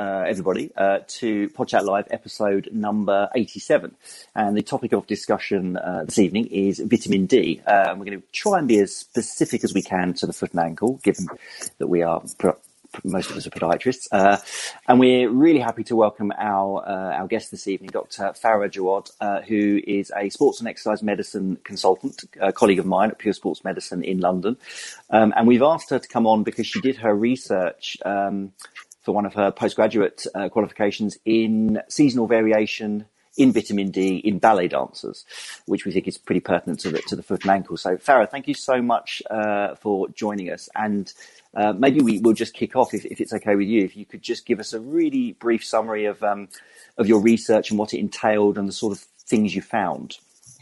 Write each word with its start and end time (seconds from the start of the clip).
uh, 0.00 0.24
everybody, 0.26 0.70
uh, 0.76 1.00
to 1.06 1.50
Podchat 1.50 1.84
Live 1.84 2.06
episode 2.10 2.70
number 2.72 3.28
87. 3.34 3.94
And 4.34 4.56
the 4.56 4.62
topic 4.62 4.92
of 4.92 5.06
discussion 5.06 5.76
uh, 5.76 6.04
this 6.06 6.18
evening 6.18 6.46
is 6.46 6.80
vitamin 6.80 7.26
D. 7.26 7.60
Uh, 7.66 7.94
we're 7.98 8.06
going 8.06 8.20
to 8.20 8.26
try 8.32 8.58
and 8.58 8.66
be 8.66 8.78
as 8.78 8.96
specific 8.96 9.62
as 9.62 9.74
we 9.74 9.82
can 9.82 10.14
to 10.14 10.26
the 10.26 10.32
foot 10.32 10.52
and 10.52 10.60
ankle, 10.60 10.98
given 11.02 11.26
that 11.76 11.88
we 11.88 12.02
are 12.02 12.22
most 13.04 13.30
of 13.30 13.36
us 13.36 13.46
are 13.46 13.50
podiatrists, 13.50 14.08
uh, 14.10 14.36
and 14.88 14.98
we're 14.98 15.30
really 15.30 15.60
happy 15.60 15.84
to 15.84 15.94
welcome 15.94 16.32
our 16.36 16.82
uh, 16.84 17.14
our 17.18 17.28
guest 17.28 17.52
this 17.52 17.68
evening, 17.68 17.90
Dr. 17.92 18.32
Farah 18.42 18.68
Jawad, 18.68 19.12
uh, 19.20 19.42
who 19.42 19.80
is 19.86 20.10
a 20.16 20.28
sports 20.30 20.58
and 20.58 20.68
exercise 20.68 21.00
medicine 21.00 21.56
consultant, 21.62 22.24
a 22.40 22.52
colleague 22.52 22.80
of 22.80 22.86
mine 22.86 23.10
at 23.10 23.18
Pure 23.18 23.34
Sports 23.34 23.62
Medicine 23.62 24.02
in 24.02 24.18
London, 24.18 24.56
um, 25.10 25.32
and 25.36 25.46
we've 25.46 25.62
asked 25.62 25.90
her 25.90 26.00
to 26.00 26.08
come 26.08 26.26
on 26.26 26.42
because 26.42 26.66
she 26.66 26.80
did 26.80 26.96
her 26.96 27.14
research. 27.14 27.96
Um, 28.04 28.52
for 29.10 29.14
one 29.14 29.26
of 29.26 29.34
her 29.34 29.50
postgraduate 29.50 30.24
uh, 30.36 30.48
qualifications 30.48 31.18
in 31.24 31.82
seasonal 31.88 32.28
variation 32.28 33.06
in 33.36 33.52
vitamin 33.52 33.90
D 33.90 34.18
in 34.18 34.38
ballet 34.38 34.68
dancers, 34.68 35.24
which 35.66 35.84
we 35.84 35.90
think 35.90 36.06
is 36.06 36.16
pretty 36.16 36.40
pertinent 36.40 36.78
to 36.80 36.90
the, 36.90 36.98
to 37.08 37.16
the 37.16 37.22
foot 37.24 37.42
and 37.42 37.50
ankle. 37.50 37.76
So, 37.76 37.96
Farah, 37.96 38.30
thank 38.30 38.46
you 38.46 38.54
so 38.54 38.80
much 38.80 39.20
uh, 39.28 39.74
for 39.74 40.08
joining 40.10 40.50
us. 40.50 40.68
And 40.76 41.12
uh, 41.56 41.72
maybe 41.72 42.00
we 42.00 42.20
will 42.20 42.34
just 42.34 42.54
kick 42.54 42.76
off, 42.76 42.94
if, 42.94 43.04
if, 43.04 43.20
it's 43.20 43.32
okay 43.32 43.56
with 43.56 43.66
you, 43.66 43.84
if 43.84 43.96
you 43.96 44.06
could 44.06 44.22
just 44.22 44.46
give 44.46 44.60
us 44.60 44.74
a 44.74 44.80
really 44.80 45.32
brief 45.32 45.64
summary 45.64 46.04
of 46.04 46.22
um, 46.22 46.48
of 46.96 47.08
your 47.08 47.20
research 47.20 47.70
and 47.70 47.80
what 47.80 47.92
it 47.92 47.98
entailed 47.98 48.58
and 48.58 48.68
the 48.68 48.72
sort 48.72 48.92
of 48.92 49.00
things 49.26 49.56
you 49.56 49.62
found. 49.62 50.18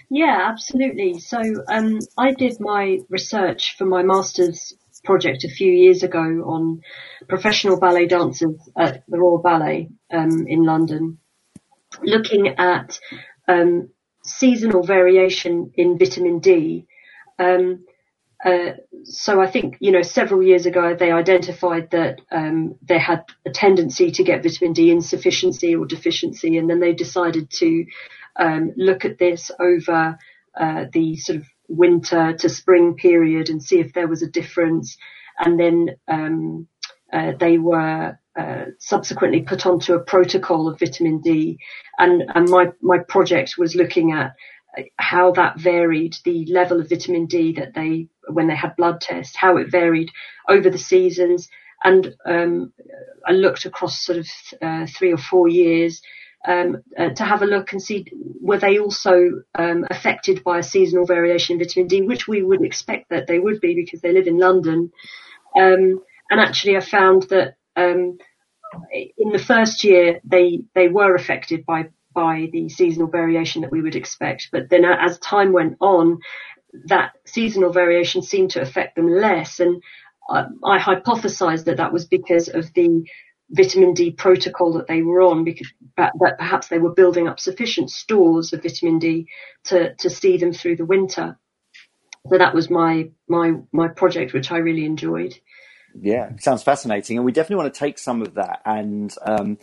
Yeah, 0.08 0.48
absolutely. 0.50 1.18
So 1.18 1.38
um, 1.68 1.98
I 2.16 2.32
did 2.32 2.60
my 2.60 3.00
research 3.10 3.76
for 3.76 3.84
my 3.84 4.02
master's 4.02 4.72
project 5.04 5.44
a 5.44 5.48
few 5.48 5.70
years 5.70 6.02
ago 6.02 6.20
on 6.20 6.80
professional 7.28 7.78
ballet 7.78 8.06
dancers 8.06 8.56
at 8.76 9.02
the 9.08 9.18
Royal 9.18 9.38
Ballet 9.38 9.88
um, 10.12 10.46
in 10.46 10.64
London, 10.64 11.18
looking 12.02 12.48
at 12.58 12.98
um, 13.46 13.88
seasonal 14.22 14.82
variation 14.82 15.72
in 15.74 15.98
vitamin 15.98 16.38
D. 16.40 16.86
Um, 17.38 17.84
uh, 18.44 18.74
so 19.02 19.40
I 19.40 19.50
think 19.50 19.76
you 19.80 19.90
know 19.90 20.02
several 20.02 20.42
years 20.42 20.66
ago 20.66 20.94
they 20.94 21.10
identified 21.10 21.90
that 21.90 22.20
um, 22.30 22.76
they 22.82 22.98
had 22.98 23.24
a 23.44 23.50
tendency 23.50 24.12
to 24.12 24.22
get 24.22 24.44
vitamin 24.44 24.72
D 24.72 24.90
insufficiency 24.90 25.74
or 25.74 25.86
deficiency, 25.86 26.56
and 26.56 26.70
then 26.70 26.78
they 26.78 26.92
decided 26.92 27.50
to 27.50 27.84
um, 28.36 28.72
look 28.76 29.04
at 29.04 29.18
this 29.18 29.50
over 29.58 30.18
uh, 30.58 30.84
the 30.92 31.16
sort 31.16 31.38
of 31.38 31.46
winter 31.68 32.32
to 32.34 32.48
spring 32.48 32.94
period 32.94 33.48
and 33.48 33.62
see 33.62 33.78
if 33.80 33.92
there 33.92 34.08
was 34.08 34.22
a 34.22 34.30
difference. 34.30 34.96
And 35.38 35.58
then 35.58 35.96
um, 36.08 36.66
uh, 37.12 37.32
they 37.38 37.58
were 37.58 38.18
uh, 38.38 38.64
subsequently 38.78 39.42
put 39.42 39.66
onto 39.66 39.94
a 39.94 40.00
protocol 40.04 40.68
of 40.68 40.78
vitamin 40.78 41.20
D, 41.20 41.58
and, 41.98 42.22
and 42.34 42.48
my 42.48 42.66
my 42.82 42.98
project 42.98 43.54
was 43.58 43.74
looking 43.74 44.12
at 44.12 44.32
how 44.98 45.32
that 45.32 45.58
varied, 45.58 46.14
the 46.24 46.46
level 46.46 46.80
of 46.80 46.88
vitamin 46.88 47.26
D 47.26 47.52
that 47.54 47.74
they, 47.74 48.08
when 48.28 48.46
they 48.46 48.56
had 48.56 48.76
blood 48.76 49.00
tests, 49.00 49.36
how 49.36 49.56
it 49.56 49.70
varied 49.70 50.10
over 50.48 50.70
the 50.70 50.78
seasons. 50.78 51.48
And 51.84 52.14
um, 52.26 52.72
I 53.26 53.32
looked 53.32 53.64
across 53.64 54.04
sort 54.04 54.18
of 54.18 54.26
uh, 54.60 54.86
three 54.86 55.12
or 55.12 55.18
four 55.18 55.48
years 55.48 56.02
um, 56.46 56.82
uh, 56.96 57.10
to 57.10 57.24
have 57.24 57.42
a 57.42 57.46
look 57.46 57.72
and 57.72 57.82
see 57.82 58.06
were 58.40 58.58
they 58.58 58.78
also 58.78 59.42
um, 59.54 59.84
affected 59.90 60.44
by 60.44 60.58
a 60.58 60.62
seasonal 60.62 61.04
variation 61.04 61.54
in 61.54 61.58
vitamin 61.58 61.88
D, 61.88 62.02
which 62.02 62.28
we 62.28 62.42
would 62.42 62.62
expect 62.62 63.10
that 63.10 63.26
they 63.26 63.38
would 63.38 63.60
be 63.60 63.74
because 63.74 64.00
they 64.00 64.12
live 64.12 64.26
in 64.26 64.38
London. 64.38 64.92
Um, 65.56 66.02
and 66.30 66.40
actually, 66.40 66.76
I 66.76 66.80
found 66.80 67.24
that 67.24 67.56
um, 67.76 68.18
in 68.92 69.30
the 69.32 69.38
first 69.38 69.82
year 69.84 70.20
they 70.24 70.60
they 70.74 70.88
were 70.88 71.14
affected 71.14 71.64
by 71.66 71.88
by 72.14 72.48
the 72.52 72.68
seasonal 72.68 73.08
variation 73.08 73.62
that 73.62 73.72
we 73.72 73.82
would 73.82 73.96
expect. 73.96 74.48
But 74.50 74.70
then 74.70 74.84
as 74.84 75.18
time 75.18 75.52
went 75.52 75.76
on, 75.80 76.18
that 76.86 77.12
seasonal 77.24 77.72
variation 77.72 78.22
seemed 78.22 78.50
to 78.52 78.60
affect 78.60 78.96
them 78.96 79.08
less. 79.08 79.60
And 79.60 79.82
I, 80.28 80.46
I 80.64 80.78
hypothesized 80.78 81.64
that 81.64 81.76
that 81.76 81.92
was 81.92 82.06
because 82.06 82.48
of 82.48 82.72
the 82.74 83.04
vitamin 83.50 83.94
D 83.94 84.10
protocol 84.10 84.74
that 84.74 84.86
they 84.86 85.02
were 85.02 85.22
on, 85.22 85.44
because 85.44 85.72
that, 85.96 86.12
perhaps 86.38 86.68
they 86.68 86.78
were 86.78 86.92
building 86.92 87.28
up 87.28 87.40
sufficient 87.40 87.90
stores 87.90 88.52
of 88.52 88.62
vitamin 88.62 88.98
D 88.98 89.28
to, 89.64 89.94
to 89.94 90.10
see 90.10 90.36
them 90.36 90.52
through 90.52 90.76
the 90.76 90.84
winter. 90.84 91.38
So 92.28 92.36
that 92.36 92.54
was 92.54 92.68
my, 92.68 93.10
my, 93.26 93.54
my 93.72 93.88
project, 93.88 94.34
which 94.34 94.52
I 94.52 94.58
really 94.58 94.84
enjoyed. 94.84 95.38
Yeah, 95.98 96.30
sounds 96.38 96.62
fascinating. 96.62 97.16
And 97.16 97.24
we 97.24 97.32
definitely 97.32 97.62
want 97.62 97.74
to 97.74 97.78
take 97.78 97.98
some 97.98 98.20
of 98.20 98.34
that 98.34 98.60
and, 98.64 99.14
um, 99.24 99.58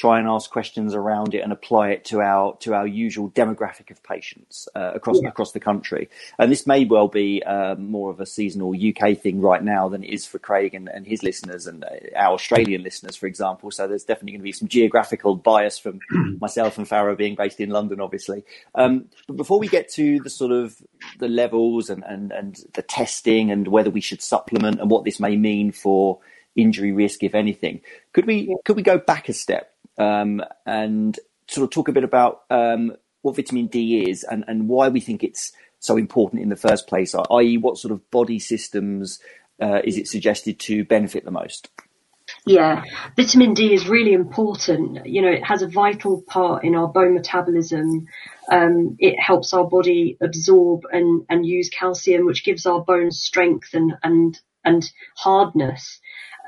try 0.00 0.18
and 0.18 0.26
ask 0.26 0.50
questions 0.50 0.94
around 0.94 1.34
it 1.34 1.40
and 1.40 1.52
apply 1.52 1.90
it 1.90 2.06
to 2.06 2.22
our 2.22 2.56
to 2.56 2.72
our 2.72 2.86
usual 2.86 3.28
demographic 3.30 3.90
of 3.90 4.02
patients 4.02 4.66
uh, 4.74 4.92
across 4.94 5.20
yeah. 5.22 5.28
across 5.28 5.52
the 5.52 5.60
country. 5.60 6.08
And 6.38 6.50
this 6.50 6.66
may 6.66 6.86
well 6.86 7.08
be 7.08 7.42
uh, 7.42 7.74
more 7.74 8.10
of 8.10 8.18
a 8.18 8.24
seasonal 8.24 8.72
UK 8.74 9.18
thing 9.18 9.42
right 9.42 9.62
now 9.62 9.90
than 9.90 10.02
it 10.02 10.08
is 10.08 10.24
for 10.26 10.38
Craig 10.38 10.74
and, 10.74 10.88
and 10.88 11.06
his 11.06 11.22
listeners 11.22 11.66
and 11.66 11.84
uh, 11.84 11.88
our 12.16 12.32
Australian 12.32 12.82
listeners, 12.82 13.14
for 13.14 13.26
example. 13.26 13.70
So 13.70 13.86
there's 13.86 14.04
definitely 14.04 14.32
going 14.32 14.40
to 14.40 14.44
be 14.44 14.52
some 14.52 14.68
geographical 14.68 15.36
bias 15.36 15.78
from 15.78 16.00
myself 16.40 16.78
and 16.78 16.88
Farah 16.88 17.16
being 17.16 17.34
based 17.34 17.60
in 17.60 17.68
London, 17.68 18.00
obviously. 18.00 18.42
Um, 18.74 19.04
but 19.26 19.36
before 19.36 19.58
we 19.58 19.68
get 19.68 19.90
to 19.90 20.18
the 20.20 20.30
sort 20.30 20.52
of 20.52 20.80
the 21.18 21.28
levels 21.28 21.90
and, 21.90 22.02
and, 22.04 22.32
and 22.32 22.58
the 22.72 22.82
testing 22.82 23.50
and 23.50 23.68
whether 23.68 23.90
we 23.90 24.00
should 24.00 24.22
supplement 24.22 24.80
and 24.80 24.90
what 24.90 25.04
this 25.04 25.20
may 25.20 25.36
mean 25.36 25.72
for 25.72 26.20
injury 26.56 26.92
risk, 26.92 27.22
if 27.22 27.34
anything, 27.34 27.82
could 28.14 28.26
we 28.26 28.56
could 28.64 28.76
we 28.76 28.82
go 28.82 28.96
back 28.96 29.28
a 29.28 29.34
step 29.34 29.69
um, 30.00 30.42
and 30.64 31.18
sort 31.46 31.64
of 31.64 31.70
talk 31.70 31.88
a 31.88 31.92
bit 31.92 32.04
about 32.04 32.42
um, 32.50 32.96
what 33.22 33.36
vitamin 33.36 33.66
D 33.66 34.08
is 34.08 34.24
and, 34.24 34.44
and 34.48 34.68
why 34.68 34.88
we 34.88 35.00
think 35.00 35.22
it's 35.22 35.52
so 35.78 35.96
important 35.96 36.42
in 36.42 36.48
the 36.48 36.56
first 36.56 36.86
place, 36.86 37.14
i.e., 37.14 37.58
what 37.58 37.78
sort 37.78 37.92
of 37.92 38.10
body 38.10 38.38
systems 38.38 39.20
uh, 39.62 39.80
is 39.84 39.98
it 39.98 40.08
suggested 40.08 40.58
to 40.60 40.84
benefit 40.84 41.24
the 41.24 41.30
most? 41.30 41.68
Yeah, 42.46 42.84
vitamin 43.16 43.54
D 43.54 43.74
is 43.74 43.88
really 43.88 44.12
important. 44.12 45.04
You 45.04 45.22
know, 45.22 45.30
it 45.30 45.44
has 45.44 45.62
a 45.62 45.68
vital 45.68 46.22
part 46.22 46.64
in 46.64 46.74
our 46.74 46.88
bone 46.88 47.14
metabolism. 47.14 48.06
Um, 48.50 48.96
it 48.98 49.18
helps 49.20 49.52
our 49.52 49.66
body 49.66 50.16
absorb 50.20 50.82
and, 50.92 51.26
and 51.28 51.44
use 51.44 51.68
calcium, 51.68 52.24
which 52.24 52.44
gives 52.44 52.66
our 52.66 52.82
bones 52.82 53.20
strength 53.20 53.74
and, 53.74 53.92
and, 54.02 54.38
and 54.64 54.90
hardness. 55.16 56.00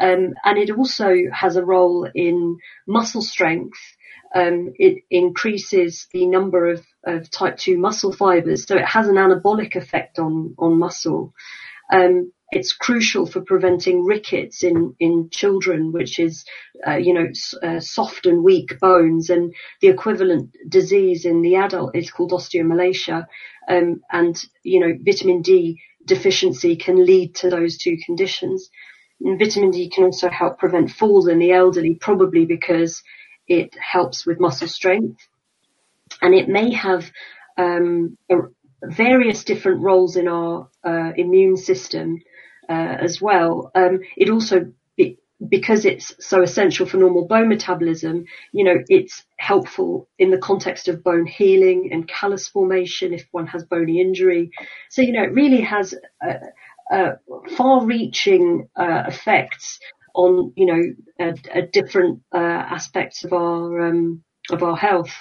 Um, 0.02 0.34
and 0.44 0.58
it 0.58 0.70
also 0.70 1.14
has 1.32 1.54
a 1.54 1.64
role 1.64 2.08
in 2.12 2.58
muscle 2.88 3.22
strength. 3.22 3.78
Um, 4.34 4.72
it 4.76 5.04
increases 5.10 6.08
the 6.12 6.26
number 6.26 6.66
of, 6.66 6.84
of, 7.06 7.30
type 7.30 7.56
2 7.56 7.78
muscle 7.78 8.12
fibers, 8.12 8.66
so 8.66 8.76
it 8.76 8.84
has 8.84 9.06
an 9.06 9.14
anabolic 9.14 9.76
effect 9.76 10.18
on, 10.18 10.54
on 10.58 10.78
muscle. 10.78 11.32
Um, 11.92 12.32
it's 12.50 12.72
crucial 12.72 13.26
for 13.26 13.42
preventing 13.42 14.04
rickets 14.04 14.64
in, 14.64 14.94
in 14.98 15.28
children, 15.30 15.92
which 15.92 16.18
is, 16.18 16.44
uh, 16.86 16.96
you 16.96 17.14
know, 17.14 17.28
uh, 17.62 17.78
soft 17.78 18.26
and 18.26 18.42
weak 18.42 18.80
bones, 18.80 19.30
and 19.30 19.54
the 19.80 19.88
equivalent 19.88 20.50
disease 20.68 21.24
in 21.24 21.42
the 21.42 21.56
adult 21.56 21.94
is 21.94 22.10
called 22.10 22.32
osteomalacia. 22.32 23.26
Um, 23.68 24.00
and, 24.10 24.36
you 24.64 24.80
know, 24.80 24.98
vitamin 25.00 25.42
D 25.42 25.80
deficiency 26.04 26.74
can 26.74 27.06
lead 27.06 27.36
to 27.36 27.50
those 27.50 27.78
two 27.78 27.96
conditions. 28.04 28.68
And 29.20 29.38
vitamin 29.38 29.70
D 29.70 29.88
can 29.88 30.04
also 30.04 30.28
help 30.28 30.58
prevent 30.58 30.90
falls 30.90 31.28
in 31.28 31.38
the 31.38 31.52
elderly, 31.52 31.94
probably 31.94 32.46
because 32.46 33.02
it 33.46 33.74
helps 33.78 34.26
with 34.26 34.40
muscle 34.40 34.68
strength. 34.68 35.20
And 36.20 36.34
it 36.34 36.48
may 36.48 36.72
have 36.72 37.10
um, 37.56 38.16
various 38.82 39.44
different 39.44 39.82
roles 39.82 40.16
in 40.16 40.28
our 40.28 40.68
uh, 40.84 41.12
immune 41.16 41.56
system 41.56 42.22
uh, 42.68 42.96
as 43.00 43.20
well. 43.20 43.70
Um, 43.74 44.00
it 44.16 44.28
also 44.30 44.72
because 45.48 45.84
it's 45.84 46.14
so 46.20 46.42
essential 46.42 46.86
for 46.86 46.96
normal 46.96 47.26
bone 47.26 47.48
metabolism, 47.48 48.24
you 48.52 48.64
know, 48.64 48.76
it's 48.88 49.24
helpful 49.38 50.08
in 50.18 50.30
the 50.30 50.38
context 50.38 50.88
of 50.88 51.02
bone 51.02 51.26
healing 51.26 51.88
and 51.92 52.08
callus 52.08 52.48
formation 52.48 53.12
if 53.12 53.26
one 53.32 53.46
has 53.46 53.64
bony 53.64 54.00
injury. 54.00 54.50
So, 54.90 55.02
you 55.02 55.12
know, 55.12 55.22
it 55.22 55.32
really 55.32 55.60
has 55.62 55.94
a, 56.22 56.34
uh, 56.92 57.12
far-reaching 57.56 58.68
uh, 58.76 59.04
effects 59.06 59.80
on 60.14 60.52
you 60.56 60.66
know 60.66 61.32
different 61.72 62.20
uh, 62.34 62.38
aspects 62.38 63.24
of 63.24 63.32
our 63.32 63.88
um, 63.88 64.22
of 64.50 64.62
our 64.62 64.76
health. 64.76 65.14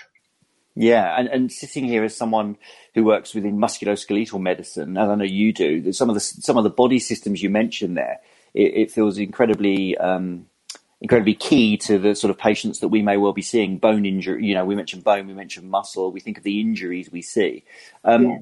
Yeah, 0.76 1.18
and, 1.18 1.28
and 1.28 1.52
sitting 1.52 1.86
here 1.86 2.04
as 2.04 2.16
someone 2.16 2.58
who 2.94 3.04
works 3.04 3.34
within 3.34 3.58
musculoskeletal 3.58 4.40
medicine, 4.40 4.98
as 4.98 5.10
I 5.10 5.16
know 5.16 5.26
you 5.26 5.54
do, 5.54 5.92
some 5.94 6.10
of 6.10 6.16
the 6.16 6.22
some 6.22 6.58
of 6.58 6.64
the 6.64 6.70
body 6.70 7.00
systems 7.00 7.42
you 7.42 7.50
mentioned 7.50 7.98
there, 7.98 8.20
it, 8.54 8.74
it 8.76 8.92
feels 8.92 9.18
incredibly 9.18 9.98
um, 9.98 10.48
incredibly 11.00 11.36
key 11.36 11.78
to 11.78 11.98
the 11.98 12.16
sort 12.16 12.32
of 12.32 12.38
patients 12.38 12.80
that 12.80 12.90
we 12.90 13.02
may 13.02 13.16
well 13.16 13.34
be 13.34 13.42
seeing. 13.42 13.78
Bone 13.78 14.06
injury, 14.06 14.46
you 14.46 14.56
know, 14.56 14.66
we 14.66 14.76
mentioned 14.76 15.06
bone, 15.06 15.28
we 15.28 15.34
mentioned 15.34 15.70
muscle, 15.70 16.12
we 16.12 16.20
think 16.20 16.38
of 16.38 16.44
the 16.44 16.60
injuries 16.60 17.10
we 17.12 17.22
see. 17.22 17.64
Um, 18.04 18.24
yeah 18.24 18.38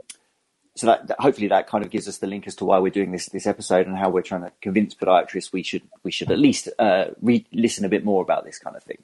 so 0.75 0.87
that, 0.87 1.07
that, 1.07 1.19
hopefully 1.19 1.47
that 1.47 1.67
kind 1.67 1.83
of 1.83 1.91
gives 1.91 2.07
us 2.07 2.19
the 2.19 2.27
link 2.27 2.47
as 2.47 2.55
to 2.55 2.65
why 2.65 2.79
we're 2.79 2.91
doing 2.91 3.11
this 3.11 3.27
this 3.27 3.47
episode 3.47 3.87
and 3.87 3.97
how 3.97 4.09
we're 4.09 4.21
trying 4.21 4.43
to 4.43 4.51
convince 4.61 4.95
podiatrists 4.95 5.51
we 5.51 5.63
should 5.63 5.81
we 6.03 6.11
should 6.11 6.31
at 6.31 6.39
least 6.39 6.69
uh, 6.79 7.05
re- 7.21 7.45
listen 7.51 7.85
a 7.85 7.89
bit 7.89 8.05
more 8.05 8.21
about 8.21 8.45
this 8.45 8.59
kind 8.59 8.75
of 8.75 8.83
thing. 8.83 8.97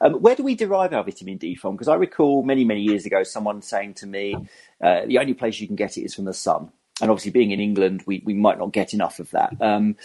Um, 0.00 0.14
where 0.14 0.34
do 0.34 0.42
we 0.42 0.54
derive 0.54 0.92
our 0.92 1.04
vitamin 1.04 1.38
D 1.38 1.54
from? 1.54 1.74
Because 1.74 1.88
I 1.88 1.94
recall 1.94 2.42
many 2.42 2.64
many 2.64 2.82
years 2.82 3.06
ago 3.06 3.22
someone 3.22 3.62
saying 3.62 3.94
to 3.94 4.06
me, 4.06 4.36
uh, 4.82 5.06
the 5.06 5.18
only 5.18 5.34
place 5.34 5.60
you 5.60 5.66
can 5.66 5.76
get 5.76 5.96
it 5.96 6.02
is 6.02 6.14
from 6.14 6.24
the 6.24 6.34
sun. 6.34 6.70
And 7.00 7.10
obviously, 7.10 7.32
being 7.32 7.50
in 7.50 7.60
England, 7.60 8.02
we, 8.06 8.22
we 8.24 8.34
might 8.34 8.58
not 8.58 8.72
get 8.72 8.92
enough 8.94 9.18
of 9.18 9.30
that. 9.30 9.56
Um, 9.60 9.96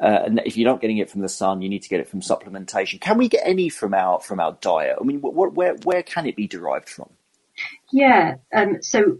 uh, 0.00 0.22
and 0.26 0.40
if 0.44 0.56
you're 0.56 0.70
not 0.70 0.80
getting 0.80 0.98
it 0.98 1.10
from 1.10 1.22
the 1.22 1.28
sun, 1.28 1.62
you 1.62 1.68
need 1.68 1.82
to 1.82 1.88
get 1.88 2.00
it 2.00 2.08
from 2.08 2.20
supplementation. 2.20 3.00
Can 3.00 3.16
we 3.16 3.28
get 3.28 3.42
any 3.44 3.68
from 3.68 3.94
our 3.94 4.20
from 4.20 4.40
our 4.40 4.52
diet? 4.60 4.98
I 5.00 5.04
mean, 5.04 5.20
what, 5.20 5.54
where 5.54 5.74
where 5.84 6.02
can 6.02 6.26
it 6.26 6.36
be 6.36 6.46
derived 6.46 6.88
from? 6.88 7.08
Yeah, 7.90 8.36
um, 8.52 8.82
so 8.82 9.18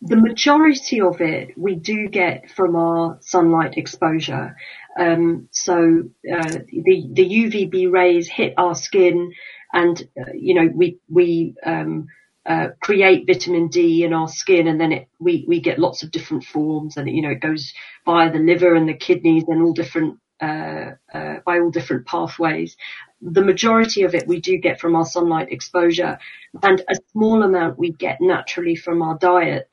the 0.00 0.16
majority 0.16 1.00
of 1.00 1.20
it 1.20 1.56
we 1.56 1.74
do 1.74 2.08
get 2.08 2.50
from 2.50 2.76
our 2.76 3.18
sunlight 3.20 3.76
exposure. 3.76 4.56
Um, 4.98 5.48
so 5.52 6.04
uh, 6.30 6.58
the 6.72 7.08
the 7.12 7.28
UVB 7.28 7.90
rays 7.90 8.28
hit 8.28 8.54
our 8.56 8.74
skin, 8.74 9.32
and 9.72 10.00
uh, 10.20 10.32
you 10.34 10.54
know 10.54 10.70
we 10.74 10.98
we 11.08 11.54
um, 11.64 12.06
uh, 12.46 12.68
create 12.80 13.26
vitamin 13.26 13.68
D 13.68 14.04
in 14.04 14.12
our 14.12 14.28
skin, 14.28 14.66
and 14.66 14.80
then 14.80 14.92
it 14.92 15.08
we 15.18 15.44
we 15.46 15.60
get 15.60 15.78
lots 15.78 16.02
of 16.02 16.10
different 16.10 16.44
forms, 16.44 16.96
and 16.96 17.08
you 17.08 17.22
know 17.22 17.30
it 17.30 17.40
goes 17.40 17.72
via 18.04 18.32
the 18.32 18.38
liver 18.38 18.74
and 18.74 18.88
the 18.88 18.94
kidneys 18.94 19.44
and 19.48 19.62
all 19.62 19.72
different 19.72 20.18
uh, 20.40 20.92
uh, 21.12 21.36
by 21.44 21.58
all 21.58 21.70
different 21.70 22.06
pathways. 22.06 22.76
The 23.20 23.44
majority 23.44 24.02
of 24.02 24.14
it 24.14 24.28
we 24.28 24.40
do 24.40 24.58
get 24.58 24.80
from 24.80 24.94
our 24.94 25.04
sunlight 25.04 25.50
exposure 25.50 26.18
and 26.62 26.80
a 26.88 26.94
small 27.12 27.42
amount 27.42 27.78
we 27.78 27.92
get 27.92 28.20
naturally 28.20 28.76
from 28.76 29.02
our 29.02 29.18
diet. 29.18 29.68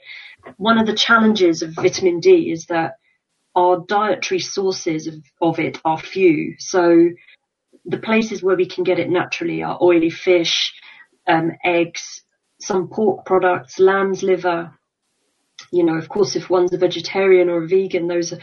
One 0.58 0.78
of 0.78 0.88
the 0.88 0.96
challenges 0.96 1.62
of 1.62 1.74
vitamin 1.74 2.20
D 2.20 2.52
is 2.52 2.66
that 2.68 2.98
our 3.56 3.86
dietary 3.88 4.40
sources 4.40 5.08
of, 5.08 5.16
of 5.42 5.60
it 5.60 5.80
are 5.86 5.98
few. 5.98 6.56
So 6.60 7.10
the 7.86 7.98
places 8.00 8.44
where 8.44 8.56
we 8.56 8.66
can 8.66 8.84
get 8.84 9.00
it 9.00 9.10
naturally 9.10 9.64
are 9.64 9.78
oily 9.82 10.10
fish, 10.10 10.74
um, 11.28 11.52
eggs, 11.64 12.24
some 12.60 12.90
pork 12.90 13.26
products, 13.26 13.80
lamb's 13.80 14.24
liver. 14.24 14.74
You 15.72 15.84
know, 15.84 15.96
of 15.96 16.10
course, 16.10 16.36
if 16.36 16.50
one's 16.50 16.74
a 16.74 16.78
vegetarian 16.78 17.50
or 17.50 17.64
a 17.64 17.68
vegan, 17.68 18.08
those 18.08 18.34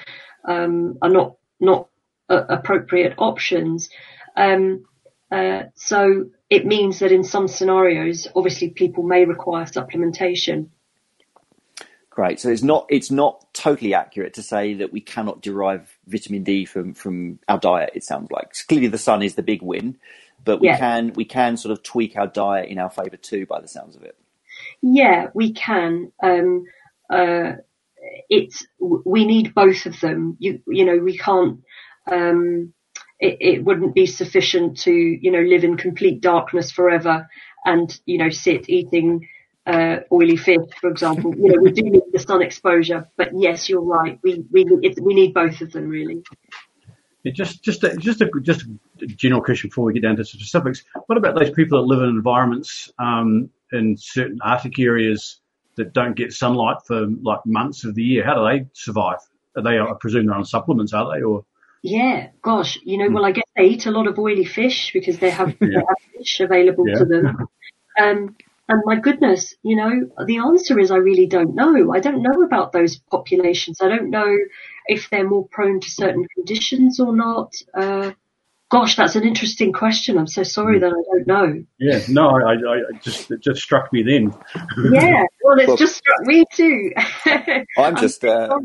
um, 0.48 0.98
are 1.02 1.10
not 1.10 1.36
not 1.60 1.88
uh, 2.32 2.46
appropriate 2.48 3.14
options. 3.18 3.90
Um, 4.36 4.84
uh, 5.30 5.64
so 5.74 6.26
it 6.50 6.66
means 6.66 6.98
that 7.00 7.12
in 7.12 7.24
some 7.24 7.48
scenarios, 7.48 8.28
obviously, 8.34 8.70
people 8.70 9.02
may 9.02 9.24
require 9.24 9.64
supplementation. 9.64 10.68
Great. 12.10 12.40
So 12.40 12.50
it's 12.50 12.62
not 12.62 12.86
it's 12.90 13.10
not 13.10 13.46
totally 13.54 13.94
accurate 13.94 14.34
to 14.34 14.42
say 14.42 14.74
that 14.74 14.92
we 14.92 15.00
cannot 15.00 15.40
derive 15.40 15.96
vitamin 16.06 16.42
D 16.42 16.66
from 16.66 16.92
from 16.92 17.38
our 17.48 17.58
diet. 17.58 17.92
It 17.94 18.04
sounds 18.04 18.30
like 18.30 18.52
clearly 18.68 18.88
the 18.88 18.98
sun 18.98 19.22
is 19.22 19.34
the 19.34 19.42
big 19.42 19.62
win, 19.62 19.96
but 20.44 20.60
we 20.60 20.68
yeah. 20.68 20.78
can 20.78 21.14
we 21.14 21.24
can 21.24 21.56
sort 21.56 21.72
of 21.72 21.82
tweak 21.82 22.16
our 22.16 22.26
diet 22.26 22.68
in 22.68 22.78
our 22.78 22.90
favour 22.90 23.16
too, 23.16 23.46
by 23.46 23.60
the 23.62 23.68
sounds 23.68 23.96
of 23.96 24.02
it. 24.02 24.14
Yeah, 24.82 25.28
we 25.32 25.54
can. 25.54 26.12
Um, 26.22 26.66
uh, 27.08 27.52
it's 28.28 28.66
we 28.78 29.24
need 29.24 29.54
both 29.54 29.86
of 29.86 29.98
them. 30.00 30.36
You 30.38 30.60
you 30.66 30.84
know 30.84 30.98
we 30.98 31.16
can't 31.16 31.60
um, 32.10 32.72
it, 33.20 33.36
it 33.40 33.64
wouldn't 33.64 33.94
be 33.94 34.06
sufficient 34.06 34.78
to, 34.80 34.92
you 34.92 35.30
know, 35.30 35.40
live 35.40 35.64
in 35.64 35.76
complete 35.76 36.20
darkness 36.20 36.70
forever 36.70 37.28
and, 37.64 37.98
you 38.04 38.18
know, 38.18 38.30
sit 38.30 38.68
eating 38.68 39.28
uh, 39.66 39.98
oily 40.10 40.36
fish, 40.36 40.58
for 40.80 40.90
example. 40.90 41.34
You 41.36 41.52
know, 41.52 41.60
we 41.60 41.70
do 41.70 41.82
need 41.82 42.02
the 42.12 42.18
sun 42.18 42.42
exposure, 42.42 43.08
but 43.16 43.30
yes, 43.36 43.68
you're 43.68 43.80
right. 43.80 44.18
We 44.22 44.44
we 44.50 44.64
we 45.00 45.14
need 45.14 45.34
both 45.34 45.60
of 45.60 45.72
them 45.72 45.88
really. 45.88 46.22
Yeah, 47.22 47.32
just 47.32 47.62
just 47.62 47.84
a, 47.84 47.96
just 47.96 48.20
a 48.20 48.30
just 48.42 48.64
a 49.00 49.06
general 49.06 49.40
question 49.40 49.68
before 49.68 49.84
we 49.84 49.92
get 49.92 50.02
down 50.02 50.16
to 50.16 50.24
specifics. 50.24 50.82
What 51.06 51.18
about 51.18 51.38
those 51.38 51.50
people 51.50 51.80
that 51.80 51.86
live 51.86 52.02
in 52.02 52.08
environments 52.08 52.92
um, 52.98 53.50
in 53.72 53.96
certain 53.96 54.38
Arctic 54.42 54.78
areas 54.80 55.40
that 55.76 55.92
don't 55.92 56.16
get 56.16 56.32
sunlight 56.32 56.78
for 56.84 57.06
like 57.22 57.46
months 57.46 57.84
of 57.84 57.94
the 57.94 58.02
year? 58.02 58.24
How 58.24 58.34
do 58.34 58.44
they 58.44 58.68
survive? 58.72 59.18
Are 59.56 59.62
they? 59.62 59.78
I 59.78 59.92
presume 60.00 60.26
they're 60.26 60.34
on 60.34 60.44
supplements, 60.44 60.92
are 60.92 61.14
they? 61.14 61.22
Or 61.22 61.44
yeah, 61.82 62.28
gosh, 62.42 62.78
you 62.84 62.96
know, 62.96 63.08
hmm. 63.08 63.14
well, 63.14 63.24
I 63.24 63.32
guess 63.32 63.44
they 63.56 63.64
eat 63.64 63.86
a 63.86 63.90
lot 63.90 64.06
of 64.06 64.18
oily 64.18 64.44
fish 64.44 64.92
because 64.92 65.18
they 65.18 65.30
have, 65.30 65.48
yeah. 65.60 65.68
they 65.68 65.74
have 65.74 66.16
fish 66.16 66.40
available 66.40 66.88
yeah. 66.88 66.98
to 66.98 67.04
them. 67.04 67.48
Um, 68.00 68.36
and 68.68 68.82
my 68.86 68.96
goodness, 68.96 69.54
you 69.62 69.76
know, 69.76 70.24
the 70.24 70.38
answer 70.38 70.78
is 70.78 70.90
I 70.90 70.96
really 70.96 71.26
don't 71.26 71.54
know. 71.54 71.92
I 71.92 71.98
don't 71.98 72.22
know 72.22 72.42
about 72.42 72.72
those 72.72 72.98
populations. 73.10 73.80
I 73.82 73.88
don't 73.88 74.10
know 74.10 74.34
if 74.86 75.10
they're 75.10 75.28
more 75.28 75.46
prone 75.48 75.80
to 75.80 75.90
certain 75.90 76.24
conditions 76.34 77.00
or 77.00 77.14
not. 77.14 77.52
Uh, 77.74 78.12
gosh, 78.70 78.94
that's 78.94 79.16
an 79.16 79.24
interesting 79.24 79.72
question. 79.72 80.16
I'm 80.16 80.28
so 80.28 80.44
sorry 80.44 80.76
hmm. 80.76 80.82
that 80.82 80.92
I 80.92 81.16
don't 81.16 81.26
know. 81.26 81.64
Yeah, 81.78 82.00
no, 82.08 82.28
I, 82.28 82.52
I, 82.52 82.76
I 82.76 82.98
just 83.02 83.28
it 83.32 83.40
just 83.40 83.60
struck 83.60 83.92
me 83.92 84.04
then. 84.04 84.32
yeah, 84.92 85.24
well, 85.42 85.58
it's 85.58 85.66
well, 85.66 85.76
just 85.76 85.96
struck 85.96 86.20
me 86.22 86.44
too. 86.52 86.92
I'm 87.76 87.96
just, 87.96 88.24
I'm, 88.24 88.50
uh, 88.50 88.58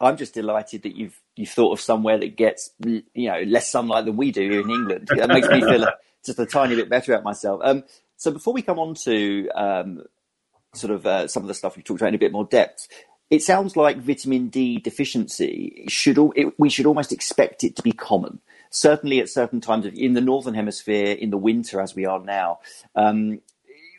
I'm 0.00 0.18
just 0.18 0.34
delighted 0.34 0.82
that 0.82 0.94
you've 0.94 1.18
you 1.40 1.46
thought 1.46 1.72
of 1.72 1.80
somewhere 1.80 2.18
that 2.18 2.36
gets 2.36 2.70
you 2.84 3.02
know 3.14 3.42
less 3.46 3.70
sunlight 3.70 4.04
than 4.04 4.16
we 4.16 4.30
do 4.30 4.48
here 4.48 4.60
in 4.60 4.70
England. 4.70 5.08
That 5.16 5.28
makes 5.28 5.48
me 5.48 5.60
feel 5.60 5.88
just 6.24 6.38
a 6.38 6.46
tiny 6.46 6.76
bit 6.76 6.88
better 6.88 7.12
about 7.12 7.24
myself. 7.24 7.60
Um, 7.64 7.84
so 8.16 8.30
before 8.30 8.52
we 8.52 8.62
come 8.62 8.78
on 8.78 8.94
to 9.06 9.48
um, 9.54 10.04
sort 10.74 10.92
of 10.92 11.06
uh, 11.06 11.26
some 11.26 11.42
of 11.42 11.48
the 11.48 11.54
stuff 11.54 11.76
we 11.76 11.82
talked 11.82 12.00
about 12.00 12.08
in 12.08 12.14
a 12.14 12.18
bit 12.18 12.32
more 12.32 12.44
depth, 12.44 12.86
it 13.30 13.42
sounds 13.42 13.76
like 13.76 13.98
vitamin 13.98 14.48
D 14.48 14.78
deficiency 14.78 15.86
should 15.88 16.18
all, 16.18 16.32
it, 16.36 16.58
we 16.58 16.68
should 16.68 16.86
almost 16.86 17.12
expect 17.12 17.64
it 17.64 17.76
to 17.76 17.82
be 17.82 17.92
common. 17.92 18.40
Certainly 18.70 19.20
at 19.20 19.28
certain 19.28 19.60
times 19.60 19.86
of, 19.86 19.94
in 19.94 20.14
the 20.14 20.20
northern 20.20 20.54
hemisphere 20.54 21.12
in 21.12 21.30
the 21.30 21.36
winter 21.36 21.80
as 21.80 21.94
we 21.94 22.06
are 22.06 22.20
now, 22.20 22.58
um, 22.94 23.40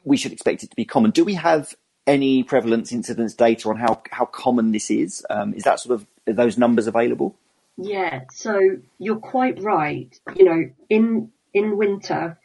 we 0.04 0.18
should 0.18 0.32
expect 0.32 0.64
it 0.64 0.70
to 0.70 0.76
be 0.76 0.86
common. 0.86 1.12
Do 1.12 1.24
we 1.24 1.36
have 1.36 1.76
any 2.08 2.44
prevalence 2.44 2.92
incidence 2.92 3.34
data 3.34 3.70
on 3.70 3.78
how, 3.78 4.02
how 4.12 4.26
common 4.26 4.72
this 4.72 4.92
is? 4.92 5.26
Um, 5.30 5.54
is 5.54 5.64
that 5.64 5.80
sort 5.80 6.00
of 6.00 6.08
those 6.26 6.58
numbers 6.58 6.88
available? 6.88 7.36
Yeah, 7.78 8.22
so 8.32 8.60
you're 9.00 9.20
quite 9.20 9.62
right. 9.62 10.18
You 10.36 10.46
know, 10.46 10.70
in 10.90 11.32
in 11.54 11.78
winter, 11.78 12.38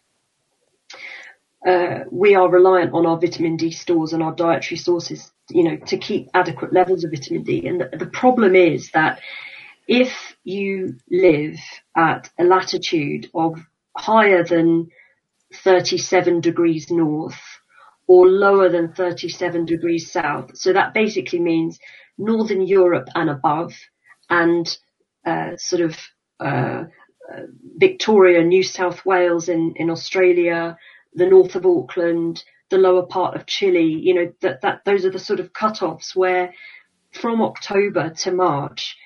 uh, 1.67 2.05
we 2.11 2.35
are 2.35 2.49
reliant 2.49 2.93
on 2.95 3.07
our 3.07 3.19
vitamin 3.19 3.57
D 3.57 3.71
stores 3.71 4.13
and 4.13 4.23
our 4.23 4.35
dietary 4.35 4.79
sources, 4.79 5.33
you 5.51 5.65
know, 5.65 5.77
to 5.77 5.99
keep 5.99 6.29
adequate 6.33 6.73
levels 6.73 7.05
of 7.05 7.11
vitamin 7.11 7.43
D. 7.43 7.67
And 7.67 7.81
the, 7.81 7.97
the 7.97 8.07
problem 8.07 8.55
is 8.55 8.91
that 8.93 9.21
if 9.89 10.37
you 10.45 10.97
live 11.11 11.59
at 11.97 12.31
a 12.39 12.45
latitude 12.45 13.31
of 13.35 13.59
higher 13.97 14.45
than 14.45 14.89
37 15.55 16.41
degrees 16.41 16.91
north 16.91 17.41
or 18.07 18.29
lower 18.29 18.69
than 18.69 18.93
37 18.93 19.65
degrees 19.65 20.11
south, 20.11 20.57
so 20.57 20.73
that 20.73 20.95
basically 20.95 21.41
means 21.41 21.79
Northern 22.19 22.67
Europe 22.67 23.09
and 23.15 23.31
above, 23.31 23.75
and 24.31 24.77
uh, 25.27 25.57
sort 25.57 25.83
of 25.83 25.99
uh, 26.41 26.85
uh, 27.33 27.43
Victoria, 27.77 28.43
New 28.45 28.63
South 28.63 29.05
Wales 29.05 29.49
in, 29.49 29.75
in 29.77 29.91
Australia, 29.91 30.77
the 31.15 31.27
north 31.27 31.55
of 31.57 31.67
Auckland, 31.67 32.45
the 32.71 32.79
lower 32.79 33.07
part 33.07 33.35
of 33.37 33.47
Chile, 33.47 33.85
you 33.85 34.15
know, 34.15 34.33
that, 34.41 34.61
that 34.63 34.83
those 34.85 35.05
are 35.05 35.11
the 35.11 35.19
sort 35.19 35.41
of 35.41 35.53
cut-offs 35.53 36.15
where 36.15 36.53
from 37.13 37.41
October 37.43 38.11
to 38.11 38.33
March, 38.33 38.97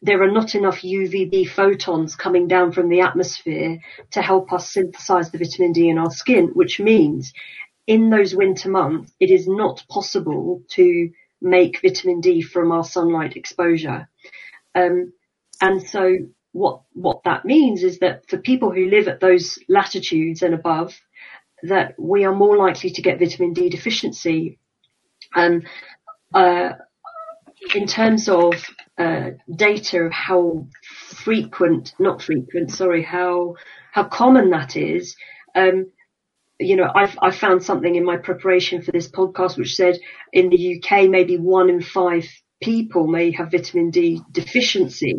there 0.00 0.22
are 0.22 0.30
not 0.30 0.54
enough 0.54 0.80
UVB 0.82 1.48
photons 1.48 2.16
coming 2.16 2.48
down 2.48 2.72
from 2.72 2.88
the 2.88 3.00
atmosphere 3.00 3.78
to 4.12 4.22
help 4.22 4.52
us 4.52 4.72
synthesize 4.72 5.30
the 5.30 5.38
vitamin 5.38 5.72
D 5.72 5.88
in 5.88 5.98
our 5.98 6.10
skin, 6.10 6.50
which 6.54 6.80
means 6.80 7.32
in 7.86 8.10
those 8.10 8.34
winter 8.34 8.70
months, 8.70 9.12
it 9.20 9.30
is 9.30 9.48
not 9.48 9.84
possible 9.88 10.62
to 10.70 11.10
make 11.40 11.80
vitamin 11.82 12.20
D 12.20 12.42
from 12.42 12.72
our 12.72 12.84
sunlight 12.84 13.36
exposure. 13.36 14.08
Um, 14.74 15.12
and 15.60 15.82
so 15.82 16.16
what, 16.52 16.82
what 16.92 17.22
that 17.24 17.44
means 17.44 17.82
is 17.82 17.98
that 18.00 18.28
for 18.28 18.38
people 18.38 18.72
who 18.72 18.90
live 18.90 19.08
at 19.08 19.20
those 19.20 19.58
latitudes 19.68 20.42
and 20.42 20.54
above, 20.54 20.98
that 21.62 21.94
we 21.98 22.24
are 22.24 22.34
more 22.34 22.56
likely 22.56 22.90
to 22.90 23.02
get 23.02 23.18
vitamin 23.18 23.52
D 23.52 23.68
deficiency. 23.68 24.58
Um, 25.34 25.62
uh, 26.32 26.70
in 27.74 27.86
terms 27.86 28.28
of 28.28 28.54
uh, 28.98 29.30
data 29.54 30.00
of 30.02 30.12
how 30.12 30.66
frequent, 30.82 31.94
not 31.98 32.22
frequent, 32.22 32.70
sorry, 32.70 33.02
how 33.02 33.54
how 33.92 34.04
common 34.04 34.50
that 34.50 34.76
is, 34.76 35.16
um, 35.54 35.86
you 36.60 36.76
know, 36.76 36.90
I've, 36.94 37.16
I 37.22 37.30
found 37.30 37.62
something 37.62 37.94
in 37.94 38.04
my 38.04 38.16
preparation 38.16 38.82
for 38.82 38.92
this 38.92 39.10
podcast 39.10 39.56
which 39.58 39.74
said 39.74 39.98
in 40.32 40.50
the 40.50 40.76
UK, 40.82 41.08
maybe 41.08 41.36
one 41.36 41.70
in 41.70 41.80
five 41.82 42.24
people 42.62 43.06
may 43.06 43.30
have 43.32 43.52
vitamin 43.52 43.90
D 43.90 44.20
deficiency. 44.32 45.14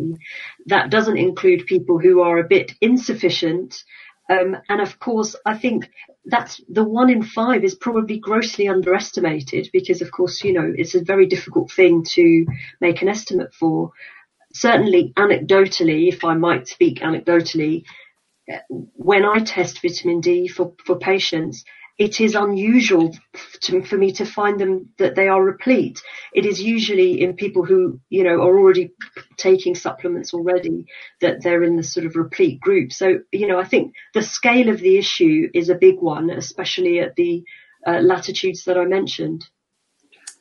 That 0.66 0.90
doesn't 0.90 1.16
include 1.16 1.66
people 1.66 1.98
who 1.98 2.20
are 2.20 2.38
a 2.38 2.48
bit 2.48 2.72
insufficient, 2.80 3.82
Um, 4.30 4.56
and 4.68 4.80
of 4.80 4.98
course, 5.00 5.34
I 5.44 5.58
think 5.58 5.90
that's 6.24 6.60
the 6.68 6.84
one 6.84 7.10
in 7.10 7.22
five 7.22 7.64
is 7.64 7.74
probably 7.74 8.18
grossly 8.18 8.68
underestimated 8.68 9.68
because, 9.72 10.02
of 10.02 10.12
course, 10.12 10.44
you 10.44 10.52
know, 10.52 10.72
it's 10.76 10.94
a 10.94 11.02
very 11.02 11.26
difficult 11.26 11.72
thing 11.72 12.04
to 12.14 12.46
make 12.80 13.02
an 13.02 13.08
estimate 13.08 13.52
for. 13.54 13.90
Certainly, 14.52 15.12
anecdotally, 15.16 16.08
if 16.08 16.24
I 16.24 16.34
might 16.34 16.68
speak 16.68 17.00
anecdotally, 17.00 17.84
when 18.68 19.24
I 19.24 19.38
test 19.40 19.82
vitamin 19.82 20.20
D 20.20 20.48
for, 20.48 20.74
for 20.84 20.98
patients, 20.98 21.64
it 21.98 22.18
is 22.18 22.34
unusual 22.34 23.14
to, 23.60 23.82
for 23.82 23.98
me 23.98 24.12
to 24.12 24.24
find 24.24 24.58
them 24.58 24.88
that 24.96 25.16
they 25.16 25.28
are 25.28 25.44
replete. 25.44 26.00
It 26.32 26.46
is 26.46 26.58
usually 26.62 27.20
in 27.20 27.34
people 27.34 27.62
who, 27.62 28.00
you 28.08 28.24
know, 28.24 28.40
are 28.40 28.58
already 28.58 28.92
taking 29.36 29.74
supplements 29.74 30.32
already 30.32 30.86
that 31.20 31.42
they're 31.42 31.62
in 31.62 31.76
the 31.76 31.82
sort 31.82 32.06
of 32.06 32.16
replete 32.16 32.58
group. 32.58 32.92
So, 32.92 33.18
you 33.32 33.46
know, 33.46 33.60
I 33.60 33.64
think 33.64 33.92
the 34.14 34.22
scale 34.22 34.70
of 34.70 34.80
the 34.80 34.96
issue 34.96 35.50
is 35.52 35.68
a 35.68 35.74
big 35.74 35.96
one, 36.00 36.30
especially 36.30 37.00
at 37.00 37.16
the 37.16 37.44
uh, 37.86 38.00
latitudes 38.00 38.64
that 38.64 38.78
I 38.78 38.86
mentioned. 38.86 39.44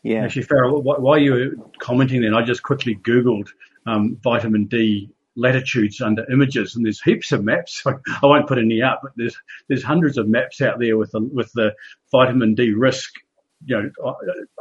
Yeah. 0.02 0.24
Actually, 0.24 0.46
Farah, 0.46 0.82
while 0.82 1.20
you 1.20 1.34
were 1.34 1.70
commenting 1.80 2.22
then, 2.22 2.34
I 2.34 2.42
just 2.42 2.64
quickly 2.64 2.96
Googled 2.96 3.50
um, 3.86 4.18
vitamin 4.24 4.66
D 4.68 5.10
latitudes 5.36 6.02
under 6.02 6.30
images, 6.32 6.76
and 6.76 6.86
there's 6.86 7.02
heaps 7.02 7.32
of 7.32 7.44
maps. 7.44 7.84
I 7.86 8.26
won't 8.26 8.48
put 8.48 8.58
any 8.58 8.82
out, 8.82 9.00
but 9.02 9.12
there's 9.16 9.38
there's 9.68 9.84
hundreds 9.84 10.18
of 10.18 10.28
maps 10.28 10.62
out 10.62 10.80
there 10.80 10.98
with 10.98 11.12
the 11.12 11.22
with 11.22 11.52
the 11.54 11.74
vitamin 12.12 12.56
D 12.56 12.74
risk. 12.74 13.12
You 13.66 13.92
know, 14.02 14.16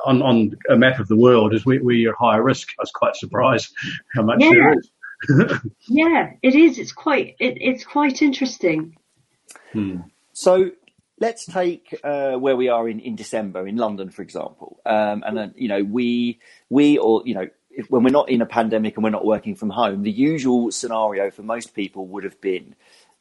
on 0.04 0.22
on 0.22 0.56
a 0.68 0.76
map 0.76 0.98
of 0.98 1.08
the 1.08 1.16
world 1.16 1.54
is 1.54 1.64
where, 1.64 1.78
where 1.78 1.94
you're 1.94 2.16
higher 2.18 2.42
risk. 2.42 2.70
I 2.78 2.82
was 2.82 2.90
quite 2.90 3.14
surprised 3.14 3.72
how 4.14 4.22
much 4.22 4.38
yeah. 4.40 4.50
there 4.50 4.72
is. 4.72 4.90
yeah, 5.88 6.32
it 6.42 6.54
is. 6.54 6.78
It's 6.78 6.92
quite 6.92 7.37
it, 7.38 7.58
it's 7.60 7.84
quite 7.84 8.22
interesting. 8.22 8.96
Hmm. 9.72 9.98
So 10.32 10.70
let's 11.20 11.46
take 11.46 11.98
uh, 12.04 12.32
where 12.34 12.56
we 12.56 12.68
are 12.68 12.88
in, 12.88 13.00
in 13.00 13.16
December 13.16 13.66
in 13.66 13.76
London, 13.76 14.10
for 14.10 14.22
example, 14.22 14.80
um, 14.87 15.22
and 15.26 15.37
then 15.37 15.54
you 15.56 15.68
know 15.68 15.82
we 15.82 16.40
we 16.70 16.98
or 16.98 17.22
you 17.25 17.34
know 17.34 17.48
if, 17.78 17.88
when 17.90 18.02
we're 18.02 18.11
not 18.11 18.28
in 18.28 18.42
a 18.42 18.47
pandemic 18.47 18.97
and 18.97 19.04
we're 19.04 19.11
not 19.11 19.25
working 19.25 19.54
from 19.54 19.70
home, 19.70 20.02
the 20.02 20.11
usual 20.11 20.70
scenario 20.73 21.30
for 21.30 21.42
most 21.44 21.75
people 21.75 22.08
would 22.08 22.25
have 22.25 22.40
been 22.40 22.75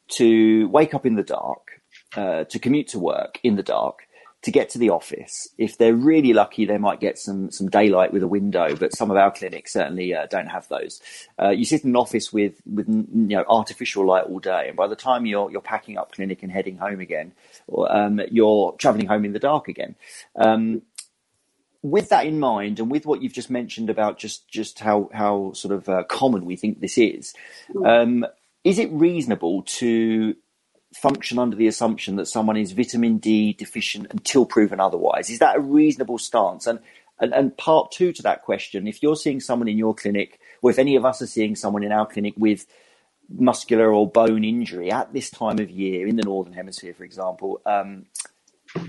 to 0.08 0.68
wake 0.68 0.94
up 0.94 1.06
in 1.06 1.14
the 1.14 1.22
dark, 1.22 1.80
uh, 2.16 2.42
to 2.44 2.58
commute 2.58 2.88
to 2.88 2.98
work 2.98 3.38
in 3.44 3.54
the 3.54 3.62
dark, 3.62 4.00
to 4.42 4.50
get 4.50 4.70
to 4.70 4.78
the 4.78 4.90
office. 4.90 5.48
If 5.58 5.78
they're 5.78 5.94
really 5.94 6.32
lucky, 6.32 6.64
they 6.64 6.78
might 6.78 6.98
get 7.00 7.18
some 7.18 7.52
some 7.52 7.68
daylight 7.68 8.12
with 8.12 8.22
a 8.24 8.28
window, 8.28 8.74
but 8.74 8.96
some 8.96 9.10
of 9.12 9.16
our 9.16 9.30
clinics 9.30 9.72
certainly 9.72 10.12
uh, 10.12 10.26
don't 10.26 10.46
have 10.48 10.66
those. 10.68 11.00
Uh, 11.40 11.50
you 11.50 11.64
sit 11.64 11.84
in 11.84 11.90
an 11.90 11.96
office 11.96 12.32
with 12.32 12.60
with 12.66 12.88
you 12.88 13.36
know 13.36 13.44
artificial 13.48 14.06
light 14.06 14.24
all 14.24 14.40
day, 14.40 14.68
and 14.68 14.76
by 14.76 14.88
the 14.88 14.96
time 14.96 15.24
you're 15.24 15.50
you're 15.52 15.60
packing 15.60 15.98
up 15.98 16.12
clinic 16.12 16.42
and 16.42 16.50
heading 16.50 16.78
home 16.78 16.98
again, 16.98 17.32
or, 17.68 17.94
um, 17.94 18.20
you're 18.30 18.72
travelling 18.78 19.06
home 19.06 19.24
in 19.24 19.32
the 19.32 19.38
dark 19.38 19.68
again. 19.68 19.94
Um, 20.34 20.82
with 21.82 22.08
that 22.08 22.26
in 22.26 22.40
mind, 22.40 22.80
and 22.80 22.90
with 22.90 23.06
what 23.06 23.22
you've 23.22 23.32
just 23.32 23.50
mentioned 23.50 23.90
about 23.90 24.18
just 24.18 24.48
just 24.48 24.78
how 24.80 25.10
how 25.12 25.52
sort 25.52 25.74
of 25.74 25.88
uh, 25.88 26.04
common 26.04 26.44
we 26.44 26.56
think 26.56 26.80
this 26.80 26.98
is, 26.98 27.34
um, 27.84 28.26
is 28.64 28.78
it 28.78 28.90
reasonable 28.90 29.62
to 29.62 30.34
function 30.94 31.38
under 31.38 31.56
the 31.56 31.66
assumption 31.66 32.16
that 32.16 32.26
someone 32.26 32.56
is 32.56 32.72
vitamin 32.72 33.18
D 33.18 33.52
deficient 33.52 34.06
until 34.10 34.46
proven 34.46 34.80
otherwise? 34.80 35.30
Is 35.30 35.38
that 35.38 35.56
a 35.56 35.60
reasonable 35.60 36.18
stance? 36.18 36.66
And 36.66 36.80
and, 37.20 37.32
and 37.32 37.56
part 37.56 37.92
two 37.92 38.12
to 38.12 38.22
that 38.22 38.42
question: 38.42 38.88
if 38.88 39.02
you're 39.02 39.16
seeing 39.16 39.40
someone 39.40 39.68
in 39.68 39.78
your 39.78 39.94
clinic, 39.94 40.40
or 40.62 40.70
if 40.70 40.78
any 40.78 40.96
of 40.96 41.04
us 41.04 41.22
are 41.22 41.26
seeing 41.26 41.54
someone 41.54 41.84
in 41.84 41.92
our 41.92 42.06
clinic 42.06 42.34
with 42.36 42.66
muscular 43.28 43.92
or 43.92 44.10
bone 44.10 44.42
injury 44.42 44.90
at 44.90 45.12
this 45.12 45.30
time 45.30 45.58
of 45.58 45.70
year 45.70 46.06
in 46.06 46.16
the 46.16 46.22
northern 46.22 46.54
hemisphere, 46.54 46.94
for 46.94 47.04
example. 47.04 47.60
Um, 47.66 48.06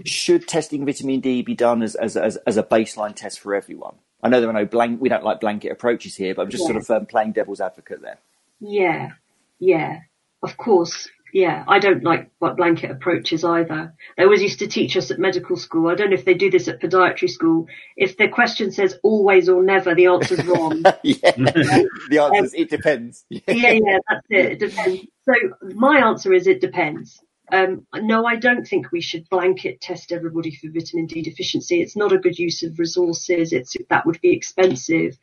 should 0.06 0.48
testing 0.48 0.86
vitamin 0.86 1.20
D 1.20 1.42
be 1.42 1.56
done 1.56 1.82
as, 1.82 1.96
as, 1.96 2.18
as, 2.18 2.38
as, 2.38 2.58
a 2.58 2.64
baseline 2.64 3.16
test 3.16 3.40
for 3.40 3.56
everyone? 3.56 3.96
I 4.22 4.30
know 4.30 4.42
there 4.42 4.50
are 4.50 4.54
no 4.54 4.66
blank, 4.66 5.02
we 5.02 5.10
don't 5.10 5.24
like 5.24 5.40
blanket 5.40 5.72
approaches 5.72 6.16
here, 6.16 6.36
but 6.36 6.44
I'm 6.44 6.50
just 6.50 6.64
yeah. 6.64 6.68
sort 6.68 6.78
of 6.78 6.90
um, 6.90 7.06
playing 7.06 7.32
devil's 7.32 7.62
advocate 7.62 8.02
there. 8.02 8.18
Yeah, 8.60 9.12
yeah, 9.60 10.00
of 10.44 10.58
course. 10.58 11.10
Yeah, 11.32 11.64
I 11.68 11.78
don't 11.78 12.04
like 12.04 12.32
blanket 12.40 12.90
approaches 12.90 13.44
either. 13.44 13.94
They 14.18 14.24
always 14.24 14.42
used 14.42 14.60
to 14.60 14.68
teach 14.68 14.98
us 14.98 15.12
at 15.12 15.20
medical 15.20 15.58
school. 15.58 15.90
I 15.90 15.96
don't 15.96 16.10
know 16.10 16.16
if 16.16 16.26
they 16.26 16.34
do 16.34 16.50
this 16.50 16.68
at 16.68 16.82
podiatry 16.82 17.30
school. 17.30 17.68
If 17.96 18.18
the 18.18 18.28
question 18.28 18.72
says 18.72 18.98
always 19.04 19.48
or 19.48 19.62
never, 19.62 19.94
the 19.94 20.08
answer's 20.08 20.44
wrong. 20.46 20.82
yeah, 21.04 21.32
the 21.34 22.20
answer 22.20 22.46
is 22.46 22.54
um, 22.54 22.60
it 22.60 22.70
depends. 22.72 23.26
yeah, 23.30 23.44
yeah, 23.48 23.98
that's 24.10 24.26
it. 24.30 24.46
It 24.54 24.60
depends. 24.60 25.02
So 25.26 25.34
my 25.76 26.00
answer 26.00 26.34
is 26.34 26.48
it 26.48 26.62
depends. 26.62 27.22
Um, 27.52 27.88
no, 27.96 28.26
I 28.26 28.36
don't 28.36 28.66
think 28.66 28.92
we 28.92 29.02
should 29.02 29.30
blanket 29.30 29.82
test 29.82 30.12
everybody 30.12 30.56
for 30.56 30.70
vitamin 30.72 31.08
D 31.08 31.22
deficiency. 31.22 31.82
It's 31.82 31.96
not 31.96 32.14
a 32.14 32.20
good 32.20 32.38
use 32.38 32.64
of 32.64 32.78
resources. 32.78 33.54
It's 33.54 33.76
that 33.90 34.06
would 34.06 34.22
be 34.22 34.34
expensive. 34.34 35.18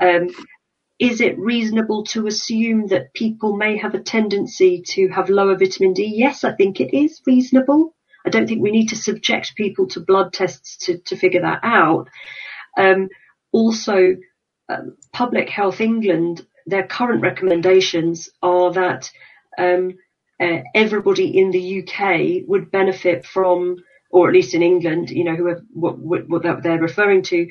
Um, 0.00 0.28
is 0.98 1.20
it 1.20 1.38
reasonable 1.38 2.04
to 2.04 2.26
assume 2.26 2.86
that 2.86 3.12
people 3.12 3.56
may 3.56 3.76
have 3.76 3.94
a 3.94 4.02
tendency 4.02 4.82
to 4.86 5.08
have 5.08 5.28
lower 5.28 5.56
vitamin 5.56 5.92
D? 5.92 6.10
Yes, 6.14 6.42
I 6.44 6.52
think 6.52 6.80
it 6.80 6.96
is 6.96 7.20
reasonable. 7.26 7.94
I 8.26 8.30
don't 8.30 8.48
think 8.48 8.62
we 8.62 8.70
need 8.70 8.88
to 8.88 8.96
subject 8.96 9.54
people 9.56 9.86
to 9.88 10.00
blood 10.00 10.32
tests 10.32 10.78
to, 10.86 10.98
to 10.98 11.16
figure 11.16 11.42
that 11.42 11.60
out. 11.62 12.08
Um, 12.78 13.08
also, 13.52 14.16
um, 14.68 14.96
Public 15.12 15.48
Health 15.48 15.80
England, 15.80 16.46
their 16.66 16.86
current 16.86 17.22
recommendations 17.22 18.30
are 18.42 18.72
that 18.72 19.10
um, 19.58 19.96
uh, 20.40 20.58
everybody 20.74 21.38
in 21.38 21.50
the 21.50 21.82
UK 21.82 22.48
would 22.48 22.70
benefit 22.70 23.24
from, 23.24 23.76
or 24.10 24.28
at 24.28 24.34
least 24.34 24.54
in 24.54 24.62
England, 24.62 25.10
you 25.10 25.24
know, 25.24 25.34
whoever, 25.34 25.64
what, 25.72 25.98
what, 25.98 26.28
what 26.28 26.62
they're 26.62 26.78
referring 26.78 27.22
to, 27.22 27.48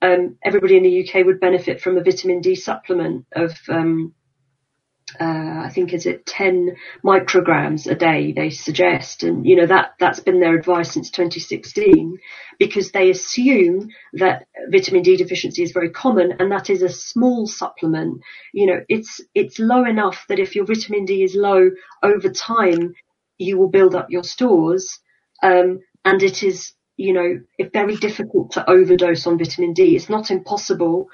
um, 0.00 0.36
everybody 0.42 0.76
in 0.76 0.82
the 0.82 1.08
UK 1.08 1.24
would 1.24 1.40
benefit 1.40 1.80
from 1.80 1.96
a 1.96 2.02
vitamin 2.02 2.40
D 2.40 2.54
supplement 2.54 3.26
of 3.32 3.56
um, 3.68 4.14
uh, 5.20 5.62
I 5.64 5.70
think 5.72 5.92
is 5.92 6.06
it 6.06 6.26
10 6.26 6.76
micrograms 7.04 7.90
a 7.90 7.94
day 7.94 8.32
they 8.32 8.50
suggest. 8.50 9.22
And, 9.22 9.46
you 9.46 9.56
know, 9.56 9.66
that, 9.66 9.94
that's 9.98 10.20
been 10.20 10.40
their 10.40 10.56
advice 10.56 10.92
since 10.92 11.10
2016 11.10 12.18
because 12.58 12.92
they 12.92 13.10
assume 13.10 13.88
that 14.14 14.46
vitamin 14.70 15.02
D 15.02 15.16
deficiency 15.16 15.62
is 15.62 15.72
very 15.72 15.90
common 15.90 16.32
and 16.38 16.50
that 16.50 16.70
is 16.70 16.82
a 16.82 16.88
small 16.88 17.46
supplement. 17.46 18.20
You 18.52 18.66
know, 18.66 18.80
it's, 18.88 19.20
it's 19.34 19.58
low 19.58 19.84
enough 19.84 20.24
that 20.28 20.38
if 20.38 20.54
your 20.54 20.66
vitamin 20.66 21.04
D 21.04 21.22
is 21.22 21.34
low 21.34 21.70
over 22.02 22.28
time, 22.28 22.94
you 23.38 23.58
will 23.58 23.68
build 23.68 23.94
up 23.94 24.10
your 24.10 24.24
stores. 24.24 24.98
Um, 25.42 25.80
and 26.04 26.22
it 26.22 26.42
is, 26.42 26.72
you 26.96 27.12
know, 27.12 27.40
very 27.72 27.96
difficult 27.96 28.52
to 28.52 28.70
overdose 28.70 29.26
on 29.26 29.38
vitamin 29.38 29.72
D. 29.72 29.96
It's 29.96 30.08
not 30.08 30.30
impossible, 30.30 31.08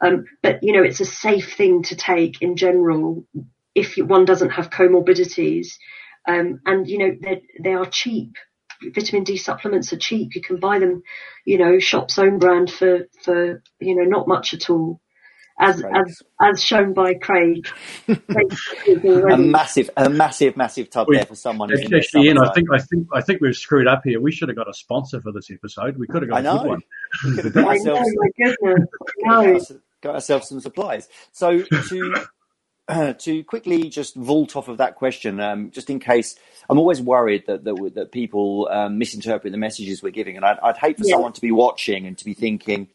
um, 0.00 0.24
but 0.42 0.62
you 0.62 0.72
know, 0.72 0.82
it's 0.82 1.00
a 1.00 1.04
safe 1.06 1.54
thing 1.56 1.82
to 1.84 1.96
take 1.96 2.42
in 2.42 2.56
general 2.56 3.26
if 3.74 3.96
one 3.96 4.24
doesn't 4.24 4.50
have 4.50 4.70
comorbidities. 4.70 5.68
Um, 6.28 6.60
and 6.66 6.88
you 6.88 6.98
know, 6.98 7.12
they 7.62 7.74
are 7.74 7.86
cheap. 7.86 8.36
Vitamin 8.94 9.24
D 9.24 9.36
supplements 9.36 9.92
are 9.92 9.98
cheap. 9.98 10.34
You 10.34 10.42
can 10.42 10.58
buy 10.58 10.78
them, 10.78 11.02
you 11.46 11.58
know, 11.58 11.78
shop's 11.78 12.18
own 12.18 12.38
brand 12.38 12.70
for, 12.70 13.08
for, 13.22 13.62
you 13.80 13.94
know, 13.96 14.04
not 14.04 14.28
much 14.28 14.52
at 14.54 14.70
all. 14.70 15.00
As, 15.60 15.80
as, 15.80 16.22
as 16.40 16.62
shown 16.62 16.94
by 16.94 17.14
Craig. 17.14 17.68
a 18.08 19.36
massive, 19.38 19.88
a 19.96 20.10
massive, 20.10 20.56
massive 20.56 20.90
tub 20.90 21.06
we, 21.08 21.16
there 21.16 21.26
for 21.26 21.36
someone. 21.36 21.72
Actually, 21.72 21.98
actually 21.98 22.26
Ian, 22.26 22.38
I 22.38 22.52
think, 22.52 22.68
I 22.72 22.78
think, 22.78 23.06
I 23.14 23.20
think 23.20 23.40
we've 23.40 23.54
screwed 23.54 23.86
up 23.86 24.02
here. 24.04 24.20
We 24.20 24.32
should 24.32 24.48
have 24.48 24.56
got 24.56 24.68
a 24.68 24.74
sponsor 24.74 25.20
for 25.20 25.30
this 25.30 25.50
episode. 25.52 25.96
We 25.96 26.08
could 26.08 26.22
have 26.22 26.30
got 26.30 26.38
I 26.38 26.40
know. 26.40 26.56
a 26.56 26.58
good 26.58 26.68
one. 26.68 26.82
We 27.24 27.36
could 27.36 27.44
have 27.44 27.54
got 27.54 27.64
ourselves, 27.68 28.12
know, 28.12 28.14
my 28.16 28.28
goodness. 28.36 28.88
No 29.70 29.80
got 30.04 30.14
ourselves 30.14 30.48
some 30.48 30.60
supplies. 30.60 31.08
So 31.32 31.62
to 31.62 32.26
uh, 32.86 33.12
to 33.18 33.42
quickly 33.44 33.88
just 33.88 34.14
vault 34.14 34.54
off 34.54 34.68
of 34.68 34.76
that 34.76 34.94
question, 34.94 35.40
um, 35.40 35.72
just 35.72 35.90
in 35.90 35.98
case, 35.98 36.36
I'm 36.70 36.78
always 36.78 37.00
worried 37.00 37.44
that 37.48 37.64
that, 37.64 37.92
that 37.96 38.12
people 38.12 38.68
um, 38.70 38.98
misinterpret 38.98 39.50
the 39.50 39.58
messages 39.58 40.02
we're 40.02 40.10
giving, 40.10 40.36
and 40.36 40.44
I'd, 40.44 40.58
I'd 40.62 40.76
hate 40.76 40.98
for 40.98 41.04
yeah. 41.04 41.14
someone 41.14 41.32
to 41.32 41.40
be 41.40 41.50
watching 41.50 42.06
and 42.06 42.16
to 42.18 42.24
be 42.24 42.34
thinking, 42.34 42.88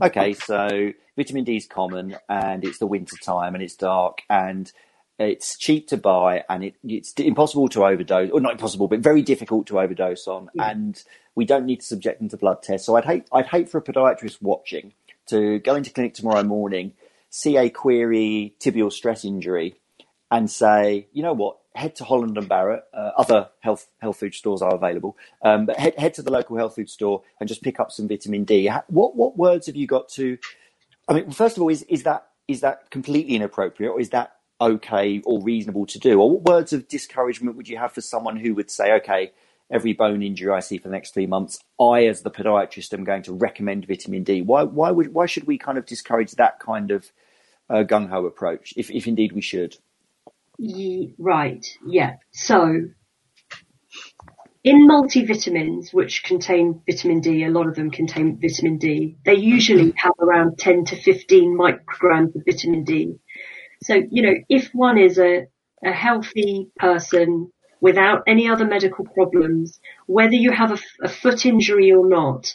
okay, 0.00 0.32
so 0.32 0.92
vitamin 1.16 1.44
D 1.44 1.56
is 1.56 1.66
common, 1.66 2.16
and 2.28 2.64
it's 2.64 2.78
the 2.78 2.86
winter 2.86 3.16
time, 3.22 3.54
and 3.54 3.62
it's 3.62 3.76
dark, 3.76 4.22
and 4.30 4.70
it's 5.18 5.56
cheap 5.58 5.88
to 5.88 5.96
buy, 5.96 6.44
and 6.48 6.64
it, 6.64 6.74
it's 6.84 7.12
impossible 7.14 7.68
to 7.68 7.84
overdose, 7.84 8.30
or 8.30 8.40
not 8.40 8.52
impossible, 8.52 8.88
but 8.88 9.00
very 9.00 9.22
difficult 9.22 9.66
to 9.68 9.80
overdose 9.80 10.26
on, 10.26 10.48
yeah. 10.54 10.70
and 10.70 11.04
we 11.34 11.44
don't 11.44 11.66
need 11.66 11.80
to 11.80 11.86
subject 11.86 12.18
them 12.18 12.28
to 12.28 12.36
blood 12.36 12.62
tests. 12.62 12.86
So 12.86 12.96
I'd 12.96 13.04
hate 13.04 13.26
I'd 13.32 13.46
hate 13.46 13.68
for 13.68 13.78
a 13.78 13.82
podiatrist 13.82 14.40
watching 14.40 14.92
to 15.26 15.58
go 15.60 15.74
into 15.74 15.90
clinic 15.90 16.14
tomorrow 16.14 16.42
morning, 16.42 16.92
see 17.30 17.56
a 17.56 17.70
query 17.70 18.54
tibial 18.60 18.92
stress 18.92 19.24
injury, 19.24 19.74
and 20.30 20.50
say, 20.50 21.06
you 21.12 21.22
know 21.22 21.32
what, 21.32 21.58
head 21.74 21.96
to 21.96 22.04
Holland 22.04 22.36
and 22.38 22.48
Barrett. 22.48 22.84
Uh, 22.92 23.10
other 23.16 23.48
health 23.60 23.88
health 24.00 24.18
food 24.18 24.34
stores 24.34 24.62
are 24.62 24.74
available, 24.74 25.16
um, 25.42 25.66
but 25.66 25.78
head 25.78 25.94
head 25.98 26.14
to 26.14 26.22
the 26.22 26.30
local 26.30 26.56
health 26.56 26.74
food 26.74 26.90
store 26.90 27.22
and 27.40 27.48
just 27.48 27.62
pick 27.62 27.80
up 27.80 27.90
some 27.90 28.08
vitamin 28.08 28.44
D. 28.44 28.70
What 28.88 29.16
what 29.16 29.36
words 29.36 29.66
have 29.66 29.76
you 29.76 29.86
got 29.86 30.08
to? 30.10 30.38
I 31.08 31.14
mean, 31.14 31.30
first 31.30 31.56
of 31.56 31.62
all, 31.62 31.68
is 31.68 31.82
is 31.84 32.02
that 32.04 32.28
is 32.48 32.60
that 32.60 32.90
completely 32.90 33.34
inappropriate, 33.34 33.92
or 33.92 34.00
is 34.00 34.10
that 34.10 34.36
okay 34.60 35.20
or 35.24 35.42
reasonable 35.42 35.86
to 35.86 35.98
do? 35.98 36.20
Or 36.20 36.30
what 36.30 36.44
words 36.44 36.72
of 36.72 36.88
discouragement 36.88 37.56
would 37.56 37.68
you 37.68 37.78
have 37.78 37.92
for 37.92 38.00
someone 38.00 38.36
who 38.36 38.54
would 38.54 38.70
say, 38.70 38.92
okay, 38.94 39.32
every 39.70 39.92
bone 39.92 40.22
injury 40.22 40.52
I 40.52 40.60
see 40.60 40.78
for 40.78 40.88
the 40.88 40.92
next 40.94 41.14
three 41.14 41.26
months, 41.26 41.58
I, 41.80 42.06
as 42.06 42.22
the 42.22 42.30
podiatrist, 42.30 42.92
am 42.92 43.04
going 43.04 43.22
to 43.24 43.32
recommend 43.32 43.86
vitamin 43.86 44.22
D. 44.22 44.42
Why, 44.42 44.62
why 44.62 44.90
would, 44.90 45.12
why 45.12 45.26
should 45.26 45.46
we 45.46 45.58
kind 45.58 45.78
of 45.78 45.86
discourage 45.86 46.32
that 46.32 46.60
kind 46.60 46.90
of 46.90 47.10
uh, 47.68 47.82
gung 47.82 48.08
ho 48.08 48.26
approach, 48.26 48.74
if, 48.76 48.90
if 48.90 49.06
indeed 49.06 49.32
we 49.32 49.40
should? 49.40 49.78
Right. 51.18 51.66
Yeah. 51.86 52.16
So, 52.30 52.82
in 54.64 54.88
multivitamins, 54.88 55.92
which 55.92 56.22
contain 56.22 56.82
vitamin 56.88 57.20
D, 57.20 57.44
a 57.44 57.50
lot 57.50 57.66
of 57.66 57.74
them 57.74 57.90
contain 57.90 58.38
vitamin 58.40 58.78
D. 58.78 59.16
They 59.24 59.34
usually 59.34 59.92
have 59.96 60.12
around 60.20 60.58
10 60.58 60.84
to 60.86 60.96
15 61.02 61.58
micrograms 61.58 62.36
of 62.36 62.42
vitamin 62.46 62.84
D. 62.84 63.16
So, 63.82 64.02
you 64.08 64.22
know, 64.22 64.34
if 64.48 64.70
one 64.72 64.98
is 64.98 65.18
a, 65.18 65.46
a 65.84 65.92
healthy 65.92 66.68
person 66.76 67.50
without 67.80 68.22
any 68.28 68.48
other 68.48 68.64
medical 68.64 69.04
problems, 69.04 69.80
whether 70.06 70.34
you 70.34 70.52
have 70.52 70.70
a, 70.70 70.78
a 71.02 71.08
foot 71.08 71.44
injury 71.44 71.90
or 71.90 72.08
not, 72.08 72.54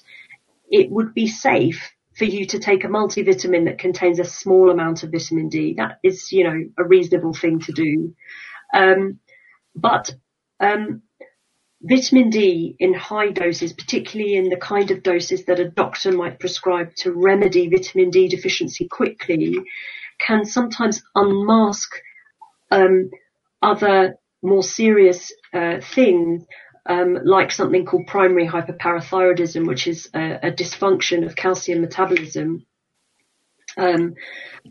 it 0.72 0.90
would 0.90 1.14
be 1.14 1.28
safe 1.28 1.92
for 2.18 2.26
you 2.26 2.46
to 2.48 2.60
take 2.60 2.84
a 2.84 2.88
multivitamin 2.88 3.66
that 3.66 3.78
contains 3.78 4.20
a 4.20 4.26
small 4.26 4.72
amount 4.72 5.04
of 5.04 5.12
vitamin 5.12 5.50
D. 5.50 5.76
That 5.78 6.00
is, 6.04 6.32
you 6.32 6.44
know, 6.44 6.66
a 6.78 6.84
reasonable 6.84 7.34
thing 7.34 7.60
to 7.62 7.72
do. 7.72 8.16
Um, 8.74 9.20
but 9.76 10.14
um, 10.60 11.04
vitamin 11.82 12.30
D 12.30 12.76
in 12.80 12.94
high 12.94 13.30
doses, 13.30 13.74
particularly 13.74 14.36
in 14.36 14.50
the 14.50 14.58
kind 14.58 14.90
of 14.90 15.04
doses 15.04 15.46
that 15.46 15.60
a 15.60 15.70
doctor 15.70 16.12
might 16.12 16.40
prescribe 16.40 16.96
to 16.96 17.12
remedy 17.12 17.70
vitamin 17.70 18.10
D 18.10 18.28
deficiency 18.28 18.88
quickly, 18.88 19.60
can 20.20 20.44
sometimes 20.46 21.04
unmask 21.14 21.90
um, 22.72 23.12
other 23.62 24.16
more 24.42 24.64
serious 24.64 25.32
uh, 25.54 25.80
things, 25.82 26.46
um, 26.88 27.20
like 27.24 27.52
something 27.52 27.86
called 27.86 28.08
primary 28.08 28.48
hyperparathyroidism, 28.48 29.68
which 29.68 29.88
is 29.88 30.10
a, 30.14 30.48
a 30.48 30.52
dysfunction 30.52 31.26
of 31.26 31.36
calcium 31.36 31.82
metabolism, 31.82 32.66
um, 33.78 34.16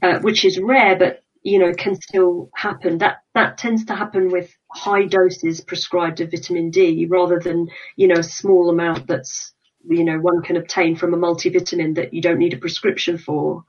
uh, 0.03 0.19
which 0.21 0.45
is 0.45 0.59
rare, 0.59 0.97
but 0.99 1.23
you 1.43 1.59
know 1.59 1.73
can 1.75 1.95
still 2.01 2.51
happen. 2.55 2.99
That 2.99 3.19
that 3.35 3.59
tends 3.59 3.85
to 3.87 3.95
happen 3.95 4.31
with 4.31 4.51
high 4.73 5.07
doses 5.07 5.61
prescribed 5.61 6.21
of 6.21 6.31
vitamin 6.31 6.71
D, 6.71 7.07
rather 7.09 7.39
than 7.39 7.69
you 7.97 8.09
know 8.09 8.21
a 8.21 8.25
small 8.25 8.71
amount 8.71 9.07
that's 9.07 9.53
you 9.89 10.05
know 10.05 10.19
one 10.19 10.43
can 10.43 10.57
obtain 10.57 10.97
from 10.97 11.15
a 11.15 11.17
multivitamin 11.17 11.95
that 11.97 12.15
you 12.15 12.23
don't 12.23 12.39
need 12.39 12.55
a 12.55 12.59
prescription 12.59 13.19
for. 13.19 13.65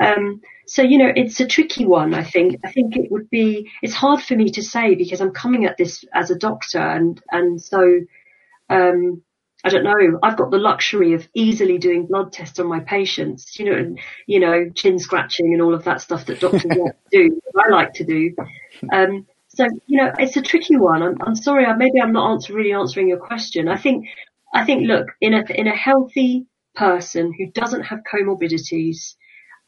Um, 0.00 0.40
so, 0.68 0.82
you 0.82 0.98
know, 0.98 1.10
it's 1.16 1.40
a 1.40 1.46
tricky 1.46 1.86
one, 1.86 2.12
I 2.12 2.22
think. 2.22 2.60
I 2.62 2.70
think 2.70 2.94
it 2.94 3.10
would 3.10 3.30
be, 3.30 3.70
it's 3.82 3.94
hard 3.94 4.22
for 4.22 4.36
me 4.36 4.50
to 4.50 4.62
say 4.62 4.94
because 4.94 5.22
I'm 5.22 5.30
coming 5.30 5.64
at 5.64 5.78
this 5.78 6.04
as 6.14 6.30
a 6.30 6.38
doctor 6.38 6.78
and, 6.78 7.20
and 7.32 7.60
so, 7.60 8.00
um, 8.68 9.22
I 9.64 9.70
don't 9.70 9.82
know. 9.82 10.18
I've 10.22 10.36
got 10.36 10.50
the 10.50 10.58
luxury 10.58 11.14
of 11.14 11.26
easily 11.34 11.78
doing 11.78 12.06
blood 12.06 12.32
tests 12.32 12.58
on 12.58 12.68
my 12.68 12.80
patients, 12.80 13.58
you 13.58 13.64
know, 13.64 13.78
and, 13.78 13.98
you 14.26 14.40
know, 14.40 14.68
chin 14.74 14.98
scratching 14.98 15.54
and 15.54 15.62
all 15.62 15.74
of 15.74 15.84
that 15.84 16.02
stuff 16.02 16.26
that 16.26 16.40
doctors 16.40 16.64
do, 17.10 17.40
I 17.56 17.70
like 17.70 17.94
to 17.94 18.04
do. 18.04 18.34
Um, 18.92 19.26
so, 19.48 19.66
you 19.86 19.96
know, 19.96 20.12
it's 20.18 20.36
a 20.36 20.42
tricky 20.42 20.76
one. 20.76 21.02
I'm, 21.02 21.16
I'm 21.22 21.34
sorry. 21.34 21.66
Maybe 21.76 22.00
I'm 22.00 22.12
not 22.12 22.30
answer, 22.30 22.52
really 22.52 22.72
answering 22.72 23.08
your 23.08 23.18
question. 23.18 23.68
I 23.68 23.78
think, 23.78 24.06
I 24.54 24.64
think, 24.64 24.86
look, 24.86 25.08
in 25.20 25.34
a, 25.34 25.44
in 25.50 25.66
a 25.66 25.76
healthy 25.76 26.46
person 26.74 27.34
who 27.36 27.50
doesn't 27.50 27.82
have 27.82 28.00
comorbidities, 28.12 29.14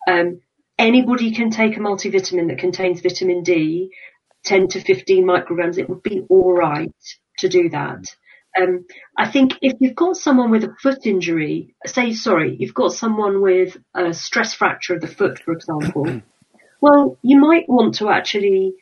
um, 0.08 0.40
anybody 0.78 1.32
can 1.32 1.50
take 1.50 1.76
a 1.76 1.80
multivitamin 1.80 2.48
that 2.48 2.58
contains 2.58 3.00
vitamin 3.00 3.42
D, 3.42 3.90
10 4.44 4.68
to 4.68 4.80
15 4.80 5.24
micrograms. 5.24 5.78
It 5.78 5.88
would 5.88 6.02
be 6.02 6.24
all 6.28 6.54
right 6.54 6.94
to 7.38 7.48
do 7.48 7.68
that. 7.70 8.04
Um, 8.60 8.86
I 9.16 9.30
think 9.30 9.52
if 9.62 9.74
you've 9.80 9.94
got 9.94 10.16
someone 10.16 10.50
with 10.50 10.64
a 10.64 10.74
foot 10.82 11.06
injury, 11.06 11.74
say, 11.86 12.12
sorry, 12.12 12.56
you've 12.58 12.74
got 12.74 12.92
someone 12.92 13.42
with 13.42 13.76
a 13.94 14.12
stress 14.12 14.54
fracture 14.54 14.94
of 14.94 15.00
the 15.00 15.06
foot, 15.06 15.38
for 15.40 15.52
example, 15.52 16.22
well, 16.80 17.18
you 17.22 17.38
might 17.38 17.68
want 17.68 17.94
to 17.96 18.10
actually, 18.10 18.74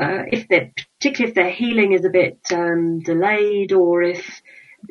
uh, 0.00 0.24
if 0.32 0.48
they're, 0.48 0.72
particularly 0.98 1.30
if 1.30 1.34
their 1.34 1.50
healing 1.50 1.92
is 1.92 2.04
a 2.04 2.10
bit 2.10 2.38
um, 2.52 3.00
delayed 3.00 3.72
or 3.72 4.02
if 4.02 4.42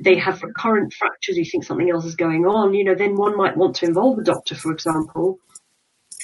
they 0.03 0.17
have 0.17 0.43
recurrent 0.43 0.93
fractures, 0.93 1.37
you 1.37 1.45
think 1.45 1.63
something 1.63 1.89
else 1.89 2.05
is 2.05 2.15
going 2.15 2.45
on, 2.45 2.73
you 2.73 2.83
know, 2.83 2.95
then 2.95 3.15
one 3.15 3.37
might 3.37 3.57
want 3.57 3.75
to 3.77 3.85
involve 3.85 4.19
a 4.19 4.23
doctor, 4.23 4.55
for 4.55 4.71
example, 4.71 5.39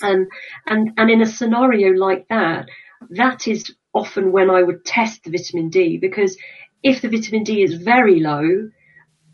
And, 0.02 0.28
and, 0.68 0.92
and 0.98 1.10
in 1.10 1.22
a 1.22 1.26
scenario 1.26 1.94
like 1.94 2.28
that, 2.30 2.68
that 3.12 3.48
is 3.48 3.74
often 3.94 4.32
when 4.32 4.50
I 4.50 4.64
would 4.64 4.86
test 4.86 5.24
the 5.24 5.32
vitamin 5.32 5.70
D 5.70 5.98
because 5.98 6.38
if 6.84 7.02
the 7.02 7.10
vitamin 7.10 7.44
D 7.44 7.62
is 7.62 7.76
very 7.76 8.20
low, 8.20 8.70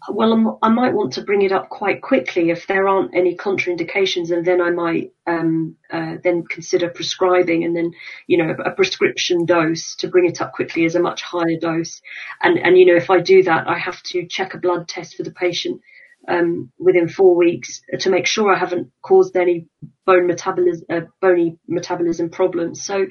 well, 0.09 0.33
I'm, 0.33 0.47
i 0.61 0.69
might 0.69 0.93
want 0.93 1.13
to 1.13 1.23
bring 1.23 1.41
it 1.41 1.51
up 1.51 1.69
quite 1.69 2.01
quickly 2.01 2.49
if 2.49 2.67
there 2.67 2.87
aren't 2.87 3.15
any 3.15 3.35
contraindications, 3.35 4.31
and 4.31 4.45
then 4.45 4.61
I 4.61 4.69
might 4.69 5.11
um, 5.25 5.75
uh, 5.91 6.15
then 6.23 6.43
consider 6.43 6.89
prescribing, 6.89 7.63
and 7.63 7.75
then 7.75 7.91
you 8.27 8.37
know 8.37 8.55
a, 8.57 8.69
a, 8.69 8.75
prescription 8.75 9.45
dose 9.45 9.95
to 9.97 10.07
bring 10.07 10.25
it 10.25 10.41
up 10.41 10.53
quickly 10.53 10.85
is 10.85 10.95
a 10.95 10.99
much 10.99 11.21
higher 11.21 11.57
dose, 11.59 12.01
and 12.41 12.57
and 12.59 12.77
you 12.77 12.85
know 12.85 12.95
if 12.95 13.09
I 13.09 13.19
do 13.19 13.43
that, 13.43 13.67
I 13.67 13.77
have 13.77 14.01
to 14.03 14.27
check 14.27 14.53
a 14.53 14.59
blood 14.59 14.87
test 14.87 15.15
for 15.15 15.23
the 15.23 15.31
patient 15.31 15.81
um, 16.27 16.71
within 16.77 17.07
four 17.07 17.35
weeks 17.35 17.81
to 17.99 18.09
make 18.09 18.27
sure 18.27 18.53
I 18.53 18.57
haven't 18.57 18.91
caused 19.01 19.35
any 19.35 19.67
bone 20.05 20.27
metabolism, 20.27 20.85
uh, 20.89 21.01
bony 21.21 21.57
metabolism 21.67 22.29
problems. 22.29 22.83
So, 22.83 23.07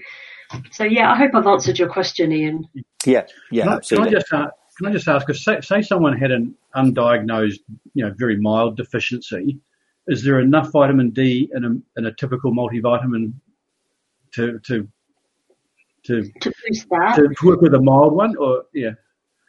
so 0.71 0.85
yeah, 0.85 1.11
I 1.11 1.17
hope 1.17 1.33
I've 1.35 1.47
answered 1.47 1.79
your 1.79 1.89
question, 1.89 2.33
Ian. 2.33 2.69
Yeah, 3.05 3.27
yeah, 3.51 3.65
can 3.65 3.73
absolutely. 3.75 4.17
I, 4.77 4.83
can 4.83 4.87
I 4.87 4.93
just, 4.93 5.09
uh, 5.09 5.13
can 5.13 5.23
I 5.23 5.23
just 5.23 5.29
ask, 5.29 5.31
if 5.31 5.39
say, 5.39 5.61
say 5.61 5.83
someone 5.83 6.17
had 6.17 6.31
an 6.31 6.55
undiagnosed, 6.75 7.61
you 7.95 8.05
know, 8.05 8.15
very 8.17 8.37
mild 8.37 8.77
deficiency, 8.77 9.59
is 10.09 10.23
there 10.23 10.41
enough 10.41 10.71
vitamin 10.73 11.11
D 11.11 11.51
in 11.55 11.65
a, 11.65 11.99
in 11.99 12.07
a 12.07 12.15
typical 12.15 12.53
multivitamin 12.53 13.33
to, 14.35 14.59
to, 14.61 14.89
to, 16.05 16.31
to 16.41 16.53
boost 16.69 16.89
that? 16.91 17.17
To 17.17 17.47
work 17.47 17.61
with 17.61 17.75
a 17.75 17.81
mild 17.81 18.13
one 18.13 18.37
or, 18.37 18.65
yeah? 18.73 18.93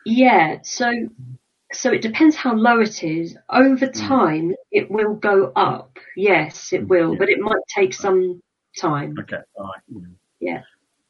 Yeah, 0.06 0.60
so 0.64 0.92
so 1.74 1.92
it 1.92 2.02
depends 2.02 2.36
how 2.36 2.56
low 2.56 2.80
it 2.80 3.04
is. 3.04 3.38
Over 3.50 3.88
mm. 3.88 4.08
time, 4.08 4.50
mm. 4.50 4.56
it 4.72 4.90
will 4.90 5.16
go 5.16 5.52
up. 5.56 5.98
Yes, 6.16 6.72
it 6.72 6.84
mm, 6.84 6.88
will, 6.88 7.12
yeah. 7.12 7.20
but 7.20 7.30
it 7.30 7.40
might 7.40 7.62
take 7.76 7.94
some 7.94 8.42
time. 8.80 9.16
Okay, 9.20 9.38
all 9.58 9.66
right. 9.66 9.82
Yeah. 10.40 10.52
yeah. 10.52 10.62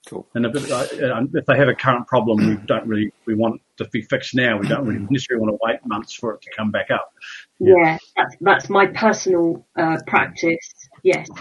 Cool. 0.08 0.25
And 0.36 0.45
if, 0.45 0.71
uh, 0.71 0.88
if, 1.34 1.45
they 1.45 1.58
have 1.58 1.67
a 1.67 1.75
current 1.75 2.08
problem, 2.08 2.38
we 2.38 2.56
don't 2.65 2.88
really 2.88 3.12
we 3.25 3.36
want 3.36 3.62
to 3.78 3.86
be 3.90 4.02
fixed 4.02 4.36
now. 4.36 4.58
We 4.58 4.68
don't 4.68 4.86
really 4.86 5.06
necessarily 5.10 5.46
want 5.46 5.54
to 5.54 5.60
wait 5.62 5.80
months 5.86 6.13
for 6.13 6.34
it 6.34 6.42
to 6.42 6.50
come 6.56 6.72
back 6.72 6.92
up. 6.92 7.13
Yeah, 7.60 7.74
yeah 7.78 7.98
that's 8.16 8.36
that's 8.42 8.70
my 8.70 8.88
personal 8.88 9.66
uh, 9.76 9.98
practice. 10.08 10.74
Yes. 11.04 11.30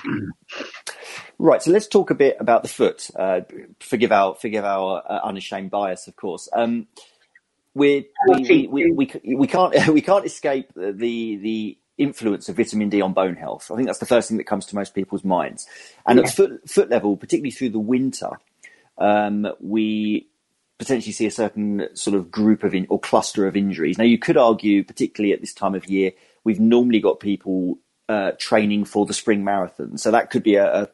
Right, 1.39 1.63
so 1.63 1.71
let's 1.71 1.87
talk 1.87 2.11
a 2.11 2.15
bit 2.15 2.39
about 2.41 2.63
the 2.63 2.69
foot. 2.71 3.11
Uh, 3.15 3.43
forgive 3.81 4.11
our 4.11 4.35
forgive 4.37 4.65
our 4.65 5.03
uh, 5.07 5.21
unashamed 5.23 5.71
bias, 5.71 6.09
of 6.09 6.17
course. 6.17 6.49
Um, 6.51 6.87
we 7.75 8.09
we, 8.27 8.67
we, 8.69 8.91
we, 8.91 9.37
we 9.37 9.47
can't 9.47 9.89
we 9.93 10.01
can't 10.01 10.25
escape 10.25 10.71
the 10.75 11.37
the 11.37 11.79
influence 11.99 12.49
of 12.49 12.57
vitamin 12.57 12.89
D 12.89 13.01
on 13.01 13.13
bone 13.13 13.37
health. 13.37 13.71
I 13.71 13.77
think 13.77 13.87
that's 13.87 13.99
the 13.99 14.07
first 14.07 14.29
thing 14.29 14.39
that 14.39 14.45
comes 14.45 14.67
to 14.67 14.75
most 14.75 14.95
people's 14.95 15.25
minds. 15.25 15.67
And 16.07 16.19
yeah. 16.19 16.25
at 16.25 16.35
foot, 16.35 16.69
foot 16.69 16.91
level, 16.91 17.17
particularly 17.17 17.51
through 17.51 17.71
the 17.71 17.79
winter, 17.79 18.31
um, 18.99 19.47
we 19.61 20.29
potentially 20.79 21.13
see 21.13 21.27
a 21.27 21.31
certain 21.31 21.89
sort 21.95 22.17
of 22.17 22.31
group 22.31 22.63
of 22.63 22.75
in, 22.75 22.87
or 22.89 23.01
cluster 23.01 23.47
of 23.47 23.57
injuries. 23.57 23.99
Now, 23.99 24.05
you 24.05 24.19
could 24.19 24.37
argue, 24.37 24.85
particularly 24.85 25.33
at 25.33 25.41
this 25.41 25.55
time 25.55 25.75
of 25.75 25.89
year, 25.89 26.13
we've 26.45 26.61
normally 26.61 27.01
got 27.01 27.21
people 27.21 27.79
uh, 28.09 28.33
training 28.39 28.85
for 28.85 29.07
the 29.07 29.15
spring 29.15 29.45
marathon, 29.45 29.99
so 29.99 30.11
that 30.11 30.31
could 30.31 30.43
be 30.43 30.57
a, 30.57 30.83
a, 30.83 30.89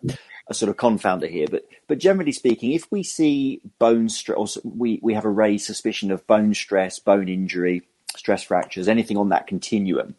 a 0.49 0.55
sort 0.55 0.71
of 0.71 0.77
confounder 0.77 1.29
here. 1.29 1.47
But 1.51 1.67
but 1.89 1.99
generally 1.99 2.33
speaking, 2.33 2.73
if 2.73 2.91
we 2.91 3.03
see 3.03 3.61
bone 3.79 4.09
stress, 4.09 4.57
we 4.65 4.99
we 5.03 5.15
have 5.15 5.25
a 5.25 5.31
raised 5.31 5.67
suspicion 5.67 6.11
of 6.11 6.27
bone 6.27 6.55
stress, 6.55 6.99
bone 6.99 7.29
injury, 7.29 7.83
stress 8.17 8.43
fractures, 8.45 8.89
anything 8.89 9.17
on 9.17 9.29
that 9.31 9.47
continuum. 9.47 10.15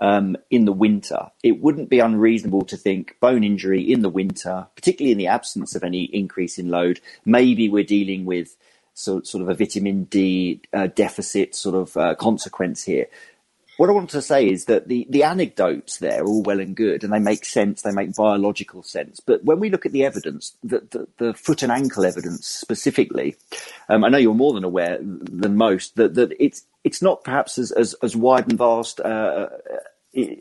Um, 0.00 0.38
in 0.48 0.64
the 0.64 0.72
winter, 0.72 1.30
it 1.42 1.60
wouldn't 1.60 1.90
be 1.90 1.98
unreasonable 1.98 2.64
to 2.66 2.76
think 2.78 3.16
bone 3.20 3.44
injury 3.44 3.82
in 3.82 4.00
the 4.00 4.08
winter, 4.08 4.66
particularly 4.74 5.12
in 5.12 5.18
the 5.18 5.26
absence 5.26 5.74
of 5.74 5.84
any 5.84 6.04
increase 6.04 6.58
in 6.58 6.70
load. 6.70 7.00
Maybe 7.26 7.68
we're 7.68 7.84
dealing 7.84 8.24
with 8.24 8.56
so, 9.00 9.22
sort 9.22 9.42
of 9.42 9.48
a 9.48 9.54
vitamin 9.54 10.04
D 10.04 10.60
uh, 10.72 10.88
deficit 10.88 11.54
sort 11.54 11.74
of 11.74 11.96
uh, 11.96 12.14
consequence 12.14 12.84
here 12.84 13.06
what 13.80 13.88
I 13.88 13.94
want 13.94 14.10
to 14.10 14.20
say 14.20 14.46
is 14.46 14.66
that 14.66 14.88
the, 14.88 15.06
the 15.08 15.22
anecdotes 15.22 15.96
there 15.96 16.20
are 16.22 16.26
all 16.26 16.42
well 16.42 16.60
and 16.60 16.76
good 16.76 17.02
and 17.02 17.10
they 17.10 17.18
make 17.18 17.46
sense, 17.46 17.80
they 17.80 17.92
make 17.92 18.14
biological 18.14 18.82
sense. 18.82 19.20
But 19.20 19.42
when 19.42 19.58
we 19.58 19.70
look 19.70 19.86
at 19.86 19.92
the 19.92 20.04
evidence, 20.04 20.54
the, 20.62 20.80
the, 20.90 21.08
the 21.16 21.32
foot 21.32 21.62
and 21.62 21.72
ankle 21.72 22.04
evidence 22.04 22.46
specifically, 22.46 23.36
um, 23.88 24.04
I 24.04 24.10
know 24.10 24.18
you're 24.18 24.34
more 24.34 24.52
than 24.52 24.64
aware 24.64 24.98
than 25.00 25.56
most 25.56 25.96
that, 25.96 26.12
that 26.16 26.34
it's, 26.38 26.66
it's 26.84 27.00
not 27.00 27.24
perhaps 27.24 27.56
as, 27.56 27.72
as, 27.72 27.94
as 28.02 28.14
wide 28.14 28.50
and 28.50 28.58
vast, 28.58 29.00
uh, 29.00 29.48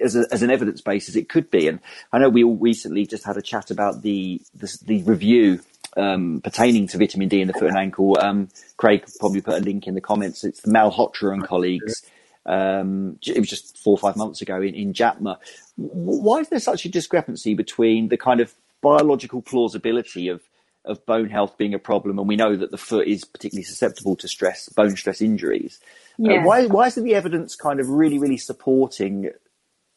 as, 0.02 0.18
a, 0.18 0.26
as 0.34 0.44
an 0.44 0.52
evidence 0.52 0.82
base 0.82 1.08
as 1.08 1.16
it 1.16 1.30
could 1.30 1.50
be. 1.50 1.70
And 1.70 1.80
I 2.12 2.18
know 2.18 2.28
we 2.28 2.44
all 2.44 2.58
recently 2.58 3.06
just 3.06 3.24
had 3.24 3.38
a 3.38 3.42
chat 3.42 3.72
about 3.72 4.02
the, 4.02 4.42
the, 4.54 4.78
the 4.86 5.04
review 5.04 5.62
um, 5.98 6.42
pertaining 6.44 6.88
to 6.88 6.98
vitamin 6.98 7.28
D 7.28 7.42
in 7.42 7.48
the 7.48 7.54
foot 7.54 7.70
and 7.70 7.78
ankle. 7.78 8.18
Um, 8.20 8.50
Craig 8.78 9.06
probably 9.20 9.42
put 9.42 9.62
a 9.62 9.64
link 9.64 9.88
in 9.88 9.96
the 9.96 10.02
comments. 10.02 10.44
It's 10.44 10.62
the 10.62 10.72
Malhotra 10.72 11.34
and 11.34 11.44
colleagues. 11.44 12.06
Um, 12.46 13.20
it 13.26 13.38
was 13.38 13.50
just 13.50 13.78
four 13.78 13.94
or 13.94 13.98
five 13.98 14.16
months 14.16 14.42
ago 14.42 14.62
in, 14.62 14.74
in 14.74 14.94
JAPMA. 14.94 15.38
Why 15.76 16.40
is 16.40 16.50
there 16.50 16.60
such 16.60 16.86
a 16.86 16.90
discrepancy 16.90 17.54
between 17.54 18.10
the 18.10 18.18
kind 18.18 18.40
of 18.40 18.54
biological 18.82 19.42
plausibility 19.42 20.30
of 20.30 20.42
of 20.86 21.06
bone 21.06 21.30
health 21.30 21.58
being 21.58 21.74
a 21.74 21.80
problem, 21.80 22.18
and 22.18 22.28
we 22.28 22.36
know 22.36 22.56
that 22.56 22.72
the 22.72 22.78
foot 22.78 23.08
is 23.08 23.26
particularly 23.26 23.64
susceptible 23.64 24.16
to 24.16 24.28
stress, 24.28 24.70
bone 24.70 24.96
stress 24.96 25.22
injuries. 25.22 25.80
Yeah. 26.18 26.42
Uh, 26.42 26.44
why, 26.44 26.66
why 26.68 26.88
isn't 26.88 27.04
the 27.04 27.16
evidence 27.16 27.56
kind 27.56 27.80
of 27.80 27.90
really, 27.90 28.18
really 28.18 28.38
supporting, 28.38 29.32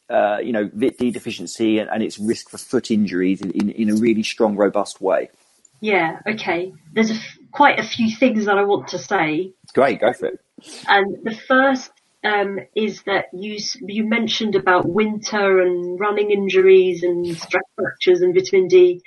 uh, 0.09 0.37
you 0.43 0.51
know, 0.51 0.69
Vit 0.73 0.97
D 0.97 1.11
deficiency 1.11 1.79
and, 1.79 1.89
and, 1.89 2.03
its 2.03 2.19
risk 2.19 2.49
for 2.49 2.57
foot 2.57 2.91
injuries 2.91 3.41
in, 3.41 3.51
in, 3.51 3.69
in, 3.71 3.89
a 3.89 3.95
really 3.95 4.23
strong, 4.23 4.55
robust 4.55 5.01
way? 5.01 5.29
Yeah, 5.83 6.19
okay. 6.25 6.71
There's 6.93 7.11
a 7.11 7.15
f- 7.15 7.37
quite 7.51 7.77
a 7.77 7.83
few 7.83 8.09
things 8.15 8.45
that 8.45 8.57
I 8.57 8.63
want 8.63 8.87
to 8.89 8.97
say. 8.97 9.51
It's 9.63 9.73
great, 9.73 9.99
go 9.99 10.13
for 10.13 10.27
it. 10.27 10.39
And 10.87 11.17
the 11.23 11.35
first 11.35 11.91
um, 12.23 12.59
is 12.73 13.03
that 13.03 13.25
you 13.33 13.57
you 13.81 14.05
mentioned 14.05 14.55
about 14.55 14.87
winter 14.87 15.59
and 15.59 15.99
running 15.99 16.31
injuries 16.31 17.03
and 17.03 17.27
stress 17.37 17.63
fractures 17.75 18.21
and 18.21 18.33
vitamin 18.33 18.69
D 18.69 19.01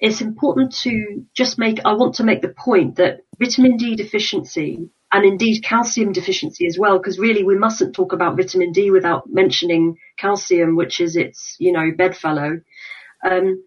it's 0.00 0.22
important 0.22 0.72
to 0.76 1.26
just 1.34 1.58
make, 1.58 1.78
I 1.84 1.92
want 1.92 2.14
to 2.16 2.24
make 2.24 2.40
the 2.40 2.48
point 2.48 2.96
that 2.96 3.20
vitamin 3.38 3.76
D 3.76 3.96
deficiency 3.96 4.88
and 5.12 5.24
indeed 5.24 5.62
calcium 5.62 6.12
deficiency 6.12 6.66
as 6.66 6.78
well, 6.78 6.98
because 6.98 7.18
really 7.18 7.44
we 7.44 7.58
mustn't 7.58 7.94
talk 7.94 8.12
about 8.12 8.36
vitamin 8.36 8.72
D 8.72 8.90
without 8.90 9.24
mentioning 9.28 9.96
calcium, 10.18 10.76
which 10.76 11.00
is 11.00 11.16
its, 11.16 11.56
you 11.58 11.72
know, 11.72 11.90
bedfellow. 11.96 12.60
Um, 13.28 13.64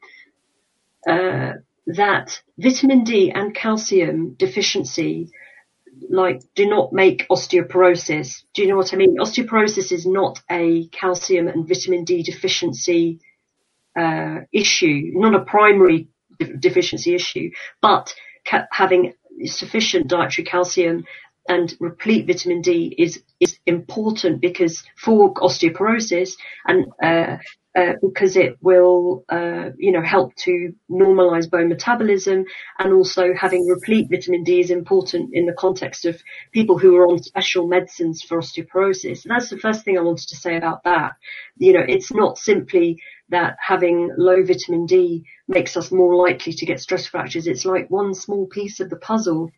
uh, 1.07 1.53
that 1.87 2.41
vitamin 2.57 3.03
D 3.03 3.31
and 3.31 3.53
calcium 3.53 4.35
deficiency 4.35 5.29
like 6.09 6.41
do 6.55 6.67
not 6.67 6.93
make 6.93 7.27
osteoporosis. 7.29 8.43
Do 8.53 8.61
you 8.61 8.67
know 8.67 8.77
what 8.77 8.93
I 8.93 8.97
mean? 8.97 9.17
Osteoporosis 9.17 9.91
is 9.91 10.05
not 10.05 10.39
a 10.49 10.87
calcium 10.87 11.47
and 11.47 11.67
vitamin 11.67 12.03
D 12.03 12.23
deficiency 12.23 13.19
uh, 13.97 14.39
issue, 14.51 15.11
not 15.13 15.35
a 15.35 15.43
primary 15.45 16.07
deficiency 16.59 17.13
issue, 17.13 17.51
but 17.81 18.13
ca- 18.45 18.67
having 18.71 19.13
sufficient 19.45 20.07
dietary 20.07 20.45
calcium 20.45 21.05
and 21.47 21.75
replete 21.79 22.27
vitamin 22.27 22.61
D 22.61 22.95
is 22.97 23.21
is 23.39 23.57
important 23.65 24.41
because 24.41 24.83
for 24.97 25.33
osteoporosis 25.35 26.33
and 26.67 26.85
uh, 27.03 27.37
uh, 27.75 27.93
because 28.01 28.37
it 28.37 28.55
will 28.61 29.25
uh, 29.29 29.69
you 29.77 29.91
know 29.91 30.01
help 30.01 30.35
to 30.35 30.71
normalize 30.91 31.49
bone 31.49 31.69
metabolism 31.69 32.45
and 32.79 32.93
also 32.93 33.33
having 33.33 33.67
replete 33.67 34.07
vitamin 34.09 34.43
D 34.43 34.59
is 34.59 34.69
important 34.69 35.31
in 35.33 35.45
the 35.47 35.53
context 35.53 36.05
of 36.05 36.21
people 36.51 36.77
who 36.77 36.95
are 36.95 37.07
on 37.07 37.21
special 37.21 37.67
medicines 37.67 38.21
for 38.21 38.39
osteoporosis. 38.39 39.25
And 39.25 39.31
that's 39.31 39.49
the 39.49 39.57
first 39.57 39.83
thing 39.83 39.97
I 39.97 40.01
wanted 40.01 40.29
to 40.29 40.35
say 40.35 40.55
about 40.55 40.83
that. 40.83 41.13
You 41.57 41.73
know, 41.73 41.85
it's 41.87 42.13
not 42.13 42.37
simply 42.37 43.01
that 43.29 43.57
having 43.59 44.11
low 44.17 44.43
vitamin 44.43 44.85
D 44.85 45.25
makes 45.47 45.75
us 45.75 45.91
more 45.91 46.15
likely 46.15 46.53
to 46.53 46.65
get 46.67 46.79
stress 46.79 47.07
fractures. 47.07 47.47
It's 47.47 47.65
like 47.65 47.89
one 47.89 48.13
small 48.13 48.45
piece 48.45 48.79
of 48.79 48.91
the 48.91 48.97
puzzle. 48.97 49.49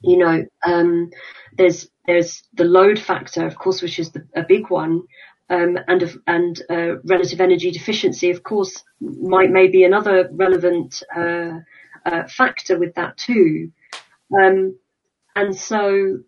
You 0.00 0.18
know, 0.18 0.44
um, 0.64 1.10
there's 1.56 1.88
there's 2.06 2.42
the 2.54 2.64
load 2.64 2.98
factor, 2.98 3.46
of 3.46 3.56
course, 3.56 3.82
which 3.82 3.98
is 3.98 4.12
the, 4.12 4.26
a 4.34 4.42
big 4.42 4.70
one, 4.70 5.02
um, 5.50 5.78
and 5.88 6.18
and 6.26 6.62
uh, 6.70 6.98
relative 7.04 7.40
energy 7.40 7.70
deficiency, 7.70 8.30
of 8.30 8.42
course, 8.42 8.84
might 9.00 9.50
may 9.50 9.68
be 9.68 9.84
another 9.84 10.28
relevant 10.32 11.02
uh, 11.14 11.58
uh, 12.06 12.26
factor 12.28 12.78
with 12.78 12.94
that 12.94 13.16
too. 13.16 13.72
Um, 14.40 14.78
and 15.34 15.56
so, 15.56 16.18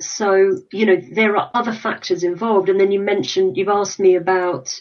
so 0.00 0.60
you 0.72 0.86
know, 0.86 0.96
there 1.12 1.36
are 1.36 1.50
other 1.54 1.72
factors 1.72 2.24
involved. 2.24 2.68
And 2.68 2.80
then 2.80 2.92
you 2.92 3.00
mentioned, 3.00 3.56
you've 3.56 3.68
asked 3.68 4.00
me 4.00 4.14
about 4.14 4.74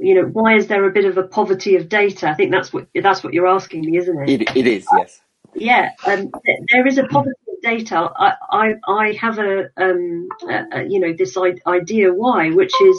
you 0.00 0.14
know, 0.14 0.28
why 0.28 0.56
is 0.56 0.66
there 0.66 0.84
a 0.84 0.92
bit 0.92 1.04
of 1.04 1.18
a 1.18 1.24
poverty 1.24 1.76
of 1.76 1.88
data? 1.88 2.28
I 2.28 2.34
think 2.34 2.52
that's 2.52 2.72
what 2.72 2.88
that's 2.94 3.22
what 3.22 3.34
you're 3.34 3.46
asking 3.46 3.82
me, 3.82 3.98
isn't 3.98 4.22
it? 4.22 4.40
It, 4.42 4.56
it 4.56 4.66
is, 4.66 4.86
yes. 4.96 5.20
Yeah, 5.54 5.90
um, 6.06 6.30
there 6.72 6.86
is 6.86 6.98
a 6.98 7.04
poverty 7.04 7.32
of 7.48 7.62
data. 7.62 8.10
I 8.16 8.34
I, 8.50 8.74
I 8.88 9.12
have 9.20 9.38
a, 9.38 9.68
um, 9.76 10.28
a, 10.48 10.64
a, 10.80 10.84
you 10.88 11.00
know 11.00 11.14
this 11.16 11.36
idea 11.66 12.12
why, 12.14 12.50
which 12.50 12.72
is 12.82 12.98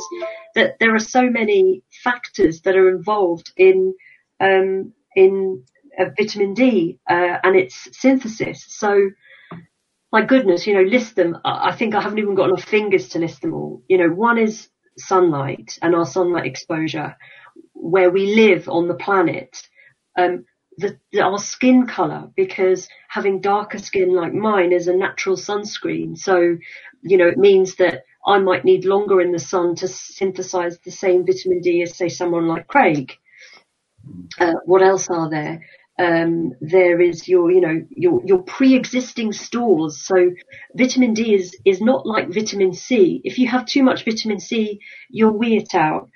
that 0.56 0.80
there 0.80 0.96
are 0.96 1.00
so 1.00 1.30
many 1.30 1.84
factors 2.04 2.62
that 2.62 2.76
are 2.76 2.90
involved 2.90 3.52
in 3.58 3.94
um, 4.40 4.94
in 5.16 5.64
uh, 6.00 6.06
vitamin 6.18 6.54
D 6.54 7.00
uh, 7.10 7.40
and 7.44 7.56
its 7.58 7.90
synthesis. 8.00 8.66
So 8.70 9.10
my 10.12 10.24
goodness, 10.26 10.68
you 10.68 10.76
know, 10.76 10.84
list 10.84 11.16
them. 11.18 11.38
I 11.46 11.76
think 11.76 11.96
I 11.96 12.02
haven't 12.02 12.20
even 12.20 12.36
got 12.36 12.50
enough 12.50 12.66
fingers 12.66 13.10
to 13.10 13.20
list 13.20 13.44
them 13.44 13.54
all. 13.54 13.84
You 13.90 14.00
know, 14.00 14.10
one 14.10 14.40
is 14.40 14.70
sunlight 14.98 15.80
and 15.84 15.96
our 15.96 16.08
sunlight 16.08 16.48
exposure, 16.48 17.16
where 17.74 18.12
we 18.12 18.36
live 18.36 18.70
on 18.70 18.88
the 18.90 18.96
planet, 18.96 19.58
um, 20.18 20.46
the, 20.78 21.22
our 21.22 21.38
skin 21.38 21.88
color, 21.88 22.30
because 22.36 22.88
having 23.10 23.42
darker 23.42 23.78
skin 23.78 24.14
like 24.14 24.34
mine 24.34 24.72
is 24.72 24.88
a 24.88 24.96
natural 24.96 25.36
sunscreen. 25.36 26.18
So, 26.18 26.58
you 27.02 27.18
know, 27.18 27.28
it 27.28 27.38
means 27.38 27.76
that 27.76 28.04
I 28.26 28.40
might 28.40 28.66
need 28.66 28.86
longer 28.86 29.22
in 29.22 29.32
the 29.32 29.40
sun 29.40 29.76
to 29.76 29.88
synthesize 29.88 30.80
the 30.80 30.92
same 30.92 31.26
vitamin 31.26 31.62
D 31.62 31.82
as 31.84 31.98
say 31.98 32.10
someone 32.10 32.48
like 32.48 32.68
Craig. 32.68 33.14
Uh, 34.40 34.54
what 34.66 34.82
else 34.82 35.10
are 35.10 35.30
there? 35.30 35.62
um, 35.98 36.54
there 36.60 37.00
is 37.00 37.28
your, 37.28 37.52
you 37.52 37.62
know, 37.62 37.86
your, 37.90 38.22
your 38.26 38.44
pre-existing 38.44 39.32
stores. 39.32 40.02
So 40.02 40.32
vitamin 40.76 41.14
D 41.14 41.34
is, 41.34 41.56
is 41.64 41.82
not 41.82 42.06
like 42.06 42.34
vitamin 42.34 42.74
C. 42.74 43.22
If 43.24 43.40
you 43.40 43.48
have 43.48 43.66
too 43.66 43.84
much 43.84 44.04
vitamin 44.04 44.40
C, 44.40 44.80
you'll 45.10 45.38
wee 45.38 45.58
it 45.58 45.74
out. 45.74 46.10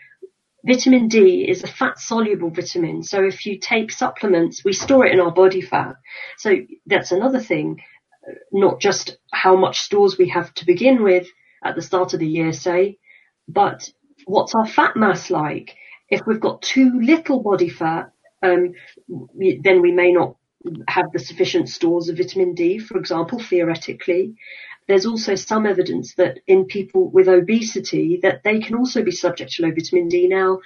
Vitamin 0.66 1.08
D 1.08 1.48
is 1.50 1.64
a 1.64 1.68
fat 1.68 2.00
soluble 2.00 2.50
vitamin. 2.50 3.04
So 3.04 3.24
if 3.24 3.46
you 3.46 3.60
take 3.60 3.92
supplements, 3.92 4.64
we 4.66 4.74
store 4.74 5.06
it 5.06 5.14
in 5.14 5.20
our 5.20 5.32
body 5.32 5.62
fat. 5.62 5.96
So 6.38 6.58
that's 6.86 7.12
another 7.12 7.40
thing, 7.40 7.82
not 8.52 8.80
just 8.80 9.18
how 9.32 9.56
much 9.56 9.80
stores 9.80 10.18
we 10.18 10.30
have 10.30 10.54
to 10.56 10.66
begin 10.66 11.04
with 11.04 11.28
at 11.64 11.76
the 11.76 11.82
start 11.82 12.14
of 12.14 12.20
the 12.20 12.28
year, 12.28 12.52
say, 12.54 12.98
but 13.48 13.90
what's 14.26 14.56
our 14.56 14.68
fat 14.68 14.96
mass 14.96 15.30
like? 15.30 15.76
If 16.10 16.22
we've 16.26 16.40
got 16.40 16.62
too 16.62 17.00
little 17.02 17.42
body 17.42 17.70
fat, 17.70 18.12
um, 18.42 18.74
then 19.08 19.82
we 19.82 19.92
may 19.92 20.12
not 20.12 20.36
have 20.88 21.06
the 21.14 21.20
sufficient 21.20 21.70
stores 21.70 22.10
of 22.10 22.18
vitamin 22.18 22.54
D, 22.54 22.80
for 22.80 22.98
example, 22.98 23.40
theoretically. 23.40 24.36
There's 24.90 25.06
also 25.06 25.36
some 25.36 25.68
evidence 25.68 26.16
that 26.16 26.40
in 26.48 26.66
people 26.66 27.10
with 27.10 27.30
obesity 27.30 28.20
that 28.24 28.44
they 28.44 28.60
can 28.60 28.76
also 28.76 29.04
be 29.04 29.12
subject 29.12 29.52
to 29.54 29.62
low 29.62 29.72
vitamin 29.72 30.10
D. 30.10 30.28
Now, 30.28 30.60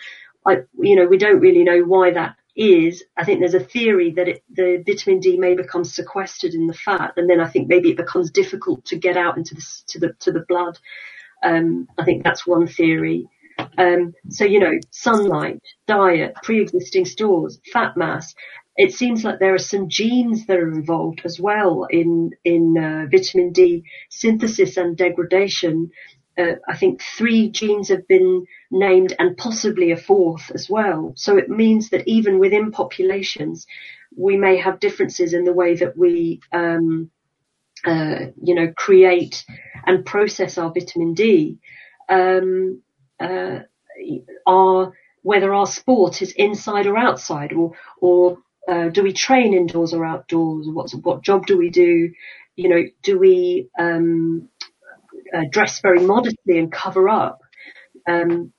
I, 0.48 0.64
you 0.80 0.96
know, 0.96 1.06
we 1.06 1.18
don't 1.18 1.42
really 1.42 1.64
know 1.64 1.82
why 1.82 2.12
that 2.12 2.38
is. 2.56 3.04
I 3.18 3.26
think 3.26 3.40
there's 3.40 3.54
a 3.54 3.60
theory 3.60 4.12
that 4.12 4.30
it, 4.30 4.44
the 4.50 4.82
vitamin 4.86 5.20
D 5.20 5.38
may 5.38 5.56
become 5.56 5.84
sequestered 5.84 6.54
in 6.54 6.68
the 6.68 6.74
fat, 6.74 7.14
and 7.18 7.30
then 7.30 7.42
I 7.42 7.50
think 7.50 7.68
maybe 7.68 7.90
it 7.90 7.98
becomes 7.98 8.32
difficult 8.32 8.86
to 8.86 8.96
get 8.96 9.18
out 9.18 9.38
into 9.38 9.56
the 9.56 9.66
to 9.88 10.00
the 10.00 10.14
to 10.22 10.32
the 10.32 10.46
blood. 10.48 10.80
Um, 11.44 11.90
I 11.98 12.06
think 12.06 12.24
that's 12.24 12.48
one 12.48 12.68
theory. 12.68 13.28
Um, 13.78 14.14
so, 14.30 14.46
you 14.46 14.60
know, 14.60 14.80
sunlight, 14.90 15.62
diet, 15.86 16.36
pre-existing 16.44 17.06
stores, 17.06 17.60
fat 17.72 17.98
mass. 17.98 18.34
It 18.76 18.94
seems 18.94 19.24
like 19.24 19.40
there 19.40 19.54
are 19.54 19.60
some 19.60 19.90
genes 19.90 20.48
that 20.48 20.58
are 20.58 20.72
involved 20.72 21.22
as 21.26 21.40
well 21.40 21.86
in, 21.90 22.32
in 22.44 22.78
uh, 22.78 23.06
vitamin 23.12 23.52
D 23.52 23.84
synthesis 24.10 24.78
and 24.78 24.98
degradation. 24.98 25.92
Uh, 26.38 26.56
I 26.68 26.76
think 26.78 27.02
three 27.02 27.52
genes 27.52 27.90
have 27.90 28.08
been 28.08 28.46
named 28.72 29.14
and 29.20 29.38
possibly 29.38 29.92
a 29.92 29.98
fourth 29.98 30.52
as 30.54 30.68
well. 30.70 31.14
So 31.16 31.38
it 31.38 31.50
means 31.50 31.92
that 31.92 32.08
even 32.08 32.40
within 32.40 32.72
populations, 32.72 33.68
we 34.18 34.38
may 34.38 34.58
have 34.58 34.80
differences 34.80 35.34
in 35.34 35.44
the 35.44 35.54
way 35.54 35.76
that 35.76 35.96
we, 35.96 36.42
um, 36.52 37.12
uh, 37.86 38.28
you 38.42 38.56
know, 38.56 38.74
create 38.76 39.46
and 39.86 40.06
process 40.06 40.58
our 40.58 40.72
vitamin 40.74 41.14
D. 41.14 41.60
Um, 42.10 42.82
uh, 43.20 43.60
our 44.48 44.94
whether 45.22 45.54
our 45.54 45.66
sport 45.66 46.22
is 46.22 46.34
inside 46.34 46.86
or 46.86 46.98
outside, 46.98 47.54
or 47.54 47.74
or 48.02 48.40
uh, 48.70 48.90
do 48.90 49.04
we 49.04 49.14
train 49.14 49.54
indoors 49.54 49.94
or 49.94 50.06
outdoors? 50.06 50.68
What 50.68 50.92
what 50.92 51.22
job 51.22 51.46
do 51.46 51.58
we 51.58 51.70
do? 51.70 52.12
You 52.56 52.70
know, 52.70 52.84
do 53.02 53.20
we 53.20 53.70
um, 53.78 54.50
uh, 55.34 55.44
dress 55.50 55.82
very 55.82 56.00
modestly 56.00 56.60
and 56.60 56.72
cover 56.72 57.10
up? 57.10 57.42
Um, 58.08 58.54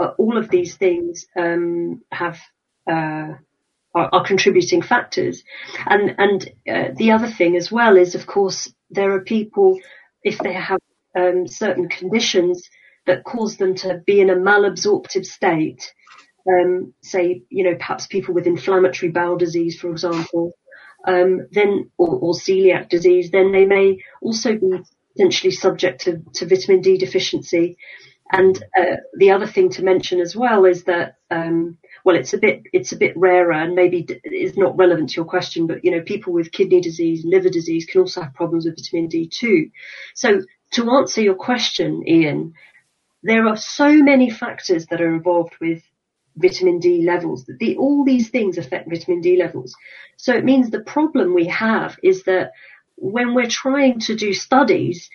uh, 0.00 0.12
all 0.18 0.36
of 0.36 0.48
these 0.48 0.76
things 0.76 1.26
um, 1.36 2.02
have 2.10 2.38
uh, 2.88 3.34
are, 3.94 4.10
are, 4.12 4.24
contributing 4.24 4.82
factors, 4.82 5.42
and 5.86 6.14
and 6.18 6.50
uh, 6.68 6.94
the 6.96 7.12
other 7.12 7.28
thing 7.28 7.56
as 7.56 7.70
well 7.72 7.96
is, 7.96 8.14
of 8.14 8.26
course, 8.26 8.72
there 8.90 9.12
are 9.12 9.22
people 9.22 9.78
if 10.22 10.38
they 10.38 10.52
have 10.52 10.80
um, 11.16 11.46
certain 11.46 11.88
conditions 11.88 12.68
that 13.06 13.24
cause 13.24 13.56
them 13.56 13.74
to 13.76 14.02
be 14.06 14.20
in 14.20 14.30
a 14.30 14.34
malabsorptive 14.34 15.24
state. 15.24 15.92
Um, 16.48 16.92
say, 17.02 17.42
you 17.48 17.64
know, 17.64 17.74
perhaps 17.74 18.06
people 18.06 18.34
with 18.34 18.46
inflammatory 18.46 19.10
bowel 19.10 19.36
disease, 19.36 19.78
for 19.78 19.90
example, 19.90 20.52
um, 21.06 21.46
then 21.52 21.90
or, 21.98 22.18
or, 22.20 22.34
celiac 22.34 22.88
disease, 22.88 23.30
then 23.30 23.52
they 23.52 23.64
may 23.64 23.98
also 24.20 24.56
be 24.56 24.80
potentially 25.16 25.52
subject 25.52 26.00
to, 26.02 26.22
to 26.34 26.46
vitamin 26.46 26.80
D 26.80 26.98
deficiency. 26.98 27.76
And 28.32 28.60
uh, 28.76 28.96
the 29.18 29.30
other 29.30 29.46
thing 29.46 29.70
to 29.70 29.84
mention 29.84 30.20
as 30.20 30.34
well 30.34 30.64
is 30.64 30.82
that, 30.84 31.16
um, 31.30 31.78
well, 32.04 32.16
it's 32.16 32.34
a 32.34 32.38
bit 32.38 32.62
it's 32.72 32.90
a 32.90 32.96
bit 32.96 33.16
rarer 33.16 33.52
and 33.52 33.74
maybe 33.76 34.06
is 34.24 34.56
not 34.56 34.76
relevant 34.76 35.10
to 35.10 35.16
your 35.16 35.24
question, 35.24 35.68
but 35.68 35.84
you 35.84 35.92
know, 35.92 36.02
people 36.02 36.32
with 36.32 36.50
kidney 36.50 36.80
disease, 36.80 37.24
liver 37.24 37.48
disease 37.48 37.86
can 37.86 38.00
also 38.00 38.22
have 38.22 38.34
problems 38.34 38.64
with 38.64 38.76
vitamin 38.76 39.06
D 39.06 39.28
too. 39.28 39.70
So 40.14 40.42
to 40.72 40.90
answer 40.90 41.20
your 41.20 41.36
question, 41.36 42.02
Ian, 42.06 42.54
there 43.22 43.46
are 43.46 43.56
so 43.56 43.92
many 43.92 44.28
factors 44.30 44.86
that 44.86 45.00
are 45.00 45.14
involved 45.14 45.54
with 45.60 45.82
vitamin 46.36 46.78
D 46.78 47.04
levels. 47.04 47.44
The, 47.46 47.76
all 47.76 48.04
these 48.04 48.28
things 48.30 48.58
affect 48.58 48.88
vitamin 48.88 49.20
D 49.20 49.36
levels. 49.36 49.74
So 50.16 50.34
it 50.34 50.44
means 50.44 50.70
the 50.70 50.80
problem 50.80 51.34
we 51.34 51.46
have 51.46 51.98
is 52.02 52.24
that 52.24 52.52
when 52.96 53.34
we're 53.34 53.48
trying 53.48 54.00
to 54.00 54.14
do 54.14 54.32
studies, 54.32 55.10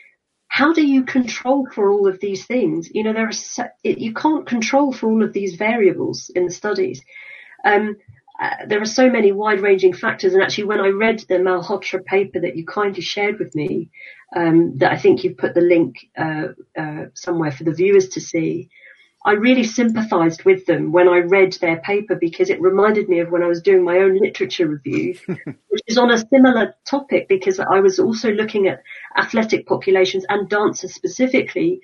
how 0.48 0.74
do 0.74 0.86
you 0.86 1.04
control 1.04 1.68
for 1.74 1.92
all 1.92 2.08
of 2.08 2.20
these 2.20 2.46
things? 2.46 2.90
You 2.94 3.04
know, 3.04 3.14
there 3.14 3.30
are 3.30 3.72
you 3.84 4.14
can't 4.14 4.46
control 4.46 4.92
for 4.92 5.10
all 5.10 5.24
of 5.24 5.34
these 5.34 5.56
variables 5.56 6.30
in 6.36 6.46
the 6.46 6.52
studies. 6.52 7.02
Um, 7.64 7.96
uh, 8.42 8.66
there 8.68 8.82
are 8.82 8.86
so 8.86 9.10
many 9.10 9.32
wide-ranging 9.32 9.94
factors, 9.94 10.34
and 10.34 10.42
actually, 10.42 10.64
when 10.64 10.80
I 10.80 10.88
read 10.88 11.20
the 11.20 11.36
Malhotra 11.36 12.04
paper 12.04 12.40
that 12.42 12.58
you 12.58 12.66
kindly 12.66 13.02
shared 13.02 13.38
with 13.38 13.54
me, 13.54 13.92
um, 14.36 14.78
that 14.80 14.92
I 14.92 14.98
think 14.98 15.24
you've 15.24 15.38
put 15.38 15.54
the 15.54 15.62
link 15.62 15.96
uh, 16.18 16.48
uh, 16.78 17.06
somewhere 17.14 17.52
for 17.52 17.64
the 17.64 17.74
viewers 17.74 18.10
to 18.10 18.22
see, 18.22 18.70
I 19.24 19.34
really 19.34 19.64
sympathised 19.64 20.46
with 20.46 20.66
them 20.66 20.92
when 20.92 21.08
I 21.08 21.20
read 21.20 21.54
their 21.54 21.80
paper 21.82 22.16
because 22.16 22.50
it 22.50 22.60
reminded 22.60 23.08
me 23.08 23.20
of 23.20 23.30
when 23.30 23.44
I 23.44 23.48
was 23.48 23.62
doing 23.62 23.84
my 23.84 23.98
own 23.98 24.18
literature 24.18 24.68
review, 24.68 25.16
which 25.28 25.82
is 25.86 26.00
on 26.00 26.12
a 26.12 26.18
similar 26.18 26.74
topic 26.86 27.28
because 27.28 27.60
I 27.60 27.80
was 27.82 28.00
also 28.00 28.32
looking 28.32 28.68
at 28.68 28.82
athletic 29.16 29.68
populations 29.68 30.26
and 30.28 30.50
dancers 30.50 30.96
specifically. 30.96 31.82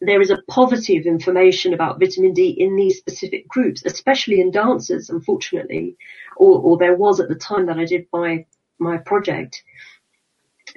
There 0.00 0.20
is 0.20 0.30
a 0.30 0.42
poverty 0.48 0.96
of 0.96 1.06
information 1.06 1.74
about 1.74 2.00
vitamin 2.00 2.32
D 2.32 2.56
in 2.58 2.74
these 2.74 2.98
specific 2.98 3.46
groups, 3.46 3.84
especially 3.84 4.40
in 4.40 4.50
dancers, 4.50 5.10
unfortunately, 5.10 5.96
or, 6.36 6.58
or 6.58 6.78
there 6.78 6.96
was 6.96 7.20
at 7.20 7.28
the 7.28 7.34
time 7.36 7.66
that 7.66 7.78
I 7.78 7.84
did 7.84 8.06
my, 8.12 8.46
my 8.78 8.96
project. 8.96 9.62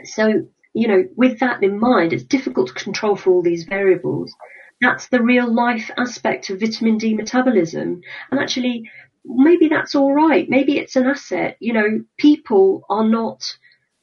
So, 0.03 0.45
you 0.73 0.87
know, 0.87 1.05
with 1.15 1.39
that 1.39 1.63
in 1.63 1.79
mind, 1.79 2.13
it's 2.13 2.23
difficult 2.23 2.67
to 2.67 2.73
control 2.73 3.15
for 3.15 3.31
all 3.31 3.41
these 3.41 3.63
variables 3.63 4.35
that's 4.83 5.07
the 5.09 5.21
real 5.21 5.51
life 5.53 5.89
aspect 5.97 6.49
of 6.49 6.59
vitamin 6.59 6.97
D 6.97 7.15
metabolism. 7.15 8.01
And 8.31 8.39
actually, 8.39 8.89
maybe 9.25 9.67
that's 9.67 9.95
all 9.95 10.13
right. 10.13 10.49
Maybe 10.49 10.77
it's 10.77 10.95
an 10.95 11.07
asset. 11.07 11.57
You 11.59 11.73
know, 11.73 12.03
people 12.17 12.83
are 12.89 13.07
not 13.07 13.43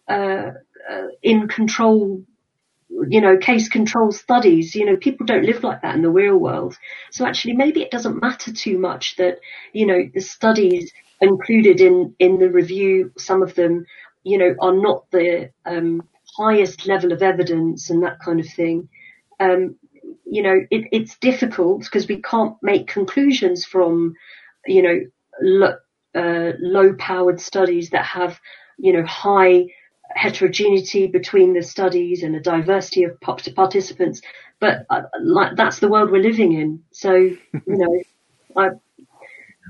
uh, 0.09 0.53
uh, 0.91 1.09
in 1.23 1.49
control. 1.49 2.25
You 3.09 3.21
know, 3.21 3.39
case 3.39 3.69
control 3.69 4.13
studies. 4.13 4.75
You 4.75 4.87
know, 4.87 4.97
people 4.97 5.27
don't 5.27 5.45
live 5.47 5.63
like 5.65 5.83
that 5.83 5.95
in 5.95 6.03
the 6.03 6.11
real 6.11 6.37
world. 6.37 6.77
So 7.13 7.25
actually, 7.27 7.55
maybe 7.55 7.83
it 7.83 7.91
doesn't 7.91 8.21
matter 8.21 8.53
too 8.53 8.79
much 8.79 9.17
that 9.17 9.39
you 9.73 9.87
know 9.87 10.09
the 10.15 10.21
studies 10.21 10.93
included 11.21 11.81
in 11.81 12.15
in 12.19 12.39
the 12.39 12.51
review. 12.51 13.13
Some 13.19 13.43
of 13.43 13.55
them, 13.55 13.87
you 14.25 14.39
know, 14.39 14.55
are 14.61 14.75
not 14.75 15.11
the 15.13 15.51
um, 15.67 16.03
highest 16.37 16.87
level 16.87 17.13
of 17.13 17.23
evidence 17.23 17.91
and 17.91 18.03
that 18.03 18.21
kind 18.21 18.41
of 18.41 18.49
thing. 18.49 18.89
Um, 19.41 19.77
you 20.25 20.43
know, 20.43 20.61
it, 20.71 20.89
it's 20.93 21.17
difficult 21.19 21.83
because 21.83 22.09
we 22.09 22.21
can't 22.23 22.57
make 22.63 22.87
conclusions 22.87 23.65
from, 23.65 24.15
you 24.67 24.83
know, 24.83 25.01
lo, 25.43 25.75
uh, 26.15 26.53
low 26.61 26.95
powered 26.95 27.41
studies 27.41 27.91
that 27.91 28.05
have, 28.05 28.39
you 28.79 28.93
know, 28.93 29.05
high 29.05 29.67
heterogeneity 30.15 31.07
between 31.07 31.55
the 31.55 31.63
studies 31.63 32.23
and 32.23 32.35
a 32.35 32.41
diversity 32.41 33.05
of 33.05 33.19
participants. 33.21 34.21
But 34.61 34.87
uh, 34.91 35.03
like, 35.23 35.57
that's 35.57 35.79
the 35.79 35.89
world 35.89 36.11
we're 36.11 36.23
living 36.23 36.53
in. 36.53 36.83
So, 36.91 37.15
you 37.15 37.39
know, 37.67 38.03
I, 38.57 38.69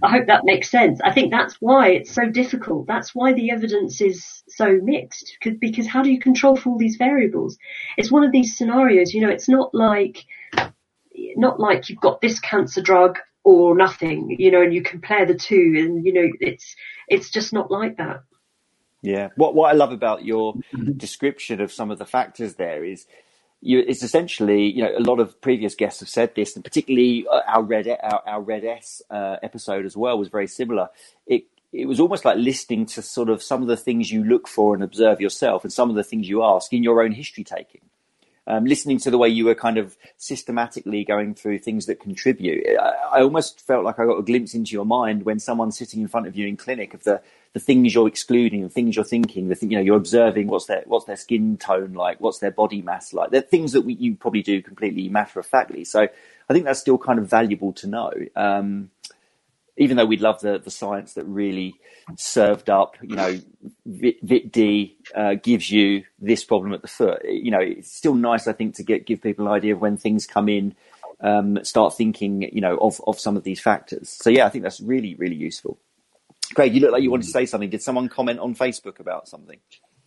I 0.03 0.11
hope 0.11 0.27
that 0.27 0.45
makes 0.45 0.71
sense. 0.71 1.01
I 1.03 1.13
think 1.13 1.31
that's 1.31 1.57
why 1.61 1.91
it's 1.91 2.13
so 2.13 2.27
difficult. 2.27 2.87
That's 2.87 3.15
why 3.15 3.33
the 3.33 3.51
evidence 3.51 4.01
is 4.01 4.43
so 4.49 4.79
mixed 4.83 5.37
because 5.61 5.87
how 5.87 6.03
do 6.03 6.11
you 6.11 6.19
control 6.19 6.57
for 6.57 6.71
all 6.71 6.79
these 6.79 6.97
variables? 6.97 7.59
It's 7.97 8.11
one 8.11 8.25
of 8.25 8.33
these 8.33 8.57
scenarios, 8.57 9.13
you 9.13 9.21
know, 9.21 9.29
it's 9.29 9.49
not 9.49 9.75
like, 9.75 10.25
not 11.37 11.61
like 11.61 11.89
you've 11.89 12.01
got 12.01 12.21
this 12.21 12.41
cancer 12.41 12.81
drug 12.81 13.19
or 13.45 13.77
nothing, 13.77 14.37
you 14.39 14.51
know, 14.51 14.63
and 14.63 14.73
you 14.73 14.83
compare 14.83 15.27
the 15.27 15.35
two 15.35 15.75
and, 15.77 16.05
you 16.05 16.13
know, 16.13 16.29
it's, 16.41 16.77
it's 17.09 17.31
just 17.31 17.53
not 17.53 17.71
like 17.71 17.99
that. 17.99 18.23
Yeah. 19.03 19.29
What, 19.37 19.55
what 19.55 19.71
I 19.71 19.75
love 19.75 19.93
about 19.93 20.25
your 20.25 20.55
description 20.97 21.61
of 21.61 21.73
some 21.73 21.91
of 21.91 21.99
the 21.99 22.07
factors 22.07 22.55
there 22.55 22.85
is 22.85 23.07
you, 23.63 23.81
it's 23.87 24.03
essentially, 24.03 24.71
you 24.71 24.83
know, 24.83 24.97
a 24.97 25.01
lot 25.01 25.21
of 25.21 25.41
previous 25.41 25.75
guests 25.75 26.01
have 26.01 26.09
said 26.09 26.35
this, 26.35 26.55
and 26.55 26.65
particularly 26.65 27.27
uh, 27.31 27.41
our 27.47 27.63
Red 27.63 27.89
our, 27.89 28.23
our 28.27 28.41
Red 28.41 28.65
S 28.65 29.03
uh, 29.11 29.37
episode 29.43 29.85
as 29.85 29.97
well 29.97 30.19
was 30.19 30.29
very 30.29 30.47
similar. 30.47 30.89
It 31.27 31.45
it 31.73 31.87
was 31.87 32.01
almost 32.01 32.25
like 32.25 32.37
listening 32.37 32.87
to 32.87 33.03
sort 33.03 33.29
of 33.29 33.43
some 33.43 33.63
of 33.63 33.69
the 33.69 33.77
things 33.77 34.11
you 34.11 34.25
look 34.25 34.49
for 34.49 34.75
and 34.75 34.83
observe 34.83 35.21
yourself, 35.21 35.63
and 35.63 35.73
some 35.73 35.91
of 35.91 35.97
the 35.97 36.05
things 36.05 36.29
you 36.29 36.43
ask 36.43 36.73
in 36.73 36.83
your 36.83 37.03
own 37.03 37.13
history 37.13 37.45
taking. 37.45 37.83
Um, 38.47 38.65
listening 38.65 38.99
to 39.01 39.11
the 39.11 39.19
way 39.19 39.29
you 39.29 39.45
were 39.45 39.55
kind 39.55 39.79
of 39.79 39.97
systematically 40.17 41.05
going 41.05 41.35
through 41.35 41.59
things 41.59 41.87
that 41.87 42.01
contribute, 42.01 42.67
I, 42.81 43.19
I 43.19 43.23
almost 43.23 43.61
felt 43.61 43.85
like 43.85 43.99
I 43.99 44.07
got 44.07 44.19
a 44.19 44.23
glimpse 44.23 44.55
into 44.55 44.73
your 44.73 44.87
mind 44.87 45.25
when 45.25 45.39
someone's 45.39 45.79
sitting 45.79 46.01
in 46.01 46.09
front 46.09 46.27
of 46.27 46.35
you 46.35 46.49
in 46.49 46.57
clinic 46.57 46.95
of 46.95 47.05
the 47.05 47.21
the 47.53 47.61
things 47.61 47.95
you're 47.95 48.07
excluding, 48.09 48.63
the 48.63 48.69
things 48.69 48.95
you're 48.95 49.05
thinking, 49.05 49.49
the 49.49 49.55
thing, 49.55 49.71
you 49.71 49.77
know, 49.77 49.83
you're 49.83 49.97
observing 49.97 50.47
what's 50.47 50.67
their, 50.67 50.85
what's 50.87 51.07
their 51.07 51.17
skin 51.17 51.57
tone 51.57 51.95
like, 51.95 52.21
what's 52.21 52.39
their 52.39 52.53
body 52.53 52.81
mass 52.81 53.13
like. 53.13 53.31
They're 53.31 53.41
things 53.41 53.73
that 53.73 53.81
we, 53.81 53.95
you 53.95 54.15
probably 54.15 54.43
do 54.43 54.63
completely 54.63 55.09
matter 55.09 55.41
of 55.41 55.47
factly. 55.47 55.85
So 55.85 56.03
I 56.49 56.53
think 56.53 56.65
that's 56.65 56.81
still 56.81 56.99
kind 56.99 57.19
of 57.19 57.29
valuable 57.29 57.73
to 57.75 57.87
know. 57.89 58.13
Um, 58.37 58.91
even 59.77 59.97
though 59.97 60.05
we'd 60.05 60.21
love 60.21 60.41
the, 60.41 60.59
the 60.59 60.71
science 60.71 61.15
that 61.15 61.25
really 61.25 61.75
served 62.17 62.69
up, 62.69 62.97
you 63.03 63.17
know, 63.17 63.41
Vit, 63.87 64.53
D 64.53 64.99
uh, 65.15 65.35
gives 65.35 65.71
you 65.71 66.05
this 66.19 66.45
problem 66.45 66.73
at 66.75 66.83
the 66.83 66.89
foot. 66.89 67.23
You 67.25 67.51
know, 67.51 67.61
it's 67.61 67.91
still 67.91 68.15
nice, 68.15 68.47
I 68.47 68.53
think, 68.53 68.77
to 68.77 68.83
get 68.83 69.07
give 69.07 69.23
people 69.23 69.47
an 69.47 69.53
idea 69.53 69.75
of 69.75 69.81
when 69.81 69.97
things 69.97 70.27
come 70.27 70.49
in, 70.49 70.75
um, 71.21 71.65
start 71.65 71.97
thinking, 71.97 72.43
you 72.53 72.61
know, 72.61 72.77
of 72.77 73.01
of 73.07 73.19
some 73.19 73.37
of 73.37 73.43
these 73.43 73.61
factors. 73.61 74.11
So 74.11 74.29
yeah, 74.29 74.45
I 74.45 74.51
think 74.51 74.65
that's 74.65 74.81
really 74.81 75.15
really 75.15 75.37
useful. 75.37 75.79
Craig, 76.55 76.75
you 76.75 76.81
look 76.81 76.93
like 76.93 77.03
you 77.03 77.11
wanted 77.11 77.27
to 77.27 77.31
say 77.31 77.47
something. 77.47 77.71
Did 77.71 77.83
someone 77.83 78.09
comment 78.09 78.41
on 78.41 78.55
Facebook 78.55 79.01
about 79.01 79.29
something? 79.29 79.59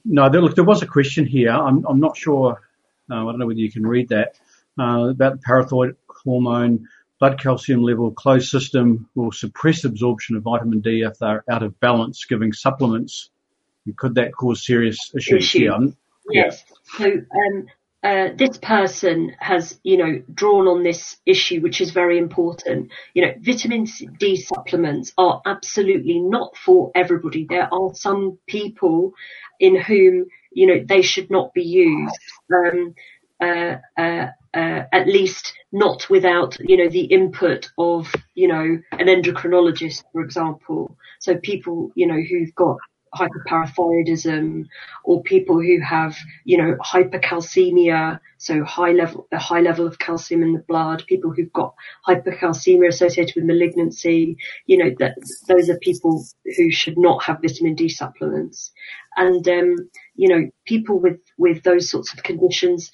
No, 0.05 0.29
there, 0.29 0.41
look, 0.41 0.55
there 0.55 0.63
was 0.63 0.81
a 0.81 0.87
question 0.87 1.25
here. 1.25 1.51
I'm, 1.51 1.85
I'm 1.85 1.99
not 1.99 2.17
sure. 2.17 2.61
Uh, 3.09 3.15
I 3.15 3.23
don't 3.23 3.39
know 3.39 3.47
whether 3.47 3.59
you 3.59 3.71
can 3.71 3.85
read 3.85 4.09
that 4.09 4.39
uh, 4.79 5.09
about 5.09 5.39
the 5.39 5.45
parathyroid 5.47 5.95
hormone. 6.07 6.87
Blood 7.19 7.39
calcium 7.39 7.83
level 7.83 8.11
closed 8.11 8.49
system 8.49 9.09
will 9.15 9.31
suppress 9.31 9.85
absorption 9.85 10.35
of 10.35 10.43
vitamin 10.43 10.81
D 10.81 11.03
if 11.05 11.19
they're 11.19 11.43
out 11.49 11.63
of 11.63 11.79
balance. 11.79 12.25
Giving 12.25 12.51
supplements 12.51 13.29
could 13.97 14.15
that 14.15 14.33
cause 14.33 14.65
serious 14.65 15.11
issues? 15.15 15.43
Issue. 15.43 15.59
Yeah, 15.59 15.87
yes. 16.31 16.63
Yeah. 16.69 16.97
So 16.97 17.05
um, 17.05 17.67
uh, 18.03 18.29
this 18.35 18.57
person 18.57 19.33
has, 19.39 19.79
you 19.83 19.97
know, 19.97 20.21
drawn 20.33 20.67
on 20.67 20.83
this 20.83 21.17
issue, 21.25 21.61
which 21.61 21.79
is 21.79 21.91
very 21.91 22.17
important. 22.17 22.91
You 23.13 23.25
know, 23.25 23.33
vitamin 23.39 23.87
D 24.19 24.35
supplements 24.35 25.13
are 25.17 25.41
absolutely 25.45 26.19
not 26.19 26.57
for 26.57 26.91
everybody. 26.95 27.45
There 27.49 27.73
are 27.73 27.93
some 27.93 28.37
people 28.47 29.13
in 29.59 29.79
whom, 29.79 30.25
you 30.51 30.67
know, 30.67 30.83
they 30.85 31.01
should 31.01 31.31
not 31.31 31.53
be 31.53 31.63
used. 31.63 32.17
Um, 32.53 32.93
uh, 33.41 33.77
uh, 33.97 34.27
uh, 34.53 34.83
at 34.91 35.07
least 35.07 35.53
not 35.71 36.09
without, 36.09 36.57
you 36.59 36.77
know, 36.77 36.89
the 36.89 37.05
input 37.05 37.71
of, 37.77 38.13
you 38.35 38.47
know, 38.47 38.79
an 38.91 39.07
endocrinologist, 39.07 40.03
for 40.11 40.21
example. 40.21 40.95
So 41.19 41.37
people, 41.37 41.91
you 41.95 42.07
know, 42.07 42.21
who've 42.21 42.53
got 42.55 42.77
hyperparathyroidism 43.15 44.65
or 45.03 45.21
people 45.23 45.61
who 45.61 45.79
have, 45.81 46.17
you 46.45 46.57
know, 46.57 46.75
hypercalcemia, 46.83 48.19
so 48.37 48.63
high 48.63 48.91
level, 48.91 49.27
a 49.31 49.39
high 49.39 49.61
level 49.61 49.87
of 49.87 49.99
calcium 49.99 50.43
in 50.43 50.53
the 50.53 50.63
blood, 50.67 51.03
people 51.07 51.31
who've 51.31 51.53
got 51.53 51.73
hypercalcemia 52.07 52.87
associated 52.87 53.35
with 53.35 53.45
malignancy, 53.45 54.37
you 54.65 54.77
know, 54.77 54.91
that 54.99 55.15
those 55.47 55.69
are 55.69 55.77
people 55.79 56.23
who 56.57 56.71
should 56.71 56.97
not 56.97 57.23
have 57.23 57.41
vitamin 57.41 57.75
D 57.75 57.89
supplements. 57.89 58.71
And, 59.15 59.47
um, 59.47 59.75
you 60.15 60.27
know, 60.27 60.49
people 60.65 60.99
with, 60.99 61.19
with 61.37 61.63
those 61.63 61.89
sorts 61.89 62.13
of 62.13 62.23
conditions, 62.23 62.91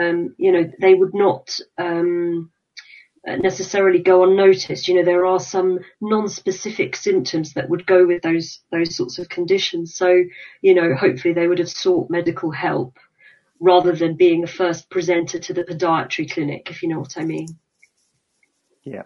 um, 0.00 0.34
you 0.38 0.52
know, 0.52 0.70
they 0.80 0.94
would 0.94 1.14
not, 1.14 1.58
um, 1.78 2.50
necessarily 3.26 4.00
go 4.00 4.24
unnoticed. 4.24 4.88
You 4.88 4.94
know, 4.94 5.04
there 5.04 5.26
are 5.26 5.40
some 5.40 5.80
non-specific 6.00 6.94
symptoms 6.96 7.54
that 7.54 7.68
would 7.68 7.86
go 7.86 8.06
with 8.06 8.22
those 8.22 8.60
those 8.70 8.96
sorts 8.96 9.18
of 9.18 9.28
conditions. 9.28 9.94
So, 9.94 10.22
you 10.62 10.74
know, 10.74 10.94
hopefully 10.94 11.34
they 11.34 11.48
would 11.48 11.58
have 11.58 11.70
sought 11.70 12.10
medical 12.10 12.50
help 12.50 12.98
rather 13.60 13.92
than 13.92 14.16
being 14.16 14.44
a 14.44 14.46
first 14.46 14.90
presenter 14.90 15.38
to 15.38 15.54
the 15.54 15.64
podiatry 15.64 16.30
clinic, 16.30 16.70
if 16.70 16.82
you 16.82 16.88
know 16.88 17.00
what 17.00 17.16
I 17.16 17.24
mean. 17.24 17.48
Yeah. 18.84 19.02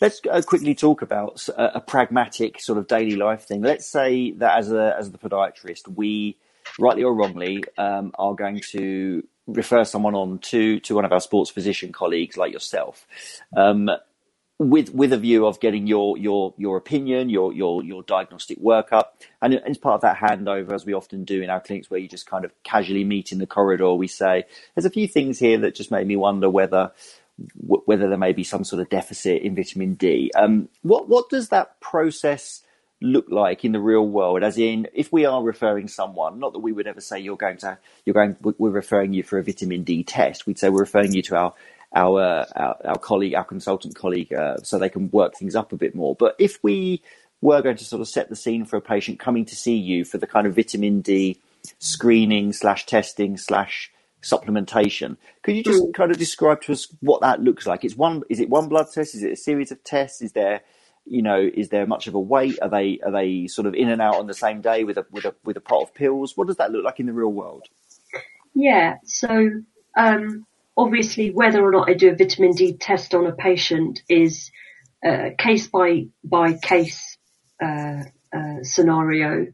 let's 0.00 0.20
uh, 0.30 0.42
quickly 0.42 0.74
talk 0.74 1.00
about 1.00 1.48
a, 1.48 1.76
a, 1.76 1.80
pragmatic 1.80 2.60
sort 2.60 2.78
of 2.78 2.86
daily 2.88 3.16
life 3.16 3.44
thing. 3.44 3.62
Let's 3.62 3.86
say 3.86 4.32
that 4.32 4.58
as 4.58 4.70
a 4.70 4.94
as 4.98 5.10
the 5.10 5.18
podiatrist, 5.18 5.88
we 5.88 6.36
rightly 6.78 7.04
or 7.04 7.14
wrongly 7.14 7.64
um, 7.78 8.12
are 8.18 8.34
going 8.34 8.60
to 8.72 9.22
refer 9.46 9.84
someone 9.84 10.14
on 10.14 10.38
to 10.38 10.80
to 10.80 10.94
one 10.94 11.04
of 11.04 11.12
our 11.12 11.20
sports 11.20 11.50
physician 11.50 11.92
colleagues 11.92 12.36
like 12.36 12.52
yourself. 12.52 13.06
Um, 13.56 13.90
with 14.58 14.94
with 14.94 15.12
a 15.12 15.18
view 15.18 15.46
of 15.46 15.60
getting 15.60 15.86
your 15.86 16.16
your 16.16 16.54
your 16.56 16.76
opinion, 16.76 17.28
your 17.28 17.52
your 17.52 17.82
your 17.82 18.02
diagnostic 18.02 18.60
workup, 18.60 19.06
and 19.40 19.54
as 19.54 19.78
part 19.78 19.96
of 19.96 20.00
that 20.02 20.18
handover, 20.18 20.72
as 20.72 20.86
we 20.86 20.92
often 20.94 21.24
do 21.24 21.42
in 21.42 21.50
our 21.50 21.60
clinics, 21.60 21.90
where 21.90 22.00
you 22.00 22.08
just 22.08 22.26
kind 22.26 22.44
of 22.44 22.52
casually 22.62 23.04
meet 23.04 23.32
in 23.32 23.38
the 23.38 23.46
corridor, 23.46 23.92
we 23.94 24.06
say, 24.06 24.44
"There's 24.74 24.84
a 24.84 24.90
few 24.90 25.08
things 25.08 25.38
here 25.38 25.58
that 25.58 25.74
just 25.74 25.90
made 25.90 26.06
me 26.06 26.16
wonder 26.16 26.48
whether 26.48 26.92
whether 27.56 28.08
there 28.08 28.18
may 28.18 28.32
be 28.32 28.44
some 28.44 28.62
sort 28.62 28.80
of 28.80 28.88
deficit 28.88 29.42
in 29.42 29.56
vitamin 29.56 29.94
D." 29.94 30.30
Um, 30.36 30.68
what 30.82 31.08
what 31.08 31.28
does 31.28 31.48
that 31.48 31.80
process 31.80 32.62
look 33.02 33.26
like 33.28 33.64
in 33.64 33.72
the 33.72 33.80
real 33.80 34.06
world? 34.06 34.42
As 34.42 34.58
in, 34.58 34.88
if 34.94 35.12
we 35.12 35.24
are 35.24 35.42
referring 35.42 35.88
someone, 35.88 36.38
not 36.38 36.52
that 36.52 36.60
we 36.60 36.72
would 36.72 36.86
ever 36.86 37.00
say 37.00 37.18
you're 37.18 37.36
going 37.36 37.58
to 37.58 37.78
you're 38.04 38.14
going 38.14 38.36
we're 38.40 38.70
referring 38.70 39.12
you 39.12 39.22
for 39.22 39.38
a 39.38 39.42
vitamin 39.42 39.84
D 39.84 40.04
test. 40.04 40.46
We'd 40.46 40.58
say 40.58 40.68
we're 40.68 40.80
referring 40.80 41.12
you 41.12 41.22
to 41.22 41.36
our 41.36 41.54
our 41.94 42.46
our, 42.56 42.76
our 42.84 42.98
colleague, 42.98 43.34
our 43.34 43.44
consultant 43.44 43.94
colleague, 43.94 44.32
uh, 44.32 44.58
so 44.58 44.78
they 44.78 44.88
can 44.88 45.10
work 45.10 45.34
things 45.34 45.54
up 45.54 45.72
a 45.72 45.76
bit 45.76 45.94
more. 45.94 46.14
But 46.14 46.36
if 46.38 46.58
we 46.62 47.02
were 47.40 47.60
going 47.60 47.76
to 47.76 47.84
sort 47.84 48.00
of 48.00 48.08
set 48.08 48.28
the 48.28 48.36
scene 48.36 48.64
for 48.64 48.76
a 48.76 48.80
patient 48.80 49.18
coming 49.18 49.44
to 49.46 49.56
see 49.56 49.76
you 49.76 50.04
for 50.04 50.18
the 50.18 50.26
kind 50.26 50.46
of 50.46 50.54
vitamin 50.54 51.00
D 51.00 51.38
screening 51.78 52.52
slash 52.52 52.86
testing 52.86 53.36
slash 53.36 53.90
supplementation, 54.22 55.16
could 55.42 55.56
you 55.56 55.64
just 55.64 55.82
mm. 55.82 55.92
kind 55.92 56.12
of 56.12 56.18
describe 56.18 56.62
to 56.62 56.72
us 56.72 56.86
what 57.00 57.20
that 57.20 57.42
looks 57.42 57.66
like? 57.66 57.84
It's 57.84 57.96
one, 57.96 58.22
is 58.28 58.38
it 58.38 58.48
one 58.48 58.68
blood 58.68 58.86
test? 58.92 59.16
Is 59.16 59.24
it 59.24 59.32
a 59.32 59.36
series 59.36 59.72
of 59.72 59.82
tests? 59.82 60.22
Is 60.22 60.32
there, 60.32 60.62
you 61.04 61.22
know, 61.22 61.40
is 61.40 61.68
there 61.68 61.86
much 61.86 62.06
of 62.06 62.14
a 62.14 62.20
wait? 62.20 62.58
Are 62.62 62.68
they 62.68 63.00
are 63.04 63.10
they 63.10 63.46
sort 63.46 63.66
of 63.66 63.74
in 63.74 63.88
and 63.88 64.00
out 64.00 64.16
on 64.16 64.26
the 64.26 64.34
same 64.34 64.60
day 64.60 64.84
with 64.84 64.98
a 64.98 65.06
with 65.10 65.24
a 65.24 65.34
with 65.44 65.56
a 65.56 65.60
pot 65.60 65.82
of 65.82 65.94
pills? 65.94 66.36
What 66.36 66.46
does 66.46 66.56
that 66.56 66.70
look 66.70 66.84
like 66.84 67.00
in 67.00 67.06
the 67.06 67.12
real 67.12 67.32
world? 67.32 67.66
Yeah, 68.54 68.96
so 69.04 69.50
um, 69.96 70.46
obviously 70.76 71.30
whether 71.30 71.62
or 71.64 71.70
not 71.70 71.88
I 71.88 71.94
do 71.94 72.10
a 72.10 72.16
vitamin 72.16 72.52
D 72.52 72.74
test 72.74 73.14
on 73.14 73.26
a 73.26 73.32
patient 73.32 74.02
is 74.08 74.50
uh, 75.04 75.30
case 75.38 75.68
by 75.68 76.06
by 76.22 76.54
case 76.54 77.18
uh, 77.62 78.02
uh, 78.32 78.62
scenario. 78.62 79.46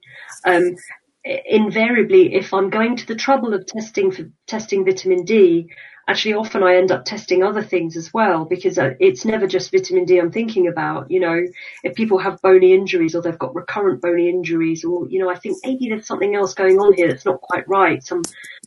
Um, 0.45 0.77
invariably, 1.25 2.35
if 2.35 2.55
I'm 2.55 2.71
going 2.71 2.97
to 2.97 3.07
the 3.07 3.15
trouble 3.15 3.55
of 3.55 3.67
testing 3.67 4.11
for 4.11 4.31
testing 4.47 4.85
vitamin 4.85 5.25
D, 5.25 5.71
actually 6.09 6.35
often 6.35 6.63
I 6.63 6.77
end 6.77 6.91
up 6.91 7.05
testing 7.05 7.45
other 7.45 7.63
things 7.63 7.97
as 7.97 8.13
well 8.13 8.47
because 8.47 8.79
uh, 8.79 8.95
it's 8.99 9.25
never 9.25 9.47
just 9.47 9.71
vitamin 9.71 10.07
D 10.07 10.19
I'm 10.19 10.33
thinking 10.33 10.67
about. 10.67 11.11
You 11.11 11.21
know, 11.21 11.41
if 11.85 11.95
people 11.95 12.19
have 12.19 12.41
bony 12.43 12.73
injuries 12.73 13.15
or 13.15 13.23
they've 13.23 13.39
got 13.39 13.55
recurrent 13.55 14.01
bony 14.01 14.29
injuries, 14.29 14.85
or 14.85 15.09
you 15.09 15.21
know, 15.21 15.31
I 15.31 15.37
think 15.39 15.59
maybe 15.65 15.89
there's 15.89 16.07
something 16.07 16.35
else 16.35 16.55
going 16.55 16.79
on 16.79 16.95
here 16.95 17.09
that's 17.09 17.27
not 17.27 17.41
quite 17.43 17.69
right. 17.69 18.03
Some, 18.03 18.23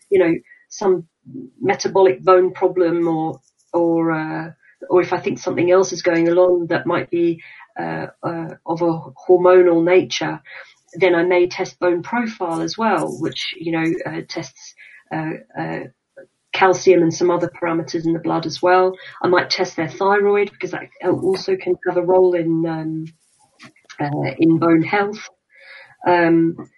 you 0.09 0.19
know, 0.19 0.35
some 0.69 1.07
metabolic 1.59 2.23
bone 2.23 2.53
problem 2.53 3.07
or 3.07 3.41
or 3.73 4.11
uh, 4.11 4.51
or 4.89 5.01
if 5.01 5.11
I 5.11 5.19
think 5.19 5.39
something 5.39 5.71
else 5.71 5.91
is 5.91 6.03
going 6.03 6.29
along 6.29 6.67
that 6.67 6.85
might 6.85 7.09
be 7.09 7.41
uh, 7.79 8.07
uh, 8.23 8.55
of 8.65 8.81
a 8.81 8.99
hormonal 9.27 9.83
nature, 9.83 10.41
then 10.93 11.15
I 11.15 11.23
may 11.23 11.47
test 11.47 11.79
bone 11.79 12.03
profile 12.03 12.61
as 12.61 12.77
well, 12.77 13.07
which 13.19 13.55
you 13.57 13.71
know 13.71 13.91
uh, 14.05 14.21
tests 14.27 14.75
uh, 15.11 15.31
uh, 15.59 15.79
calcium 16.53 17.01
and 17.01 17.13
some 17.13 17.31
other 17.31 17.49
parameters 17.49 18.05
in 18.05 18.13
the 18.13 18.19
blood 18.19 18.45
as 18.45 18.61
well. 18.61 18.95
I 19.21 19.27
might 19.27 19.49
test 19.49 19.75
their 19.75 19.89
thyroid 19.89 20.51
because 20.51 20.71
that 20.71 20.89
also 21.03 21.55
can 21.55 21.75
have 21.87 21.97
a 21.97 22.01
role 22.01 22.33
in 22.33 22.65
um, 22.65 23.05
in 24.37 24.57
bone 24.57 24.83
health. 24.83 25.29
Um, 26.07 26.69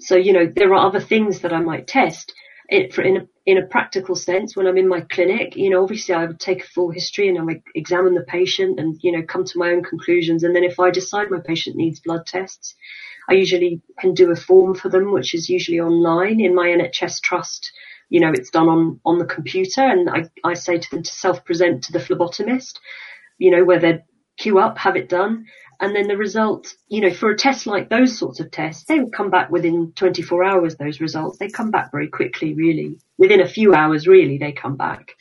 so 0.00 0.16
you 0.16 0.32
know 0.32 0.46
there 0.46 0.72
are 0.74 0.86
other 0.86 1.00
things 1.00 1.40
that 1.40 1.52
I 1.52 1.60
might 1.60 1.86
test 1.86 2.32
it, 2.68 2.94
for 2.94 3.02
in 3.02 3.16
a 3.18 3.26
in 3.46 3.58
a 3.58 3.66
practical 3.66 4.14
sense, 4.14 4.56
when 4.56 4.66
I'm 4.66 4.78
in 4.78 4.88
my 4.88 5.02
clinic, 5.02 5.54
you 5.54 5.68
know, 5.68 5.82
obviously 5.82 6.14
I 6.14 6.24
would 6.24 6.40
take 6.40 6.64
a 6.64 6.68
full 6.68 6.90
history 6.90 7.28
and 7.28 7.38
I 7.38 7.42
would 7.42 7.62
examine 7.74 8.14
the 8.14 8.22
patient 8.22 8.80
and, 8.80 8.98
you 9.02 9.12
know, 9.12 9.22
come 9.22 9.44
to 9.44 9.58
my 9.58 9.70
own 9.70 9.84
conclusions. 9.84 10.42
And 10.42 10.56
then 10.56 10.64
if 10.64 10.80
I 10.80 10.90
decide 10.90 11.30
my 11.30 11.40
patient 11.44 11.76
needs 11.76 12.00
blood 12.00 12.26
tests, 12.26 12.74
I 13.28 13.34
usually 13.34 13.82
can 14.00 14.14
do 14.14 14.30
a 14.30 14.36
form 14.36 14.74
for 14.74 14.88
them, 14.88 15.12
which 15.12 15.34
is 15.34 15.50
usually 15.50 15.78
online 15.78 16.40
in 16.40 16.54
my 16.54 16.68
NHS 16.68 17.20
trust. 17.20 17.70
You 18.10 18.20
know, 18.20 18.32
it's 18.32 18.50
done 18.50 18.68
on, 18.68 19.00
on 19.04 19.18
the 19.18 19.24
computer 19.24 19.80
and 19.80 20.08
I, 20.10 20.24
I 20.44 20.54
say 20.54 20.78
to 20.78 20.90
them 20.90 21.02
to 21.02 21.10
self-present 21.10 21.84
to 21.84 21.92
the 21.92 21.98
phlebotomist, 21.98 22.78
you 23.38 23.50
know, 23.50 23.64
where 23.64 23.80
they 23.80 24.04
queue 24.36 24.58
up, 24.58 24.78
have 24.78 24.96
it 24.96 25.08
done. 25.08 25.46
And 25.80 25.94
then 25.94 26.06
the 26.06 26.16
result, 26.16 26.74
you 26.88 27.00
know, 27.00 27.12
for 27.12 27.30
a 27.30 27.36
test 27.36 27.66
like 27.66 27.88
those 27.88 28.16
sorts 28.16 28.40
of 28.40 28.50
tests, 28.50 28.84
they 28.84 29.00
would 29.00 29.12
come 29.12 29.30
back 29.30 29.50
within 29.50 29.92
24 29.96 30.44
hours, 30.44 30.76
those 30.76 31.00
results. 31.00 31.38
They 31.38 31.48
come 31.48 31.70
back 31.70 31.90
very 31.90 32.08
quickly, 32.08 32.54
really. 32.54 32.96
Within 33.18 33.40
a 33.40 33.48
few 33.48 33.74
hours, 33.74 34.06
really, 34.06 34.38
they 34.38 34.52
come 34.52 34.76
back. 34.76 35.16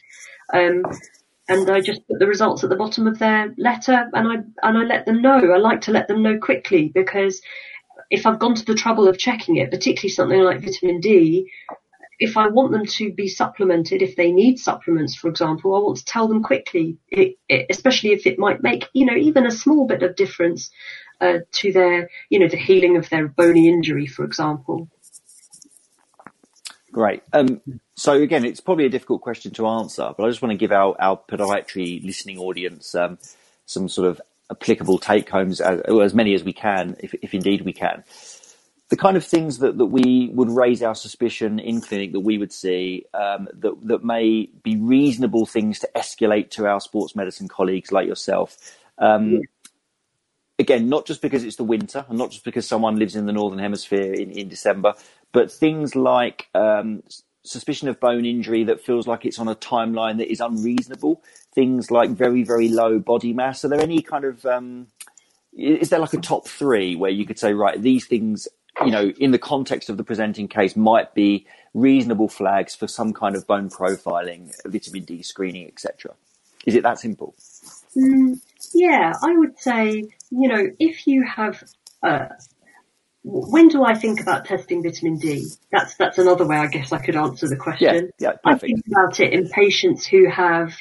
Um, 0.53 0.83
and 1.49 1.69
I 1.69 1.81
just 1.81 2.07
put 2.07 2.19
the 2.19 2.27
results 2.27 2.63
at 2.63 2.69
the 2.69 2.75
bottom 2.75 3.07
of 3.07 3.19
their 3.19 3.53
letter 3.57 4.09
and 4.13 4.27
I, 4.27 4.35
and 4.67 4.77
I 4.77 4.83
let 4.83 5.05
them 5.05 5.21
know. 5.21 5.51
I 5.51 5.57
like 5.57 5.81
to 5.81 5.91
let 5.91 6.07
them 6.07 6.21
know 6.21 6.37
quickly 6.37 6.91
because 6.93 7.41
if 8.09 8.25
I've 8.25 8.39
gone 8.39 8.55
to 8.55 8.65
the 8.65 8.75
trouble 8.75 9.07
of 9.07 9.17
checking 9.17 9.57
it, 9.57 9.71
particularly 9.71 10.09
something 10.09 10.39
like 10.39 10.61
vitamin 10.61 10.99
D, 10.99 11.51
if 12.23 12.37
I 12.37 12.47
want 12.47 12.71
them 12.71 12.85
to 12.85 13.11
be 13.11 13.27
supplemented, 13.27 14.01
if 14.01 14.15
they 14.15 14.31
need 14.31 14.57
supplements, 14.57 15.13
for 15.13 15.27
example, 15.27 15.75
I 15.75 15.79
want 15.79 15.97
to 15.97 16.05
tell 16.05 16.29
them 16.29 16.41
quickly, 16.41 16.97
it, 17.09 17.37
it, 17.49 17.65
especially 17.69 18.13
if 18.13 18.25
it 18.25 18.39
might 18.39 18.63
make, 18.63 18.87
you 18.93 19.05
know, 19.05 19.15
even 19.15 19.45
a 19.45 19.51
small 19.51 19.85
bit 19.85 20.03
of 20.03 20.15
difference 20.15 20.71
uh, 21.19 21.39
to 21.51 21.73
their, 21.73 22.09
you 22.29 22.39
know, 22.39 22.47
the 22.47 22.55
healing 22.55 22.95
of 22.95 23.09
their 23.09 23.27
bony 23.27 23.67
injury, 23.67 24.07
for 24.07 24.23
example. 24.23 24.87
Great. 26.93 27.23
Um, 27.33 27.61
so 27.95 28.13
again, 28.13 28.45
it's 28.45 28.61
probably 28.61 28.85
a 28.85 28.89
difficult 28.89 29.21
question 29.21 29.51
to 29.55 29.67
answer, 29.67 30.13
but 30.17 30.23
I 30.23 30.29
just 30.29 30.41
want 30.41 30.51
to 30.51 30.57
give 30.57 30.71
our, 30.71 30.95
our 31.01 31.17
podiatry 31.17 32.05
listening 32.05 32.37
audience 32.37 32.95
um, 32.95 33.17
some 33.65 33.89
sort 33.89 34.07
of 34.07 34.21
applicable 34.49 34.97
take 34.97 35.29
homes, 35.29 35.59
as, 35.59 35.81
as 35.81 36.13
many 36.13 36.35
as 36.35 36.43
we 36.45 36.53
can, 36.53 36.95
if, 36.99 37.13
if 37.15 37.33
indeed 37.33 37.63
we 37.63 37.73
can 37.73 38.05
the 38.93 38.97
kind 38.97 39.17
of 39.17 39.25
things 39.25 39.57
that, 39.57 39.79
that 39.79 39.87
we 39.87 40.29
would 40.35 40.51
raise 40.51 40.83
our 40.83 40.93
suspicion 40.93 41.57
in 41.57 41.81
clinic 41.81 42.11
that 42.11 42.19
we 42.19 42.37
would 42.37 42.53
see 42.53 43.03
um, 43.15 43.47
that, 43.51 43.73
that 43.87 44.03
may 44.03 44.47
be 44.61 44.75
reasonable 44.75 45.47
things 45.47 45.79
to 45.79 45.89
escalate 45.95 46.51
to 46.51 46.67
our 46.67 46.79
sports 46.79 47.15
medicine 47.15 47.47
colleagues 47.47 47.91
like 47.91 48.05
yourself. 48.05 48.55
Um, 48.99 49.41
again, 50.59 50.89
not 50.89 51.07
just 51.07 51.23
because 51.23 51.43
it's 51.43 51.55
the 51.55 51.63
winter 51.63 52.05
and 52.07 52.19
not 52.19 52.29
just 52.29 52.43
because 52.43 52.67
someone 52.67 52.97
lives 52.97 53.15
in 53.15 53.25
the 53.25 53.33
Northern 53.33 53.57
Hemisphere 53.57 54.13
in, 54.13 54.29
in 54.29 54.47
December, 54.47 54.93
but 55.31 55.51
things 55.51 55.95
like 55.95 56.49
um, 56.53 57.01
suspicion 57.43 57.87
of 57.87 57.99
bone 57.99 58.27
injury 58.27 58.63
that 58.65 58.79
feels 58.79 59.07
like 59.07 59.25
it's 59.25 59.39
on 59.39 59.47
a 59.47 59.55
timeline 59.55 60.19
that 60.19 60.31
is 60.31 60.39
unreasonable, 60.39 61.23
things 61.55 61.89
like 61.89 62.11
very, 62.11 62.43
very 62.43 62.69
low 62.69 62.99
body 62.99 63.33
mass. 63.33 63.65
Are 63.65 63.69
there 63.69 63.81
any 63.81 64.03
kind 64.03 64.23
of 64.23 64.45
um, 64.45 64.85
is 65.51 65.89
there 65.89 65.97
like 65.99 66.13
a 66.13 66.17
top 66.17 66.47
three 66.47 66.95
where 66.95 67.09
you 67.09 67.25
could 67.25 67.39
say, 67.39 67.53
right, 67.53 67.81
these 67.81 68.05
things 68.05 68.47
you 68.85 68.91
know, 68.91 69.09
in 69.19 69.31
the 69.31 69.39
context 69.39 69.89
of 69.89 69.97
the 69.97 70.03
presenting 70.03 70.47
case, 70.47 70.75
might 70.75 71.13
be 71.13 71.45
reasonable 71.73 72.29
flags 72.29 72.75
for 72.75 72.87
some 72.87 73.13
kind 73.13 73.35
of 73.35 73.47
bone 73.47 73.69
profiling, 73.69 74.51
vitamin 74.65 75.03
D 75.03 75.23
screening, 75.23 75.67
etc. 75.67 76.13
Is 76.65 76.75
it 76.75 76.83
that 76.83 76.99
simple? 76.99 77.35
Mm, 77.97 78.39
yeah, 78.73 79.13
I 79.21 79.35
would 79.37 79.59
say, 79.59 80.03
you 80.29 80.47
know, 80.47 80.67
if 80.79 81.07
you 81.07 81.23
have, 81.23 81.63
uh, 82.01 82.27
when 83.23 83.67
do 83.67 83.83
I 83.83 83.95
think 83.95 84.21
about 84.21 84.45
testing 84.45 84.83
vitamin 84.83 85.17
D? 85.17 85.45
That's 85.71 85.95
that's 85.95 86.17
another 86.17 86.45
way 86.45 86.57
I 86.57 86.67
guess 86.67 86.91
I 86.91 86.99
could 86.99 87.15
answer 87.15 87.47
the 87.47 87.57
question. 87.57 88.11
Yeah, 88.19 88.31
yeah, 88.31 88.37
I 88.45 88.57
think 88.57 88.81
about 88.87 89.19
it 89.19 89.33
in 89.33 89.49
patients 89.49 90.05
who 90.05 90.29
have 90.29 90.73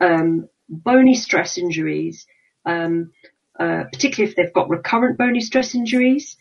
um, 0.00 0.48
bony 0.68 1.14
stress 1.14 1.58
injuries, 1.58 2.26
um, 2.64 3.12
uh, 3.58 3.84
particularly 3.92 4.30
if 4.30 4.36
they've 4.36 4.52
got 4.52 4.68
recurrent 4.68 5.18
bony 5.18 5.40
stress 5.40 5.74
injuries 5.74 6.36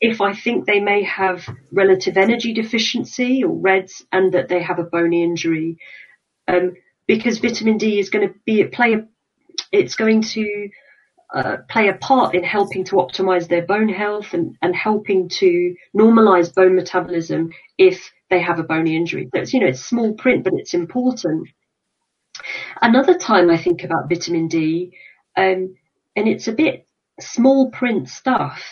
if 0.00 0.20
I 0.20 0.34
think 0.34 0.66
they 0.66 0.80
may 0.80 1.02
have 1.04 1.46
relative 1.72 2.16
energy 2.16 2.54
deficiency 2.54 3.44
or 3.44 3.54
REDS 3.54 4.04
and 4.12 4.32
that 4.32 4.48
they 4.48 4.62
have 4.62 4.78
a 4.78 4.84
bony 4.84 5.22
injury, 5.22 5.76
um, 6.48 6.74
because 7.06 7.38
vitamin 7.38 7.76
D 7.76 7.98
is 7.98 8.10
going 8.10 8.28
to 8.28 8.34
be 8.46 8.64
play 8.64 8.94
a, 8.94 9.06
it's 9.72 9.96
going 9.96 10.22
to 10.22 10.68
uh, 11.34 11.58
play 11.68 11.88
a 11.88 11.94
part 11.94 12.34
in 12.34 12.42
helping 12.42 12.84
to 12.84 12.96
optimize 12.96 13.48
their 13.48 13.64
bone 13.64 13.88
health 13.88 14.32
and, 14.32 14.56
and 14.62 14.74
helping 14.74 15.28
to 15.28 15.74
normalize 15.96 16.52
bone 16.54 16.74
metabolism 16.74 17.50
if 17.78 18.10
they 18.30 18.40
have 18.40 18.58
a 18.58 18.64
bony 18.64 18.96
injury. 18.96 19.28
So 19.34 19.40
it's, 19.40 19.52
you 19.52 19.60
know, 19.60 19.66
it's 19.66 19.84
small 19.84 20.14
print, 20.14 20.44
but 20.44 20.54
it's 20.54 20.74
important. 20.74 21.48
Another 22.80 23.16
time 23.16 23.50
I 23.50 23.58
think 23.58 23.84
about 23.84 24.08
vitamin 24.08 24.48
D, 24.48 24.96
um, 25.36 25.76
and 26.16 26.28
it's 26.28 26.48
a 26.48 26.52
bit 26.52 26.86
small 27.20 27.70
print 27.70 28.08
stuff, 28.08 28.62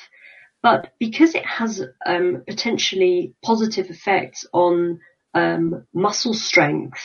but 0.63 0.93
because 0.99 1.35
it 1.35 1.47
has 1.47 1.83
um, 2.07 2.43
potentially 2.47 3.35
positive 3.45 3.91
effects 3.91 4.47
on 4.53 5.01
um, 5.35 5.87
muscle 5.95 6.35
strength 6.35 7.03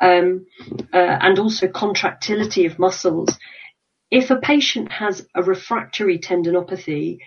um, 0.00 0.46
uh, 0.92 1.18
and 1.20 1.38
also 1.38 1.68
contractility 1.68 2.66
of 2.66 2.78
muscles, 2.78 3.38
if 4.10 4.30
a 4.30 4.36
patient 4.36 4.90
has 4.90 5.26
a 5.34 5.42
refractory 5.42 6.18
tendinopathy, 6.18 7.18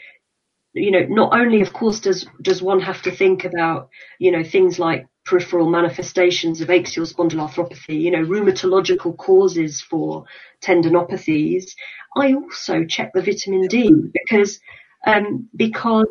you 0.73 0.91
know, 0.91 1.05
not 1.07 1.33
only, 1.33 1.61
of 1.61 1.73
course, 1.73 1.99
does 1.99 2.25
does 2.41 2.61
one 2.61 2.79
have 2.79 3.01
to 3.03 3.11
think 3.11 3.45
about, 3.45 3.89
you 4.19 4.31
know, 4.31 4.43
things 4.43 4.79
like 4.79 5.05
peripheral 5.25 5.69
manifestations 5.69 6.61
of 6.61 6.69
axial 6.69 7.05
spondyloarthropathy, 7.05 8.01
you 8.01 8.11
know, 8.11 8.23
rheumatological 8.23 9.15
causes 9.17 9.81
for 9.81 10.25
tendinopathies. 10.61 11.75
I 12.15 12.33
also 12.33 12.85
check 12.85 13.11
the 13.13 13.21
vitamin 13.21 13.67
D 13.67 13.91
because 14.13 14.59
um, 15.05 15.49
because 15.55 16.07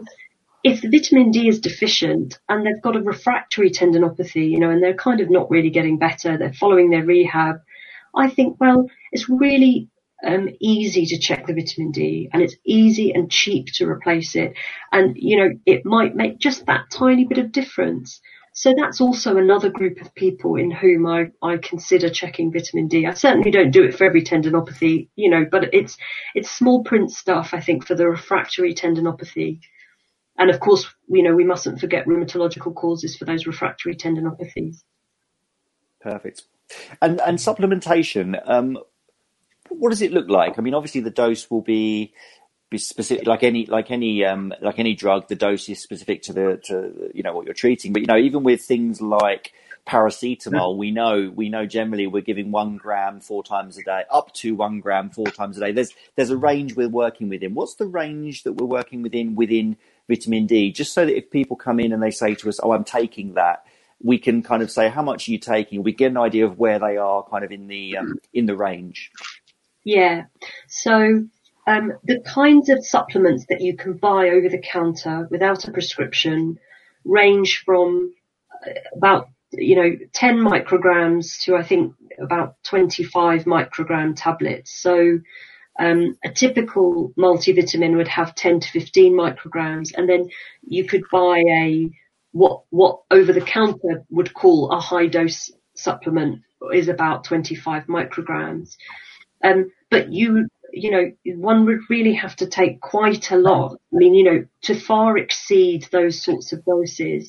if 0.62 0.82
the 0.82 0.90
vitamin 0.90 1.30
D 1.30 1.48
is 1.48 1.60
deficient 1.60 2.38
and 2.48 2.66
they've 2.66 2.82
got 2.82 2.96
a 2.96 3.00
refractory 3.00 3.70
tendinopathy, 3.70 4.50
you 4.50 4.58
know, 4.58 4.70
and 4.70 4.82
they're 4.82 4.94
kind 4.94 5.20
of 5.20 5.30
not 5.30 5.50
really 5.50 5.70
getting 5.70 5.98
better, 5.98 6.36
they're 6.36 6.52
following 6.52 6.90
their 6.90 7.04
rehab, 7.04 7.56
I 8.14 8.28
think, 8.28 8.60
well, 8.60 8.88
it's 9.12 9.28
really 9.28 9.88
um, 10.26 10.50
easy 10.60 11.06
to 11.06 11.18
check 11.18 11.46
the 11.46 11.54
vitamin 11.54 11.92
D 11.92 12.28
and 12.32 12.42
it's 12.42 12.56
easy 12.64 13.12
and 13.12 13.30
cheap 13.30 13.66
to 13.74 13.88
replace 13.88 14.36
it. 14.36 14.54
And, 14.92 15.16
you 15.16 15.38
know, 15.38 15.50
it 15.64 15.86
might 15.86 16.14
make 16.14 16.38
just 16.38 16.66
that 16.66 16.90
tiny 16.90 17.24
bit 17.24 17.38
of 17.38 17.52
difference. 17.52 18.20
So 18.60 18.74
that's 18.76 19.00
also 19.00 19.38
another 19.38 19.70
group 19.70 20.02
of 20.02 20.14
people 20.14 20.56
in 20.56 20.70
whom 20.70 21.06
I, 21.06 21.30
I 21.40 21.56
consider 21.56 22.10
checking 22.10 22.52
vitamin 22.52 22.88
D. 22.88 23.06
I 23.06 23.14
certainly 23.14 23.50
don't 23.50 23.70
do 23.70 23.84
it 23.84 23.96
for 23.96 24.04
every 24.04 24.22
tendinopathy, 24.22 25.08
you 25.16 25.30
know, 25.30 25.46
but 25.50 25.72
it's, 25.72 25.96
it's 26.34 26.50
small 26.50 26.84
print 26.84 27.10
stuff, 27.10 27.54
I 27.54 27.60
think, 27.60 27.86
for 27.86 27.94
the 27.94 28.06
refractory 28.06 28.74
tendinopathy. 28.74 29.60
And 30.36 30.50
of 30.50 30.60
course, 30.60 30.86
you 31.08 31.22
know, 31.22 31.34
we 31.34 31.42
mustn't 31.42 31.80
forget 31.80 32.04
rheumatological 32.04 32.74
causes 32.74 33.16
for 33.16 33.24
those 33.24 33.46
refractory 33.46 33.96
tendinopathies. 33.96 34.82
Perfect. 36.02 36.42
And 37.00 37.18
and 37.22 37.38
supplementation, 37.38 38.38
um, 38.46 38.76
what 39.70 39.88
does 39.88 40.02
it 40.02 40.12
look 40.12 40.28
like? 40.28 40.58
I 40.58 40.60
mean, 40.60 40.74
obviously 40.74 41.00
the 41.00 41.08
dose 41.08 41.50
will 41.50 41.62
be 41.62 41.72
be 42.02 42.12
specific, 42.78 43.26
like 43.26 43.42
any 43.42 43.66
like 43.66 43.90
any 43.90 44.24
um, 44.24 44.54
like 44.60 44.78
any 44.78 44.94
drug. 44.94 45.28
The 45.28 45.34
dose 45.34 45.68
is 45.68 45.80
specific 45.80 46.22
to 46.22 46.32
the 46.32 46.60
to 46.64 47.10
you 47.14 47.22
know 47.22 47.34
what 47.34 47.46
you're 47.46 47.54
treating. 47.54 47.92
But 47.92 48.02
you 48.02 48.06
know, 48.06 48.16
even 48.16 48.42
with 48.42 48.62
things 48.62 49.00
like 49.00 49.52
paracetamol, 49.86 50.76
we 50.76 50.90
know 50.90 51.32
we 51.34 51.48
know 51.48 51.66
generally 51.66 52.06
we're 52.06 52.22
giving 52.22 52.50
one 52.52 52.76
gram 52.76 53.20
four 53.20 53.42
times 53.42 53.78
a 53.78 53.82
day, 53.82 54.04
up 54.10 54.32
to 54.34 54.54
one 54.54 54.80
gram 54.80 55.10
four 55.10 55.26
times 55.26 55.56
a 55.56 55.60
day. 55.60 55.72
There's 55.72 55.92
there's 56.16 56.30
a 56.30 56.36
range 56.36 56.76
we're 56.76 56.88
working 56.88 57.28
within. 57.28 57.54
What's 57.54 57.74
the 57.74 57.86
range 57.86 58.44
that 58.44 58.52
we're 58.52 58.66
working 58.66 59.02
within 59.02 59.34
within 59.34 59.76
vitamin 60.08 60.46
D? 60.46 60.72
Just 60.72 60.94
so 60.94 61.04
that 61.04 61.16
if 61.16 61.30
people 61.30 61.56
come 61.56 61.80
in 61.80 61.92
and 61.92 62.02
they 62.02 62.10
say 62.10 62.34
to 62.36 62.48
us, 62.48 62.60
"Oh, 62.62 62.72
I'm 62.72 62.84
taking 62.84 63.34
that," 63.34 63.64
we 64.02 64.18
can 64.18 64.42
kind 64.42 64.62
of 64.62 64.70
say 64.70 64.88
how 64.88 65.02
much 65.02 65.28
are 65.28 65.32
you 65.32 65.38
taking. 65.38 65.82
We 65.82 65.92
get 65.92 66.10
an 66.10 66.18
idea 66.18 66.46
of 66.46 66.58
where 66.58 66.78
they 66.78 66.96
are, 66.96 67.24
kind 67.28 67.44
of 67.44 67.50
in 67.50 67.66
the 67.66 67.96
um, 67.96 68.18
in 68.32 68.46
the 68.46 68.56
range. 68.56 69.10
Yeah. 69.84 70.24
So 70.68 71.24
um, 71.70 71.92
the 72.02 72.20
kinds 72.20 72.68
of 72.68 72.84
supplements 72.84 73.46
that 73.48 73.60
you 73.60 73.76
can 73.76 73.92
buy 73.94 74.30
over 74.30 74.48
the 74.48 74.58
counter 74.58 75.28
without 75.30 75.68
a 75.68 75.70
prescription 75.70 76.58
range 77.04 77.62
from 77.64 78.12
uh, 78.66 78.70
about 78.96 79.28
you 79.52 79.76
know 79.76 79.96
10 80.12 80.38
micrograms 80.38 81.42
to 81.44 81.54
I 81.54 81.62
think 81.62 81.94
about 82.20 82.56
25 82.64 83.44
microgram 83.44 84.14
tablets. 84.16 84.80
So 84.82 85.20
um, 85.78 86.16
a 86.24 86.30
typical 86.30 87.12
multivitamin 87.16 87.96
would 87.96 88.08
have 88.08 88.34
10 88.34 88.60
to 88.60 88.68
15 88.68 89.12
micrograms, 89.12 89.92
and 89.96 90.08
then 90.08 90.28
you 90.62 90.84
could 90.84 91.04
buy 91.12 91.38
a 91.38 91.88
what 92.32 92.62
what 92.70 93.02
over 93.12 93.32
the 93.32 93.40
counter 93.40 94.04
would 94.10 94.34
call 94.34 94.72
a 94.72 94.80
high 94.80 95.06
dose 95.06 95.52
supplement 95.74 96.40
is 96.72 96.88
about 96.88 97.22
25 97.24 97.84
micrograms. 97.86 98.76
Um, 99.44 99.70
but 99.88 100.12
you 100.12 100.48
you 100.72 100.90
know, 100.90 101.12
one 101.36 101.66
would 101.66 101.80
really 101.90 102.14
have 102.14 102.36
to 102.36 102.46
take 102.46 102.80
quite 102.80 103.30
a 103.30 103.36
lot. 103.36 103.74
I 103.92 103.96
mean, 103.96 104.14
you 104.14 104.24
know, 104.24 104.46
to 104.62 104.74
far 104.74 105.18
exceed 105.18 105.88
those 105.92 106.22
sorts 106.22 106.52
of 106.52 106.64
doses 106.64 107.28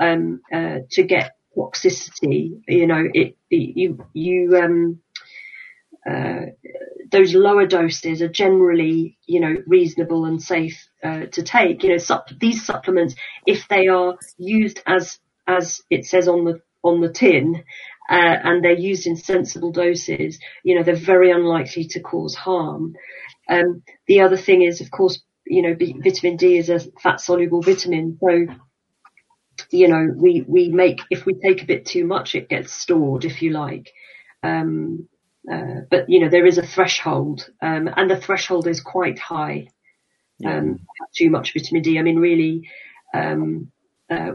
um, 0.00 0.40
uh, 0.52 0.80
to 0.92 1.02
get 1.04 1.32
toxicity. 1.56 2.60
You 2.68 2.86
know, 2.86 3.04
it, 3.12 3.36
it 3.50 3.76
you 3.76 4.04
you 4.14 4.56
um, 4.58 5.00
uh, 6.08 6.46
those 7.10 7.34
lower 7.34 7.66
doses 7.66 8.22
are 8.22 8.28
generally, 8.28 9.18
you 9.26 9.40
know, 9.40 9.56
reasonable 9.66 10.24
and 10.24 10.42
safe 10.42 10.88
uh, 11.04 11.26
to 11.32 11.42
take. 11.42 11.82
You 11.82 11.90
know, 11.90 11.98
sup- 11.98 12.30
these 12.40 12.64
supplements, 12.64 13.14
if 13.46 13.68
they 13.68 13.88
are 13.88 14.16
used 14.38 14.82
as 14.86 15.18
as 15.46 15.80
it 15.90 16.06
says 16.06 16.28
on 16.28 16.44
the 16.44 16.60
on 16.82 17.00
the 17.00 17.10
tin, 17.12 17.64
uh, 18.10 18.36
and 18.44 18.64
they're 18.64 18.72
used 18.72 19.06
in 19.06 19.16
sensible 19.16 19.72
doses, 19.72 20.38
you 20.62 20.76
know, 20.76 20.82
they're 20.82 20.94
very 20.94 21.30
unlikely 21.30 21.84
to 21.88 22.00
cause 22.00 22.34
harm. 22.34 22.94
Um, 23.48 23.82
the 24.06 24.20
other 24.20 24.36
thing 24.36 24.62
is, 24.62 24.80
of 24.80 24.90
course, 24.90 25.20
you 25.46 25.62
know, 25.62 25.74
B- 25.74 25.96
vitamin 26.02 26.36
D 26.36 26.58
is 26.58 26.68
a 26.68 26.80
fat 27.02 27.20
soluble 27.20 27.62
vitamin. 27.62 28.18
So, 28.20 28.46
you 29.70 29.88
know, 29.88 30.08
we, 30.14 30.44
we 30.46 30.68
make, 30.68 31.00
if 31.10 31.26
we 31.26 31.34
take 31.34 31.62
a 31.62 31.66
bit 31.66 31.86
too 31.86 32.04
much, 32.04 32.34
it 32.34 32.48
gets 32.48 32.72
stored, 32.72 33.24
if 33.24 33.42
you 33.42 33.50
like. 33.50 33.92
Um, 34.42 35.08
uh, 35.50 35.82
but 35.90 36.06
you 36.08 36.20
know, 36.20 36.28
there 36.28 36.46
is 36.46 36.58
a 36.58 36.66
threshold, 36.66 37.48
um, 37.62 37.88
and 37.96 38.10
the 38.10 38.16
threshold 38.16 38.66
is 38.66 38.80
quite 38.80 39.18
high. 39.18 39.68
Um, 40.44 40.80
too 41.16 41.30
much 41.30 41.54
vitamin 41.54 41.82
D. 41.82 41.98
I 41.98 42.02
mean, 42.02 42.18
really, 42.18 42.68
um, 43.14 43.70
uh, 44.10 44.32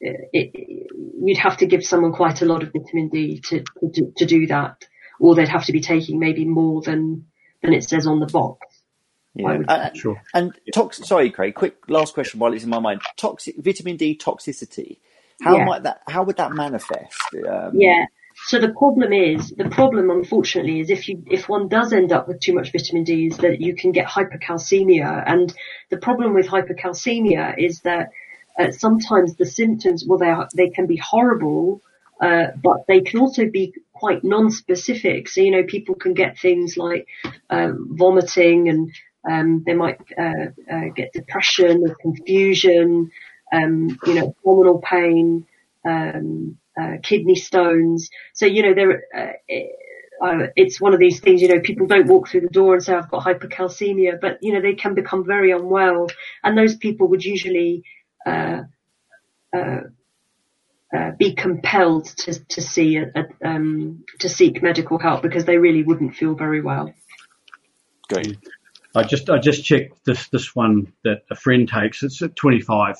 it, 0.00 0.94
you'd 1.22 1.38
have 1.38 1.58
to 1.58 1.66
give 1.66 1.84
someone 1.84 2.12
quite 2.12 2.42
a 2.42 2.46
lot 2.46 2.62
of 2.62 2.72
vitamin 2.72 3.08
D 3.08 3.40
to, 3.48 3.64
to, 3.94 4.12
to 4.16 4.26
do 4.26 4.46
that, 4.46 4.84
or 5.18 5.34
they'd 5.34 5.48
have 5.48 5.66
to 5.66 5.72
be 5.72 5.80
taking 5.80 6.18
maybe 6.18 6.44
more 6.44 6.82
than 6.82 7.26
than 7.62 7.74
it 7.74 7.84
says 7.84 8.06
on 8.06 8.20
the 8.20 8.26
box. 8.26 8.66
Yeah, 9.34 9.60
uh, 9.68 9.90
sure. 9.94 10.20
And 10.34 10.52
tox- 10.74 11.06
sorry, 11.06 11.30
Craig. 11.30 11.54
Quick 11.54 11.76
last 11.88 12.14
question 12.14 12.40
while 12.40 12.52
it's 12.52 12.64
in 12.64 12.70
my 12.70 12.80
mind. 12.80 13.02
Toxic 13.16 13.56
vitamin 13.58 13.96
D 13.96 14.16
toxicity. 14.16 14.98
How 15.42 15.56
yeah. 15.56 15.64
might 15.64 15.82
that? 15.84 16.02
How 16.08 16.24
would 16.24 16.36
that 16.38 16.52
manifest? 16.52 17.16
Um, 17.48 17.72
yeah. 17.74 18.06
So 18.46 18.58
the 18.58 18.70
problem 18.70 19.12
is, 19.12 19.50
the 19.50 19.68
problem 19.68 20.10
unfortunately 20.10 20.80
is 20.80 20.88
if 20.88 21.08
you, 21.08 21.22
if 21.30 21.48
one 21.48 21.68
does 21.68 21.92
end 21.92 22.10
up 22.10 22.26
with 22.26 22.40
too 22.40 22.54
much 22.54 22.72
vitamin 22.72 23.04
D 23.04 23.26
is 23.26 23.36
that 23.38 23.60
you 23.60 23.76
can 23.76 23.92
get 23.92 24.08
hypercalcemia. 24.08 25.22
And 25.26 25.54
the 25.90 25.98
problem 25.98 26.34
with 26.34 26.48
hypercalcemia 26.48 27.54
is 27.58 27.80
that 27.80 28.10
uh, 28.58 28.70
sometimes 28.70 29.36
the 29.36 29.46
symptoms, 29.46 30.04
well, 30.06 30.18
they 30.18 30.28
are, 30.28 30.48
they 30.54 30.68
can 30.68 30.86
be 30.86 30.96
horrible, 30.96 31.80
uh, 32.20 32.48
but 32.62 32.86
they 32.86 33.00
can 33.00 33.20
also 33.20 33.46
be 33.46 33.74
quite 33.92 34.22
non-specific. 34.24 35.28
So, 35.28 35.40
you 35.40 35.50
know, 35.50 35.64
people 35.64 35.94
can 35.94 36.14
get 36.14 36.38
things 36.38 36.76
like 36.76 37.06
um, 37.48 37.88
vomiting 37.92 38.68
and 38.68 38.90
um, 39.30 39.62
they 39.66 39.74
might 39.74 40.00
uh, 40.18 40.46
uh 40.70 40.88
get 40.96 41.12
depression 41.12 41.82
or 41.86 41.94
confusion, 42.00 43.10
um, 43.52 43.98
you 44.06 44.14
know, 44.14 44.28
abdominal 44.28 44.78
pain, 44.78 45.46
um, 45.84 46.56
uh, 46.80 46.96
kidney 47.02 47.34
stones. 47.34 48.10
So, 48.32 48.46
you 48.46 48.62
know, 48.62 48.74
there, 48.74 49.02
uh, 49.14 50.46
it's 50.56 50.80
one 50.80 50.92
of 50.92 51.00
these 51.00 51.20
things, 51.20 51.40
you 51.40 51.48
know, 51.48 51.60
people 51.60 51.86
don't 51.86 52.06
walk 52.06 52.28
through 52.28 52.42
the 52.42 52.48
door 52.48 52.74
and 52.74 52.82
say, 52.82 52.94
I've 52.94 53.10
got 53.10 53.24
hypercalcemia, 53.24 54.20
but, 54.20 54.38
you 54.42 54.52
know, 54.52 54.60
they 54.60 54.74
can 54.74 54.94
become 54.94 55.24
very 55.24 55.50
unwell. 55.50 56.08
And 56.44 56.56
those 56.56 56.76
people 56.76 57.08
would 57.08 57.24
usually 57.24 57.82
uh, 57.82 57.82
uh, 57.82 57.82
uh, 57.82 57.99
Uh, 58.26 58.62
uh, 59.56 59.80
uh, 60.96 61.12
be 61.12 61.34
compelled 61.34 62.04
to 62.04 62.44
to 62.46 62.60
see 62.60 62.96
a, 62.96 63.12
a, 63.14 63.48
um, 63.48 64.04
to 64.18 64.28
seek 64.28 64.60
medical 64.62 64.98
help 64.98 65.22
because 65.22 65.44
they 65.44 65.56
really 65.56 65.84
wouldn't 65.84 66.16
feel 66.16 66.34
very 66.34 66.60
well. 66.60 66.92
Great. 68.08 68.38
I 68.96 69.04
just 69.04 69.30
I 69.30 69.38
just 69.38 69.64
checked 69.64 70.04
this 70.04 70.28
this 70.28 70.54
one 70.56 70.92
that 71.04 71.22
a 71.30 71.36
friend 71.36 71.68
takes. 71.68 72.02
It's 72.02 72.20
at 72.22 72.34
25 72.34 72.96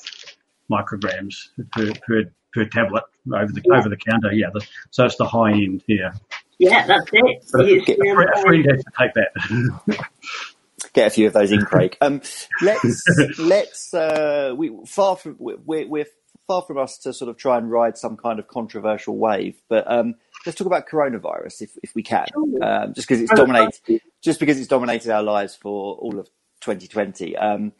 micrograms 0.71 1.49
per 1.73 1.91
per, 2.07 2.23
per 2.53 2.65
tablet 2.65 3.03
over 3.33 3.51
the 3.51 3.61
yeah. 3.65 3.77
over 3.77 3.89
the 3.89 3.97
counter. 3.97 4.31
Yeah, 4.31 4.47
the, 4.53 4.65
so 4.91 5.05
it's 5.05 5.17
the 5.17 5.25
high 5.25 5.51
end 5.51 5.83
here. 5.85 6.13
Yeah, 6.59 6.85
that's 6.87 7.09
it. 7.11 7.43
A, 7.55 8.39
a, 8.39 8.41
friend 8.41 8.65
has 8.69 8.83
to 8.83 8.91
take 8.97 9.13
that. 9.15 10.05
get 10.93 11.07
a 11.07 11.09
few 11.09 11.27
of 11.27 11.33
those 11.33 11.51
in, 11.51 11.61
Craig. 11.61 11.97
Um, 12.01 12.21
let's 12.61 13.03
let's 13.39 13.93
uh, 13.93 14.53
we 14.55 14.71
far 14.85 15.15
from 15.15 15.35
we're, 15.39 15.87
we're 15.87 16.05
far 16.47 16.61
from 16.61 16.77
us 16.77 16.97
to 16.99 17.13
sort 17.13 17.29
of 17.29 17.37
try 17.37 17.57
and 17.57 17.71
ride 17.71 17.97
some 17.97 18.17
kind 18.17 18.39
of 18.39 18.47
controversial 18.47 19.17
wave, 19.17 19.55
but 19.69 19.89
um, 19.91 20.15
let's 20.45 20.57
talk 20.57 20.67
about 20.67 20.87
coronavirus 20.87 21.61
if 21.61 21.77
if 21.83 21.95
we 21.95 22.03
can, 22.03 22.27
um, 22.61 22.93
just 22.93 23.07
because 23.07 23.21
it's 23.21 23.33
dominated 23.33 24.01
just 24.21 24.39
because 24.39 24.59
it's 24.59 24.67
dominated 24.67 25.11
our 25.11 25.23
lives 25.23 25.55
for 25.55 25.95
all 25.95 26.19
of 26.19 26.27
2020. 26.61 27.35
Um, 27.37 27.73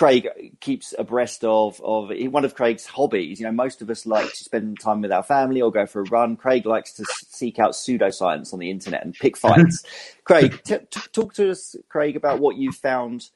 Craig 0.00 0.56
keeps 0.60 0.94
abreast 0.98 1.44
of 1.44 1.78
of 1.84 2.10
one 2.32 2.46
of 2.46 2.54
Craig's 2.54 2.86
hobbies. 2.86 3.38
You 3.38 3.44
know, 3.44 3.52
most 3.52 3.82
of 3.82 3.90
us 3.90 4.06
like 4.06 4.30
to 4.30 4.44
spend 4.44 4.80
time 4.80 5.02
with 5.02 5.12
our 5.12 5.22
family 5.22 5.60
or 5.60 5.70
go 5.70 5.84
for 5.84 6.00
a 6.00 6.04
run. 6.04 6.36
Craig 6.38 6.64
likes 6.64 6.94
to 6.94 7.04
seek 7.28 7.58
out 7.58 7.72
pseudoscience 7.72 8.54
on 8.54 8.60
the 8.60 8.70
internet 8.70 9.04
and 9.04 9.12
pick 9.12 9.36
fights. 9.36 9.84
Craig, 10.24 10.58
t- 10.64 10.78
t- 10.90 11.00
talk 11.12 11.34
to 11.34 11.50
us, 11.50 11.76
Craig, 11.90 12.16
about 12.16 12.40
what 12.40 12.56
you 12.56 12.72
found 12.72 13.28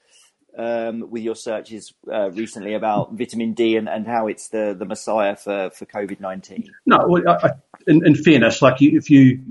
um, 0.57 1.11
with 1.11 1.23
your 1.23 1.37
searches 1.37 1.93
uh, 2.11 2.31
recently 2.31 2.73
about 2.73 3.13
vitamin 3.13 3.53
D 3.53 3.77
and, 3.77 3.87
and 3.87 4.07
how 4.07 4.29
it's 4.29 4.49
the, 4.49 4.75
the 4.79 4.87
messiah 4.87 5.37
for, 5.37 5.69
for 5.69 5.85
COVID 5.85 6.19
nineteen. 6.19 6.73
No, 6.87 7.05
well, 7.07 7.29
I, 7.29 7.51
in, 7.87 8.07
in, 8.07 8.15
fairness, 8.15 8.63
like 8.63 8.81
you, 8.81 8.97
if 8.97 9.11
you 9.11 9.43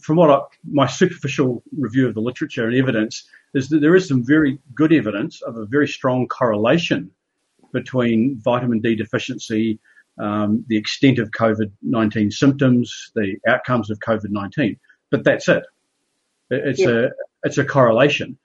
from 0.00 0.16
what 0.16 0.30
I, 0.30 0.40
my 0.64 0.86
superficial 0.86 1.62
review 1.76 2.08
of 2.08 2.14
the 2.14 2.20
literature 2.20 2.66
and 2.66 2.76
evidence 2.76 3.28
is 3.54 3.68
that 3.68 3.80
there 3.80 3.94
is 3.94 4.08
some 4.08 4.24
very 4.24 4.58
good 4.74 4.92
evidence 4.92 5.42
of 5.42 5.56
a 5.56 5.66
very 5.66 5.88
strong 5.88 6.26
correlation 6.28 7.10
between 7.72 8.38
vitamin 8.40 8.80
D 8.80 8.94
deficiency, 8.94 9.78
um, 10.18 10.64
the 10.68 10.76
extent 10.76 11.18
of 11.18 11.30
COVID-19 11.30 12.32
symptoms, 12.32 13.10
the 13.14 13.36
outcomes 13.46 13.90
of 13.90 13.98
COVID-19. 14.00 14.78
But 15.10 15.24
that's 15.24 15.48
it. 15.48 15.64
It's 16.50 16.80
yeah. 16.80 16.88
a 16.88 17.08
it's 17.44 17.58
a 17.58 17.64
correlation. 17.64 18.38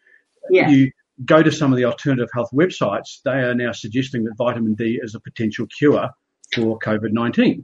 Yeah. 0.49 0.69
You 0.69 0.91
go 1.25 1.43
to 1.43 1.51
some 1.51 1.71
of 1.71 1.77
the 1.77 1.86
alternative 1.86 2.29
health 2.34 2.49
websites; 2.53 3.21
they 3.23 3.32
are 3.32 3.55
now 3.55 3.71
suggesting 3.71 4.23
that 4.25 4.36
vitamin 4.38 4.75
D 4.75 4.99
is 5.01 5.15
a 5.15 5.19
potential 5.19 5.67
cure 5.67 6.09
for 6.53 6.79
COVID-19, 6.79 7.63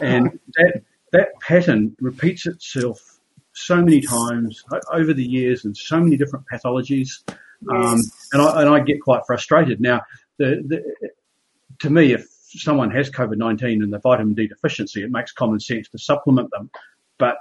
and 0.00 0.38
that 0.56 0.82
that 1.14 1.28
pattern 1.40 1.96
repeats 2.00 2.44
itself 2.44 3.20
so 3.52 3.76
many 3.76 4.00
times 4.00 4.64
over 4.92 5.14
the 5.14 5.24
years 5.24 5.64
in 5.64 5.72
so 5.72 6.00
many 6.00 6.16
different 6.16 6.44
pathologies. 6.52 7.22
Um, 7.72 8.00
and, 8.32 8.42
I, 8.42 8.62
and 8.62 8.68
I 8.68 8.80
get 8.80 9.00
quite 9.00 9.22
frustrated. 9.24 9.80
Now, 9.80 10.02
the, 10.38 10.60
the, 10.66 11.10
to 11.82 11.90
me, 11.90 12.12
if 12.12 12.26
someone 12.48 12.90
has 12.90 13.10
COVID-19 13.10 13.84
and 13.84 13.92
the 13.92 14.00
vitamin 14.00 14.34
D 14.34 14.48
deficiency, 14.48 15.04
it 15.04 15.10
makes 15.12 15.30
common 15.30 15.60
sense 15.60 15.88
to 15.90 15.98
supplement 15.98 16.50
them. 16.50 16.68
But 17.16 17.36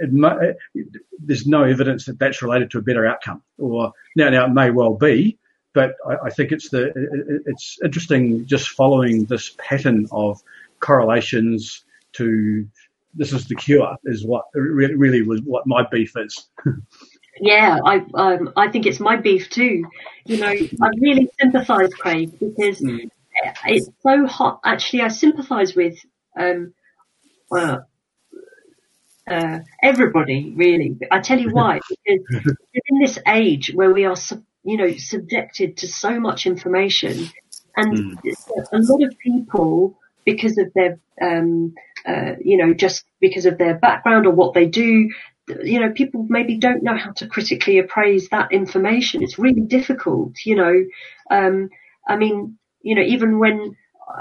it, 0.00 0.56
it, 0.74 0.86
there's 1.18 1.46
no 1.46 1.64
evidence 1.64 2.06
that 2.06 2.18
that's 2.18 2.40
related 2.40 2.70
to 2.70 2.78
a 2.78 2.82
better 2.82 3.06
outcome. 3.06 3.42
Or 3.58 3.92
now, 4.16 4.30
now 4.30 4.46
it 4.46 4.52
may 4.54 4.70
well 4.70 4.94
be, 4.94 5.38
but 5.74 5.96
I, 6.08 6.28
I 6.28 6.30
think 6.30 6.50
it's 6.50 6.70
the 6.70 7.42
it's 7.44 7.78
interesting 7.84 8.46
just 8.46 8.70
following 8.70 9.26
this 9.26 9.54
pattern 9.58 10.08
of 10.10 10.42
correlations 10.80 11.84
to 12.16 12.66
this 13.14 13.32
is 13.32 13.46
the 13.46 13.54
cure 13.54 13.96
is 14.04 14.26
what 14.26 14.46
really, 14.54 14.94
really 14.94 15.22
was 15.22 15.40
what 15.44 15.66
my 15.66 15.86
beef 15.90 16.12
is. 16.16 16.48
yeah, 17.40 17.78
I 17.84 18.04
um, 18.14 18.52
I 18.56 18.68
think 18.70 18.86
it's 18.86 19.00
my 19.00 19.16
beef 19.16 19.50
too. 19.50 19.84
You 20.26 20.38
know, 20.38 20.48
I 20.48 20.88
really 21.00 21.30
sympathise, 21.40 21.94
Craig, 21.94 22.38
because 22.38 22.80
mm. 22.80 23.08
it's 23.66 23.88
so 24.02 24.26
hot. 24.26 24.60
Actually, 24.64 25.02
I 25.02 25.08
sympathise 25.08 25.74
with 25.74 25.98
um, 26.38 26.74
uh, 27.56 27.78
uh, 29.30 29.58
everybody 29.82 30.52
really. 30.56 30.96
I 31.10 31.20
tell 31.20 31.38
you 31.38 31.50
why, 31.50 31.80
because 32.06 32.56
in 32.86 32.98
this 33.00 33.18
age 33.26 33.72
where 33.74 33.92
we 33.92 34.04
are, 34.04 34.16
you 34.64 34.76
know, 34.76 34.92
subjected 34.96 35.76
to 35.78 35.88
so 35.88 36.18
much 36.18 36.46
information, 36.46 37.28
and 37.76 38.16
mm. 38.16 38.34
a 38.72 38.78
lot 38.78 39.02
of 39.02 39.18
people 39.18 39.98
because 40.24 40.58
of 40.58 40.72
their 40.74 40.98
um, 41.20 41.74
uh, 42.06 42.32
you 42.40 42.56
know, 42.56 42.74
just 42.74 43.04
because 43.20 43.46
of 43.46 43.58
their 43.58 43.74
background 43.78 44.26
or 44.26 44.32
what 44.32 44.54
they 44.54 44.66
do. 44.66 45.10
You 45.62 45.80
know, 45.80 45.92
people 45.92 46.26
maybe 46.28 46.56
don't 46.56 46.82
know 46.82 46.96
how 46.96 47.12
to 47.12 47.26
critically 47.26 47.78
appraise 47.78 48.28
that 48.30 48.52
information. 48.52 49.22
It's 49.22 49.38
really 49.38 49.60
difficult, 49.60 50.32
you 50.44 50.56
know. 50.56 50.84
Um, 51.30 51.68
I 52.08 52.16
mean, 52.16 52.58
you 52.80 52.94
know, 52.94 53.02
even 53.02 53.38
when 53.38 53.76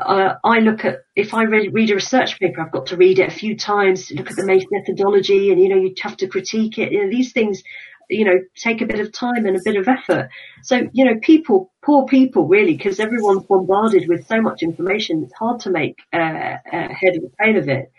uh, 0.05 0.35
I 0.43 0.59
look 0.59 0.85
at, 0.85 0.99
if 1.15 1.33
I 1.33 1.43
read, 1.43 1.73
read, 1.73 1.91
a 1.91 1.95
research 1.95 2.39
paper, 2.39 2.61
I've 2.61 2.71
got 2.71 2.87
to 2.87 2.97
read 2.97 3.19
it 3.19 3.31
a 3.31 3.35
few 3.35 3.55
times, 3.57 4.11
look 4.11 4.29
at 4.29 4.35
the 4.35 4.65
methodology 4.71 5.51
and, 5.51 5.61
you 5.61 5.69
know, 5.69 5.75
you 5.75 5.93
have 6.01 6.17
to 6.17 6.27
critique 6.27 6.77
it. 6.77 6.91
You 6.91 7.03
know, 7.03 7.09
these 7.09 7.33
things 7.33 7.63
you 8.09 8.25
know, 8.25 8.39
take 8.55 8.81
a 8.81 8.85
bit 8.85 8.99
of 8.99 9.11
time 9.11 9.45
and 9.45 9.57
a 9.57 9.61
bit 9.63 9.75
of 9.75 9.87
effort. 9.87 10.29
So, 10.63 10.87
you 10.93 11.05
know, 11.05 11.19
people, 11.21 11.71
poor 11.81 12.05
people 12.05 12.47
really, 12.47 12.75
because 12.75 12.99
everyone's 12.99 13.43
bombarded 13.43 14.07
with 14.07 14.27
so 14.27 14.41
much 14.41 14.63
information, 14.63 15.23
it's 15.23 15.33
hard 15.33 15.59
to 15.61 15.69
make 15.69 15.97
uh, 16.13 16.57
a 16.71 16.93
head 16.93 17.15
of 17.15 17.23
the 17.23 17.31
tail 17.41 17.57
of 17.57 17.69
it. 17.69 17.91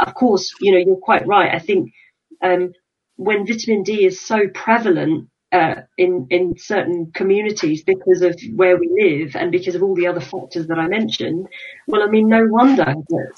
Of 0.00 0.14
course, 0.14 0.54
you 0.60 0.72
know, 0.72 0.78
you're 0.78 0.96
quite 0.96 1.26
right. 1.26 1.54
I 1.54 1.58
think, 1.58 1.92
um, 2.42 2.72
when 3.16 3.46
vitamin 3.46 3.82
D 3.82 4.06
is 4.06 4.20
so 4.20 4.48
prevalent, 4.54 5.28
uh, 5.52 5.82
in 5.98 6.26
in 6.30 6.56
certain 6.56 7.10
communities 7.12 7.82
because 7.82 8.22
of 8.22 8.40
where 8.54 8.76
we 8.76 8.88
live 8.92 9.34
and 9.34 9.50
because 9.50 9.74
of 9.74 9.82
all 9.82 9.94
the 9.94 10.06
other 10.06 10.20
factors 10.20 10.66
that 10.68 10.78
I 10.78 10.86
mentioned. 10.86 11.48
Well, 11.88 12.02
I 12.02 12.06
mean, 12.06 12.28
no 12.28 12.46
wonder 12.46 12.84
that 12.84 13.32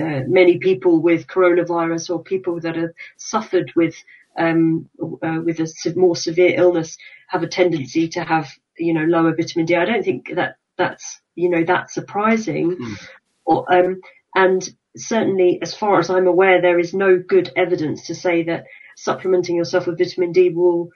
uh, 0.00 0.24
many 0.28 0.58
people 0.58 1.00
with 1.00 1.26
coronavirus 1.26 2.10
or 2.10 2.22
people 2.22 2.58
that 2.60 2.76
have 2.76 2.90
suffered 3.16 3.70
with 3.76 3.94
um, 4.38 4.88
uh, 5.22 5.40
with 5.44 5.60
a 5.60 5.68
more 5.96 6.16
severe 6.16 6.54
illness 6.56 6.96
have 7.28 7.42
a 7.42 7.48
tendency 7.48 8.08
to 8.08 8.24
have, 8.24 8.50
you 8.78 8.94
know, 8.94 9.04
lower 9.04 9.34
vitamin 9.34 9.66
D. 9.66 9.76
I 9.76 9.84
don't 9.84 10.04
think 10.04 10.34
that 10.34 10.56
that's, 10.76 11.20
you 11.34 11.50
know, 11.50 11.64
that's 11.64 11.92
surprising. 11.92 12.76
Mm. 12.76 13.08
Or, 13.44 13.72
um, 13.72 14.00
and 14.34 14.68
certainly 14.96 15.58
as 15.60 15.74
far 15.74 15.98
as 15.98 16.10
I'm 16.10 16.26
aware, 16.26 16.60
there 16.60 16.78
is 16.78 16.94
no 16.94 17.18
good 17.18 17.50
evidence 17.56 18.06
to 18.06 18.14
say 18.14 18.44
that 18.44 18.64
supplementing 18.96 19.56
yourself 19.56 19.86
with 19.86 19.98
vitamin 19.98 20.32
D 20.32 20.50
will, 20.50 20.90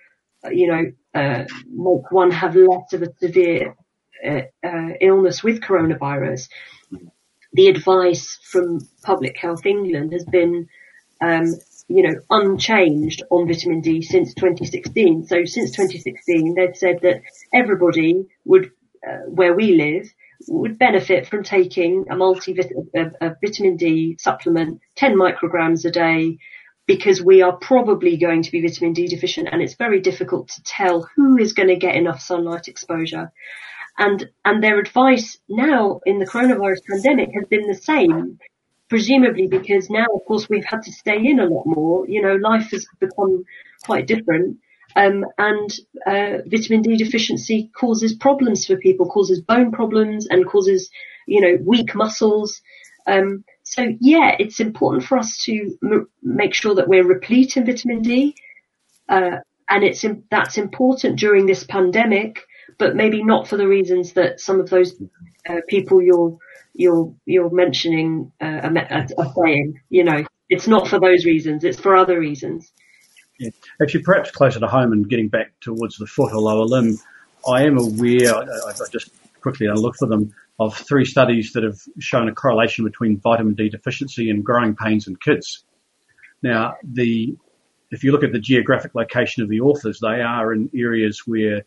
uh, 0.44 0.50
you 0.50 0.68
know, 0.68 0.92
uh, 1.14 1.44
make 1.70 2.10
one 2.10 2.30
have 2.30 2.56
less 2.56 2.92
of 2.92 3.02
a 3.02 3.12
severe 3.18 3.76
uh, 4.24 4.42
uh, 4.64 4.88
illness 5.00 5.42
with 5.42 5.60
coronavirus. 5.60 6.48
The 7.52 7.68
advice 7.68 8.38
from 8.44 8.88
Public 9.02 9.36
Health 9.36 9.66
England 9.66 10.12
has 10.12 10.24
been 10.24 10.68
um, 11.20 11.54
you 11.94 12.02
know, 12.02 12.20
unchanged 12.30 13.22
on 13.30 13.46
vitamin 13.46 13.80
D 13.80 14.02
since 14.02 14.34
2016. 14.34 15.26
So 15.26 15.44
since 15.44 15.70
2016, 15.72 16.54
they've 16.54 16.76
said 16.76 17.00
that 17.02 17.22
everybody 17.52 18.26
would, 18.44 18.70
uh, 19.06 19.18
where 19.28 19.54
we 19.54 19.74
live, 19.74 20.12
would 20.48 20.78
benefit 20.78 21.26
from 21.26 21.42
taking 21.42 22.06
a 22.10 22.16
multi 22.16 22.58
a, 22.94 23.36
vitamin 23.44 23.76
D 23.76 24.16
supplement, 24.18 24.80
10 24.96 25.14
micrograms 25.14 25.84
a 25.84 25.90
day, 25.90 26.38
because 26.86 27.22
we 27.22 27.42
are 27.42 27.56
probably 27.56 28.16
going 28.16 28.42
to 28.42 28.50
be 28.50 28.62
vitamin 28.62 28.92
D 28.92 29.06
deficient 29.06 29.48
and 29.52 29.62
it's 29.62 29.74
very 29.74 30.00
difficult 30.00 30.48
to 30.48 30.62
tell 30.62 31.08
who 31.14 31.38
is 31.38 31.52
going 31.52 31.68
to 31.68 31.76
get 31.76 31.94
enough 31.94 32.20
sunlight 32.20 32.68
exposure. 32.68 33.30
And, 33.98 34.28
and 34.44 34.62
their 34.62 34.78
advice 34.78 35.38
now 35.48 36.00
in 36.06 36.18
the 36.18 36.26
coronavirus 36.26 36.80
pandemic 36.90 37.30
has 37.34 37.46
been 37.48 37.68
the 37.68 37.74
same 37.74 38.38
presumably 38.92 39.46
because 39.46 39.88
now, 39.88 40.04
of 40.14 40.22
course, 40.26 40.50
we've 40.50 40.66
had 40.66 40.82
to 40.82 40.92
stay 40.92 41.16
in 41.16 41.40
a 41.40 41.46
lot 41.46 41.64
more. 41.64 42.06
You 42.06 42.20
know, 42.20 42.34
life 42.34 42.72
has 42.72 42.84
become 43.00 43.42
quite 43.86 44.06
different. 44.06 44.58
Um, 44.94 45.24
and 45.38 45.70
uh, 46.06 46.42
vitamin 46.46 46.82
D 46.82 46.98
deficiency 46.98 47.70
causes 47.74 48.12
problems 48.12 48.66
for 48.66 48.76
people, 48.76 49.08
causes 49.08 49.40
bone 49.40 49.72
problems 49.72 50.26
and 50.28 50.46
causes, 50.46 50.90
you 51.26 51.40
know, 51.40 51.56
weak 51.64 51.94
muscles. 51.94 52.60
Um, 53.06 53.44
so 53.62 53.96
yeah, 53.98 54.36
it's 54.38 54.60
important 54.60 55.04
for 55.04 55.16
us 55.16 55.42
to 55.46 55.74
m- 55.82 56.08
make 56.22 56.52
sure 56.52 56.74
that 56.74 56.86
we're 56.86 57.06
replete 57.16 57.56
in 57.56 57.64
vitamin 57.64 58.02
D, 58.02 58.34
uh, 59.08 59.38
and 59.70 59.84
it's 59.84 60.04
that's 60.30 60.58
important 60.58 61.18
during 61.18 61.46
this 61.46 61.64
pandemic, 61.64 62.40
but 62.78 62.96
maybe 62.96 63.22
not 63.22 63.48
for 63.48 63.56
the 63.56 63.68
reasons 63.68 64.12
that 64.14 64.40
some 64.40 64.60
of 64.60 64.70
those 64.70 64.94
uh, 65.48 65.60
people 65.68 66.02
you're 66.02 66.38
you're 66.74 67.14
you're 67.26 67.50
mentioning 67.50 68.32
uh, 68.40 68.60
a, 68.62 69.06
a 69.18 69.32
saying. 69.34 69.80
You 69.90 70.04
know, 70.04 70.24
it's 70.48 70.66
not 70.66 70.88
for 70.88 70.98
those 71.00 71.24
reasons; 71.24 71.64
it's 71.64 71.80
for 71.80 71.96
other 71.96 72.18
reasons. 72.18 72.72
Yeah. 73.38 73.50
Actually, 73.82 74.02
perhaps 74.02 74.30
closer 74.30 74.60
to 74.60 74.66
home 74.66 74.92
and 74.92 75.08
getting 75.08 75.28
back 75.28 75.52
towards 75.60 75.96
the 75.96 76.06
foot 76.06 76.32
or 76.32 76.40
lower 76.40 76.64
limb, 76.64 76.98
I 77.48 77.64
am 77.64 77.78
aware. 77.78 78.34
I, 78.34 78.42
I 78.42 78.88
just 78.90 79.10
quickly 79.40 79.68
I 79.68 79.72
look 79.72 79.96
for 79.96 80.06
them 80.06 80.32
of 80.60 80.76
three 80.76 81.04
studies 81.04 81.52
that 81.52 81.64
have 81.64 81.80
shown 81.98 82.28
a 82.28 82.34
correlation 82.34 82.84
between 82.84 83.18
vitamin 83.18 83.54
D 83.54 83.68
deficiency 83.68 84.30
and 84.30 84.44
growing 84.44 84.76
pains 84.76 85.08
in 85.08 85.16
kids. 85.16 85.64
Now, 86.42 86.74
the 86.84 87.36
if 87.90 88.02
you 88.02 88.12
look 88.12 88.24
at 88.24 88.32
the 88.32 88.38
geographic 88.38 88.94
location 88.94 89.42
of 89.42 89.48
the 89.48 89.60
authors, 89.60 89.98
they 90.00 90.22
are 90.22 90.52
in 90.52 90.70
areas 90.74 91.22
where 91.26 91.62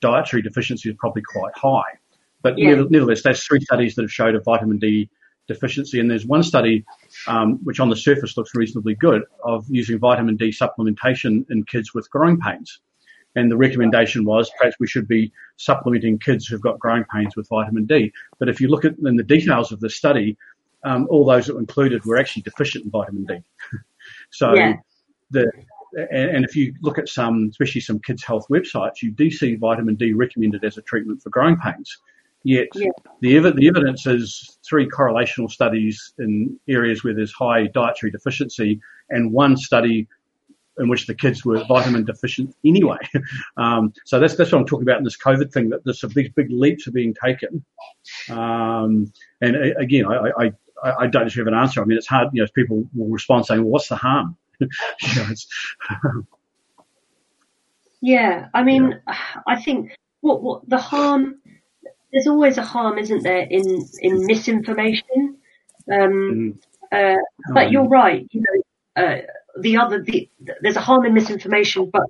dietary 0.00 0.42
deficiency 0.42 0.90
is 0.90 0.96
probably 0.98 1.22
quite 1.22 1.52
high. 1.56 1.98
But 2.42 2.58
yeah. 2.58 2.82
nevertheless, 2.88 3.22
there's 3.22 3.42
three 3.44 3.60
studies 3.60 3.94
that 3.96 4.02
have 4.02 4.12
showed 4.12 4.34
a 4.34 4.40
vitamin 4.40 4.78
D 4.78 5.10
deficiency, 5.48 6.00
and 6.00 6.10
there's 6.10 6.26
one 6.26 6.42
study 6.42 6.84
um, 7.26 7.58
which 7.64 7.80
on 7.80 7.88
the 7.88 7.96
surface 7.96 8.36
looks 8.36 8.54
reasonably 8.54 8.94
good 8.94 9.22
of 9.44 9.64
using 9.68 9.98
vitamin 9.98 10.36
D 10.36 10.50
supplementation 10.50 11.48
in 11.50 11.64
kids 11.64 11.94
with 11.94 12.10
growing 12.10 12.38
pains. 12.38 12.80
And 13.34 13.50
the 13.50 13.56
recommendation 13.56 14.24
was 14.24 14.50
perhaps 14.58 14.76
we 14.80 14.86
should 14.86 15.06
be 15.06 15.32
supplementing 15.56 16.18
kids 16.18 16.46
who've 16.46 16.60
got 16.60 16.78
growing 16.78 17.04
pains 17.12 17.36
with 17.36 17.48
vitamin 17.48 17.84
D. 17.84 18.12
But 18.38 18.48
if 18.48 18.60
you 18.60 18.68
look 18.68 18.84
at 18.84 18.94
in 19.04 19.16
the 19.16 19.22
details 19.22 19.72
of 19.72 19.80
the 19.80 19.90
study, 19.90 20.38
um, 20.84 21.06
all 21.10 21.24
those 21.24 21.46
that 21.46 21.54
were 21.54 21.60
included 21.60 22.04
were 22.04 22.16
actually 22.16 22.42
deficient 22.42 22.84
in 22.86 22.90
vitamin 22.90 23.26
D. 23.26 23.38
so 24.30 24.54
yeah. 24.54 24.74
the 25.30 25.50
and, 25.96 26.36
and, 26.36 26.44
if 26.44 26.54
you 26.54 26.74
look 26.82 26.98
at 26.98 27.08
some, 27.08 27.48
especially 27.50 27.80
some 27.80 27.98
kids' 27.98 28.22
health 28.22 28.46
websites, 28.50 29.02
you 29.02 29.10
do 29.10 29.30
see 29.30 29.56
vitamin 29.56 29.94
D 29.94 30.12
recommended 30.12 30.64
as 30.64 30.76
a 30.76 30.82
treatment 30.82 31.22
for 31.22 31.30
growing 31.30 31.56
pains. 31.56 31.98
Yet 32.44 32.68
yeah. 32.74 32.90
the, 33.20 33.36
ev- 33.38 33.56
the 33.56 33.66
evidence 33.66 34.06
is 34.06 34.58
three 34.64 34.88
correlational 34.88 35.50
studies 35.50 36.12
in 36.18 36.58
areas 36.68 37.02
where 37.02 37.14
there's 37.14 37.32
high 37.32 37.66
dietary 37.66 38.12
deficiency 38.12 38.80
and 39.10 39.32
one 39.32 39.56
study 39.56 40.06
in 40.78 40.88
which 40.88 41.06
the 41.06 41.14
kids 41.14 41.44
were 41.44 41.64
vitamin 41.64 42.04
deficient 42.04 42.54
anyway. 42.64 42.98
Um, 43.56 43.94
so 44.04 44.20
that's 44.20 44.36
that's 44.36 44.52
what 44.52 44.60
I'm 44.60 44.66
talking 44.66 44.86
about 44.86 44.98
in 44.98 45.04
this 45.04 45.16
COVID 45.16 45.50
thing 45.50 45.70
that 45.70 45.82
this, 45.84 46.02
these 46.14 46.28
big 46.36 46.50
leaps 46.50 46.86
are 46.86 46.92
being 46.92 47.14
taken. 47.14 47.64
Um, 48.28 49.10
and 49.40 49.56
again, 49.78 50.04
I, 50.04 50.52
I, 50.84 50.92
I 50.98 51.06
don't 51.06 51.24
actually 51.24 51.40
have 51.40 51.46
an 51.48 51.54
answer. 51.54 51.80
I 51.80 51.86
mean, 51.86 51.96
it's 51.96 52.06
hard. 52.06 52.28
You 52.34 52.42
know, 52.42 52.48
people 52.54 52.86
will 52.94 53.08
respond 53.08 53.46
saying, 53.46 53.62
"Well, 53.62 53.70
what's 53.70 53.88
the 53.88 53.96
harm?" 53.96 54.36
you 54.60 55.14
know, 55.16 56.22
yeah, 58.00 58.48
I 58.54 58.62
mean, 58.62 59.00
yeah. 59.06 59.14
I 59.46 59.60
think 59.60 59.92
what 60.20 60.42
what 60.42 60.68
the 60.68 60.78
harm. 60.78 61.40
There's 62.12 62.28
always 62.28 62.56
a 62.56 62.62
harm, 62.62 62.98
isn't 62.98 63.24
there, 63.24 63.46
in 63.50 63.84
in 64.00 64.26
misinformation. 64.26 65.38
Um, 65.92 66.56
mm. 66.92 67.16
uh, 67.16 67.20
but 67.52 67.70
you're 67.70 67.88
right. 67.88 68.26
You 68.30 68.42
know, 68.42 69.02
uh, 69.02 69.18
the 69.60 69.76
other 69.76 70.02
the 70.02 70.30
there's 70.62 70.76
a 70.76 70.80
harm 70.80 71.04
in 71.04 71.14
misinformation, 71.14 71.90
but 71.92 72.04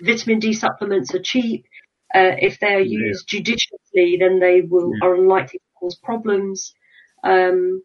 vitamin 0.00 0.38
D 0.38 0.52
supplements 0.52 1.14
are 1.14 1.22
cheap. 1.22 1.66
Uh, 2.14 2.34
if 2.40 2.58
they're 2.60 2.80
used 2.80 3.32
yeah. 3.32 3.38
judiciously, 3.38 4.16
then 4.18 4.38
they 4.40 4.62
will 4.62 4.92
yeah. 4.94 5.06
are 5.06 5.14
unlikely 5.14 5.58
to 5.58 5.78
cause 5.78 5.96
problems. 5.96 6.72
Um, 7.24 7.82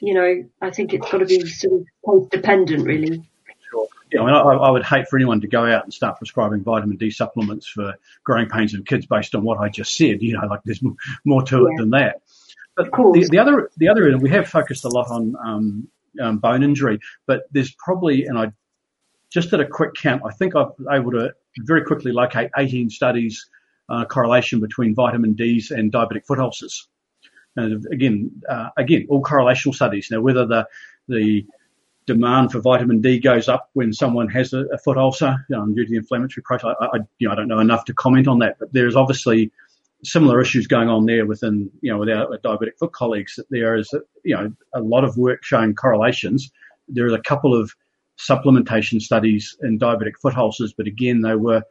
you 0.00 0.14
know, 0.14 0.44
I 0.60 0.70
think 0.70 0.92
it's 0.92 1.10
got 1.10 1.18
to 1.18 1.26
be 1.26 1.44
sort 1.46 1.84
of 2.06 2.30
dependent, 2.30 2.84
really. 2.84 3.22
Sure. 3.70 3.88
Yeah, 4.12 4.22
I 4.22 4.26
mean, 4.26 4.34
I, 4.34 4.40
I, 4.40 4.70
would 4.70 4.84
hate 4.84 5.08
for 5.08 5.16
anyone 5.16 5.40
to 5.40 5.48
go 5.48 5.64
out 5.64 5.84
and 5.84 5.92
start 5.92 6.18
prescribing 6.18 6.62
vitamin 6.62 6.96
D 6.96 7.10
supplements 7.10 7.66
for 7.66 7.94
growing 8.24 8.48
pains 8.48 8.74
in 8.74 8.84
kids 8.84 9.06
based 9.06 9.34
on 9.34 9.42
what 9.42 9.58
I 9.58 9.68
just 9.68 9.96
said. 9.96 10.22
You 10.22 10.38
know, 10.38 10.46
like 10.46 10.60
there's 10.64 10.82
more 11.24 11.42
to 11.42 11.56
yeah. 11.56 11.62
it 11.62 11.78
than 11.78 11.90
that. 11.90 12.22
But 12.76 12.90
the, 12.90 13.28
the, 13.30 13.38
other, 13.38 13.70
the 13.76 13.88
other, 13.88 14.18
we 14.18 14.30
have 14.30 14.48
focused 14.48 14.84
a 14.84 14.88
lot 14.88 15.08
on 15.08 15.34
um, 15.44 15.88
um, 16.20 16.38
bone 16.38 16.62
injury, 16.62 16.98
but 17.26 17.44
there's 17.52 17.72
probably, 17.72 18.24
and 18.26 18.36
I 18.36 18.52
just 19.32 19.50
did 19.50 19.60
a 19.60 19.66
quick 19.66 19.94
count. 19.94 20.22
I 20.26 20.32
think 20.32 20.56
I've 20.56 20.76
been 20.76 20.86
able 20.92 21.12
to 21.12 21.34
very 21.58 21.84
quickly 21.84 22.12
locate 22.12 22.50
18 22.56 22.90
studies 22.90 23.48
uh, 23.88 24.04
correlation 24.04 24.60
between 24.60 24.94
vitamin 24.94 25.34
D's 25.34 25.70
and 25.70 25.92
diabetic 25.92 26.26
foot 26.26 26.38
ulcers. 26.38 26.88
And 27.56 27.86
again, 27.92 28.42
uh, 28.48 28.70
again, 28.76 29.06
all 29.08 29.22
correlational 29.22 29.74
studies. 29.74 30.08
Now, 30.10 30.20
whether 30.20 30.46
the 30.46 30.66
the 31.08 31.46
demand 32.06 32.52
for 32.52 32.60
vitamin 32.60 33.00
D 33.00 33.18
goes 33.18 33.48
up 33.48 33.70
when 33.72 33.92
someone 33.92 34.28
has 34.28 34.52
a, 34.52 34.64
a 34.66 34.78
foot 34.78 34.98
ulcer 34.98 35.46
um, 35.56 35.74
due 35.74 35.84
to 35.84 35.90
the 35.90 35.96
inflammatory 35.96 36.42
process, 36.42 36.74
I, 36.80 36.86
I, 36.86 36.98
you 37.18 37.28
know, 37.28 37.32
I 37.32 37.36
don't 37.36 37.48
know 37.48 37.60
enough 37.60 37.84
to 37.86 37.94
comment 37.94 38.28
on 38.28 38.40
that. 38.40 38.58
But 38.58 38.72
there's 38.72 38.96
obviously 38.96 39.52
similar 40.02 40.40
issues 40.40 40.66
going 40.66 40.88
on 40.88 41.06
there 41.06 41.26
within, 41.26 41.70
you 41.80 41.90
know, 41.90 41.98
with 41.98 42.10
our 42.10 42.38
diabetic 42.38 42.78
foot 42.78 42.92
colleagues. 42.92 43.36
That 43.36 43.46
there 43.50 43.76
is, 43.76 43.90
you 44.24 44.34
know, 44.34 44.52
a 44.74 44.80
lot 44.80 45.04
of 45.04 45.16
work 45.16 45.44
showing 45.44 45.74
correlations. 45.74 46.50
There 46.88 47.06
is 47.06 47.12
a 47.14 47.20
couple 47.20 47.58
of 47.58 47.74
supplementation 48.18 49.00
studies 49.00 49.56
in 49.62 49.78
diabetic 49.78 50.16
foot 50.20 50.36
ulcers, 50.36 50.74
but 50.74 50.86
again, 50.86 51.20
they 51.22 51.34
were 51.34 51.62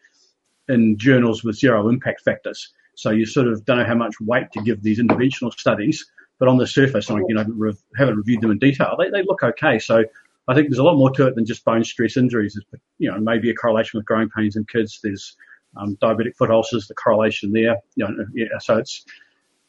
in 0.67 0.97
journals 0.97 1.43
with 1.43 1.57
zero 1.57 1.89
impact 1.89 2.21
factors. 2.21 2.73
So 2.96 3.10
you 3.10 3.26
sort 3.26 3.48
of 3.48 3.66
don't 3.66 3.80
know 3.80 3.86
how 3.86 3.96
much 3.96 4.16
weight 4.22 4.52
to 4.54 4.62
give 4.62 4.84
these 4.84 5.00
interventional 5.00 5.52
studies, 5.54 6.06
but 6.39 6.48
on 6.48 6.58
the 6.58 6.68
surface, 6.68 7.10
like, 7.10 7.24
you 7.28 7.36
know, 7.36 7.46
re- 7.48 7.74
haven't 7.98 8.18
reviewed 8.18 8.41
them 8.41 8.52
in 8.52 8.60
detail, 8.60 8.96
they, 8.98 9.10
they 9.10 9.24
look 9.24 9.44
okay. 9.44 9.80
So 9.80 10.04
I 10.48 10.54
think 10.54 10.70
there's 10.70 10.80
a 10.80 10.84
lot 10.84 10.98
more 10.98 11.10
to 11.12 11.28
it 11.28 11.36
than 11.36 11.46
just 11.46 11.64
bone 11.64 11.84
stress 11.84 12.18
injuries. 12.18 12.60
You 12.98 13.12
know, 13.12 13.20
maybe 13.20 13.50
a 13.50 13.56
correlation 13.56 13.98
with 13.98 14.06
growing 14.06 14.30
pains 14.30 14.56
in 14.56 14.66
kids. 14.66 15.00
There's 15.02 15.36
um, 15.78 15.96
diabetic 16.02 16.36
foot 16.36 16.52
ulcers, 16.52 16.88
the 16.88 16.96
correlation 16.96 17.52
there. 17.52 17.78
You 17.96 18.08
know, 18.08 18.26
yeah, 18.34 18.46
so 18.60 18.78
it's 18.78 19.06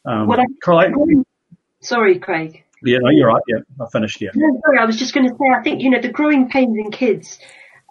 um, 0.05 0.31
I, 0.31 0.45
correlate. 0.63 0.93
Sorry, 1.81 2.19
Craig. 2.19 2.63
Yeah, 2.83 2.99
no, 3.01 3.09
you're 3.09 3.27
right. 3.27 3.41
Yeah, 3.47 3.59
I 3.81 3.89
finished. 3.89 4.21
Yeah. 4.21 4.31
No, 4.35 4.61
sorry, 4.65 4.79
I 4.79 4.85
was 4.85 4.97
just 4.97 5.13
going 5.13 5.27
to 5.29 5.35
say. 5.35 5.49
I 5.49 5.61
think 5.63 5.81
you 5.81 5.89
know 5.89 6.01
the 6.01 6.09
growing 6.09 6.49
pains 6.49 6.77
in 6.77 6.91
kids. 6.91 7.39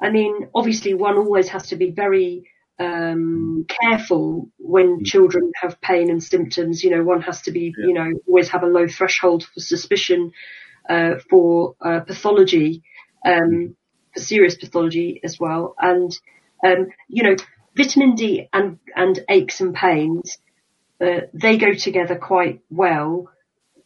I 0.01 0.11
mean, 0.11 0.49
obviously, 0.55 0.95
one 0.95 1.17
always 1.17 1.49
has 1.49 1.69
to 1.69 1.77
be 1.77 1.91
very 1.91 2.45
um, 2.79 3.67
careful 3.69 4.51
when 4.59 5.01
mm. 5.01 5.05
children 5.05 5.53
have 5.61 5.81
pain 5.81 6.11
and 6.11 6.23
symptoms. 6.23 6.83
You 6.83 6.91
know, 6.91 7.05
one 7.05 7.23
has 7.23 7.43
to 7.43 7.53
be, 7.53 7.75
yeah. 7.77 7.87
you 7.87 7.95
know, 7.95 8.11
always 8.27 8.49
have 8.51 8.63
a 8.63 8.69
low 8.69 8.89
threshold 8.89 9.45
for 9.45 9.61
suspicion 9.61 10.33
uh, 10.89 11.15
for 11.31 11.77
uh, 11.81 12.01
pathology, 12.01 12.83
um, 13.25 13.33
mm. 13.33 13.75
for 14.13 14.21
serious 14.21 14.57
pathology 14.57 15.21
as 15.25 15.39
well. 15.39 15.75
And 15.79 16.17
um, 16.65 16.89
you 17.09 17.23
know, 17.23 17.37
vitamin 17.77 18.15
D 18.15 18.49
and 18.53 18.79
and 18.97 19.21
aches 19.29 19.61
and 19.61 19.75
pains, 19.75 20.39
uh, 21.01 21.23
they 21.33 21.59
go 21.59 21.75
together 21.75 22.17
quite 22.17 22.61
well. 22.71 23.29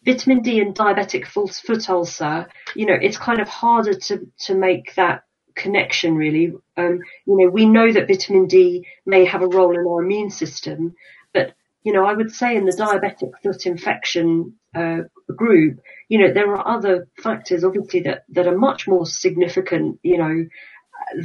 Vitamin 0.04 0.40
D 0.42 0.60
and 0.60 0.74
diabetic 0.74 1.26
foot 1.26 1.90
ulcer, 1.90 2.48
you 2.74 2.86
know, 2.86 2.96
it's 3.00 3.18
kind 3.18 3.40
of 3.40 3.48
harder 3.48 3.94
to 3.94 4.26
to 4.46 4.54
make 4.54 4.94
that 4.94 5.24
connection 5.58 6.16
really. 6.16 6.52
Um, 6.76 7.00
you 7.26 7.36
know, 7.36 7.50
we 7.50 7.66
know 7.66 7.92
that 7.92 8.08
vitamin 8.08 8.46
D 8.46 8.86
may 9.04 9.24
have 9.24 9.42
a 9.42 9.48
role 9.48 9.78
in 9.78 9.86
our 9.86 10.02
immune 10.02 10.30
system, 10.30 10.94
but 11.34 11.54
you 11.82 11.92
know, 11.92 12.04
I 12.04 12.14
would 12.14 12.32
say 12.32 12.56
in 12.56 12.64
the 12.64 12.72
diabetic 12.72 13.32
foot 13.42 13.66
infection 13.66 14.54
uh, 14.74 15.00
group, 15.34 15.80
you 16.08 16.18
know, 16.18 16.32
there 16.32 16.54
are 16.54 16.76
other 16.76 17.08
factors 17.22 17.64
obviously 17.64 18.00
that, 18.00 18.24
that 18.30 18.46
are 18.46 18.58
much 18.58 18.88
more 18.88 19.06
significant, 19.06 19.98
you 20.02 20.18
know, 20.18 20.46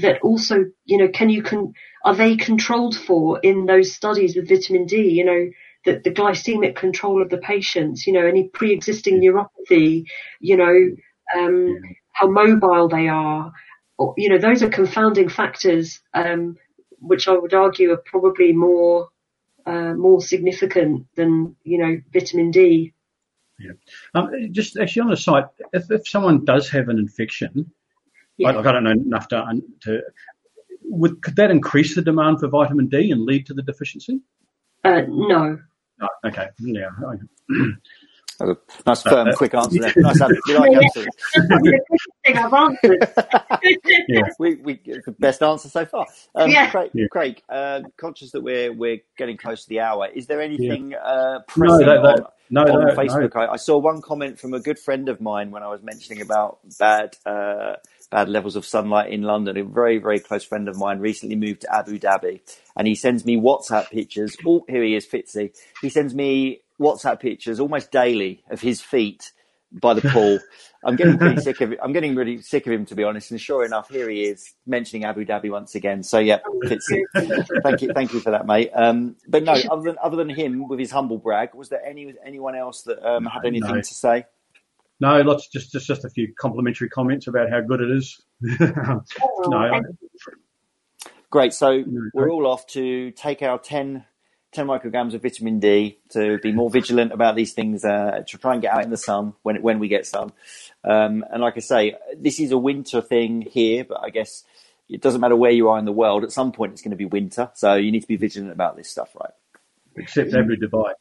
that 0.01 0.21
also, 0.21 0.65
you 0.85 0.97
know, 0.97 1.09
can 1.09 1.29
you 1.29 1.43
can, 1.43 1.73
are 2.05 2.15
they 2.15 2.35
controlled 2.37 2.95
for 2.95 3.39
in 3.41 3.65
those 3.65 3.93
studies 3.93 4.35
with 4.35 4.49
vitamin 4.49 4.85
D, 4.85 5.09
you 5.09 5.25
know, 5.25 5.49
the, 5.85 6.01
the 6.03 6.11
glycemic 6.11 6.75
control 6.75 7.21
of 7.21 7.29
the 7.29 7.37
patients, 7.37 8.07
you 8.07 8.13
know, 8.13 8.25
any 8.25 8.47
pre-existing 8.47 9.19
neuropathy, 9.21 10.05
you 10.39 10.57
know, 10.57 10.95
um, 11.37 11.79
how 12.11 12.29
mobile 12.29 12.87
they 12.87 13.07
are, 13.07 13.51
you 14.17 14.29
know, 14.29 14.37
those 14.37 14.63
are 14.63 14.69
confounding 14.69 15.29
factors, 15.29 16.01
um, 16.13 16.57
which 16.99 17.27
I 17.27 17.33
would 17.33 17.53
argue 17.53 17.91
are 17.91 18.03
probably 18.05 18.53
more 18.53 19.09
uh, 19.65 19.93
more 19.93 20.21
significant 20.21 21.07
than 21.15 21.55
you 21.63 21.77
know 21.77 22.01
vitamin 22.11 22.51
D. 22.51 22.93
Yeah. 23.59 23.71
Um, 24.13 24.31
just 24.51 24.77
actually 24.77 25.03
on 25.03 25.09
the 25.09 25.17
site, 25.17 25.45
if, 25.73 25.89
if 25.89 26.07
someone 26.07 26.43
does 26.43 26.69
have 26.71 26.89
an 26.89 26.97
infection, 26.97 27.71
yeah. 28.37 28.51
like, 28.51 28.65
I 28.65 28.71
don't 28.71 28.83
know 28.83 28.91
enough 28.91 29.27
to, 29.29 29.61
to 29.83 30.01
would, 30.83 31.21
could 31.21 31.35
that 31.35 31.51
increase 31.51 31.95
the 31.95 32.01
demand 32.01 32.39
for 32.39 32.47
vitamin 32.47 32.87
D 32.87 33.11
and 33.11 33.23
lead 33.23 33.45
to 33.47 33.53
the 33.53 33.61
deficiency? 33.61 34.21
Uh, 34.83 35.01
no. 35.07 35.59
Oh, 36.01 36.27
okay. 36.27 36.47
Yeah. 36.59 36.89
A 38.49 38.57
nice 38.85 39.01
firm, 39.01 39.27
uh, 39.27 39.35
quick 39.35 39.53
answer 39.53 39.79
there. 39.79 39.93
Nice 39.97 40.21
answer. 40.21 40.37
We 40.47 40.57
like 40.57 40.71
answers. 40.75 41.07
I've 42.25 42.53
answered. 42.53 43.07
yeah. 44.07 44.21
we, 44.39 44.55
we, 44.55 44.79
the 44.83 45.15
best 45.19 45.41
answer 45.41 45.69
so 45.69 45.85
far. 45.85 46.05
Um, 46.35 46.49
yeah. 46.49 46.69
Craig, 46.69 46.91
yeah. 46.93 47.07
Craig 47.11 47.41
uh, 47.49 47.81
conscious 47.97 48.31
that 48.31 48.41
we're 48.41 48.73
we're 48.73 48.99
getting 49.17 49.37
close 49.37 49.63
to 49.63 49.69
the 49.69 49.79
hour. 49.79 50.07
Is 50.13 50.27
there 50.27 50.41
anything 50.41 50.91
yeah. 50.91 50.97
uh, 50.97 51.39
pressing 51.47 51.85
no, 51.85 51.93
on, 51.93 52.25
no, 52.49 52.61
on 52.61 52.87
no, 52.87 52.95
Facebook? 52.95 53.35
I, 53.35 53.53
I, 53.53 53.55
saw 53.57 53.77
one 53.77 54.01
comment 54.01 54.39
from 54.39 54.53
a 54.53 54.59
good 54.59 54.79
friend 54.79 55.09
of 55.09 55.21
mine 55.21 55.51
when 55.51 55.63
I 55.63 55.69
was 55.69 55.81
mentioning 55.81 56.21
about 56.21 56.59
bad. 56.79 57.15
Uh, 57.25 57.75
bad 58.11 58.29
levels 58.29 58.55
of 58.55 58.63
sunlight 58.63 59.11
in 59.11 59.23
London. 59.23 59.57
A 59.57 59.63
very, 59.63 59.97
very 59.97 60.19
close 60.19 60.43
friend 60.43 60.69
of 60.69 60.77
mine 60.77 60.99
recently 60.99 61.35
moved 61.35 61.61
to 61.61 61.75
Abu 61.75 61.97
Dhabi 61.97 62.41
and 62.75 62.87
he 62.87 62.93
sends 62.93 63.25
me 63.25 63.37
WhatsApp 63.37 63.89
pictures. 63.89 64.37
Oh, 64.45 64.63
here 64.69 64.83
he 64.83 64.95
is, 64.95 65.07
Fitzy. 65.07 65.55
He 65.81 65.89
sends 65.89 66.13
me 66.13 66.62
WhatsApp 66.79 67.19
pictures 67.19 67.59
almost 67.59 67.91
daily 67.91 68.43
of 68.49 68.61
his 68.61 68.81
feet 68.81 69.31
by 69.71 69.93
the 69.93 70.01
pool. 70.01 70.39
I'm 70.85 70.95
getting 70.95 71.17
pretty 71.17 71.41
sick 71.41 71.61
of 71.61 71.71
it. 71.71 71.79
I'm 71.81 71.93
getting 71.93 72.13
really 72.15 72.41
sick 72.41 72.67
of 72.67 72.73
him, 72.73 72.85
to 72.87 72.95
be 72.95 73.03
honest. 73.03 73.31
And 73.31 73.39
sure 73.39 73.65
enough, 73.65 73.89
here 73.89 74.09
he 74.09 74.23
is 74.23 74.53
mentioning 74.65 75.05
Abu 75.05 75.25
Dhabi 75.25 75.49
once 75.49 75.75
again. 75.75 76.03
So 76.03 76.19
yeah, 76.19 76.39
thank 77.63 77.81
you, 77.81 77.91
thank 77.93 78.13
you 78.13 78.19
for 78.19 78.31
that, 78.31 78.45
mate. 78.45 78.69
Um, 78.73 79.15
but 79.27 79.43
no, 79.43 79.53
other 79.53 79.83
than 79.83 79.95
other 80.03 80.17
than 80.17 80.29
him 80.29 80.67
with 80.67 80.79
his 80.79 80.91
humble 80.91 81.17
brag, 81.17 81.55
was 81.55 81.69
there 81.69 81.83
any 81.85 82.13
anyone 82.25 82.55
else 82.55 82.83
that 82.83 83.03
um, 83.07 83.25
had 83.25 83.45
anything 83.45 83.75
no. 83.75 83.81
to 83.81 83.93
say? 83.93 84.25
No, 84.99 85.21
lots 85.21 85.47
just 85.47 85.71
just 85.71 85.87
just 85.87 86.05
a 86.05 86.09
few 86.09 86.33
complimentary 86.37 86.89
comments 86.89 87.27
about 87.27 87.49
how 87.49 87.61
good 87.61 87.81
it 87.81 87.91
is. 87.91 88.21
no, 88.41 89.57
I, 89.57 89.81
great. 91.29 91.53
So 91.53 91.83
we're 92.13 92.29
all 92.29 92.45
off 92.45 92.67
to 92.67 93.11
take 93.11 93.41
our 93.41 93.57
ten 93.57 94.05
10 94.53 94.67
micrograms 94.67 95.13
of 95.13 95.21
vitamin 95.21 95.59
D 95.59 95.97
to 96.09 96.37
be 96.39 96.51
more 96.51 96.69
vigilant 96.69 97.11
about 97.11 97.35
these 97.35 97.53
things, 97.53 97.83
uh, 97.83 98.23
to 98.27 98.37
try 98.37 98.53
and 98.53 98.61
get 98.61 98.73
out 98.73 98.83
in 98.83 98.89
the 98.89 98.97
sun 98.97 99.33
when, 99.43 99.61
when 99.61 99.79
we 99.79 99.87
get 99.87 100.05
sun. 100.05 100.31
Um, 100.83 101.25
and 101.31 101.41
like 101.41 101.57
I 101.57 101.61
say, 101.61 101.95
this 102.17 102.39
is 102.39 102.51
a 102.51 102.57
winter 102.57 103.01
thing 103.01 103.41
here, 103.41 103.83
but 103.83 104.01
I 104.03 104.09
guess 104.09 104.43
it 104.89 105.01
doesn't 105.01 105.21
matter 105.21 105.35
where 105.35 105.51
you 105.51 105.69
are 105.69 105.79
in 105.79 105.85
the 105.85 105.91
world. 105.91 106.23
At 106.23 106.31
some 106.31 106.51
point, 106.51 106.73
it's 106.73 106.81
going 106.81 106.91
to 106.91 106.97
be 106.97 107.05
winter. 107.05 107.49
So 107.55 107.75
you 107.75 107.91
need 107.91 108.01
to 108.01 108.07
be 108.07 108.17
vigilant 108.17 108.51
about 108.51 108.75
this 108.75 108.89
stuff, 108.89 109.15
right? 109.19 109.33
Except 109.95 110.33
every 110.33 110.57
device. 110.57 110.95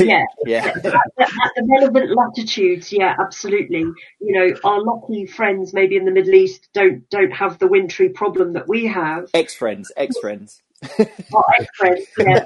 yeah, 0.00 0.24
yeah. 0.44 0.66
at, 0.66 0.82
the 0.84 1.66
relevant 1.68 2.14
latitudes, 2.14 2.92
yeah, 2.92 3.14
absolutely. 3.18 3.84
You 4.20 4.32
know, 4.32 4.54
our 4.64 4.82
lucky 4.82 5.26
friends, 5.26 5.72
maybe 5.72 5.96
in 5.96 6.04
the 6.04 6.10
Middle 6.10 6.34
East, 6.34 6.68
don't 6.74 7.08
don't 7.08 7.32
have 7.32 7.58
the 7.58 7.66
wintry 7.66 8.10
problem 8.10 8.54
that 8.54 8.68
we 8.68 8.86
have. 8.86 9.30
Ex 9.32 9.54
friends, 9.54 9.90
ex 9.96 10.18
friends. 10.18 10.62
Our 10.82 11.44
ex 11.58 11.66
friends, 11.76 12.06
yeah. 12.18 12.44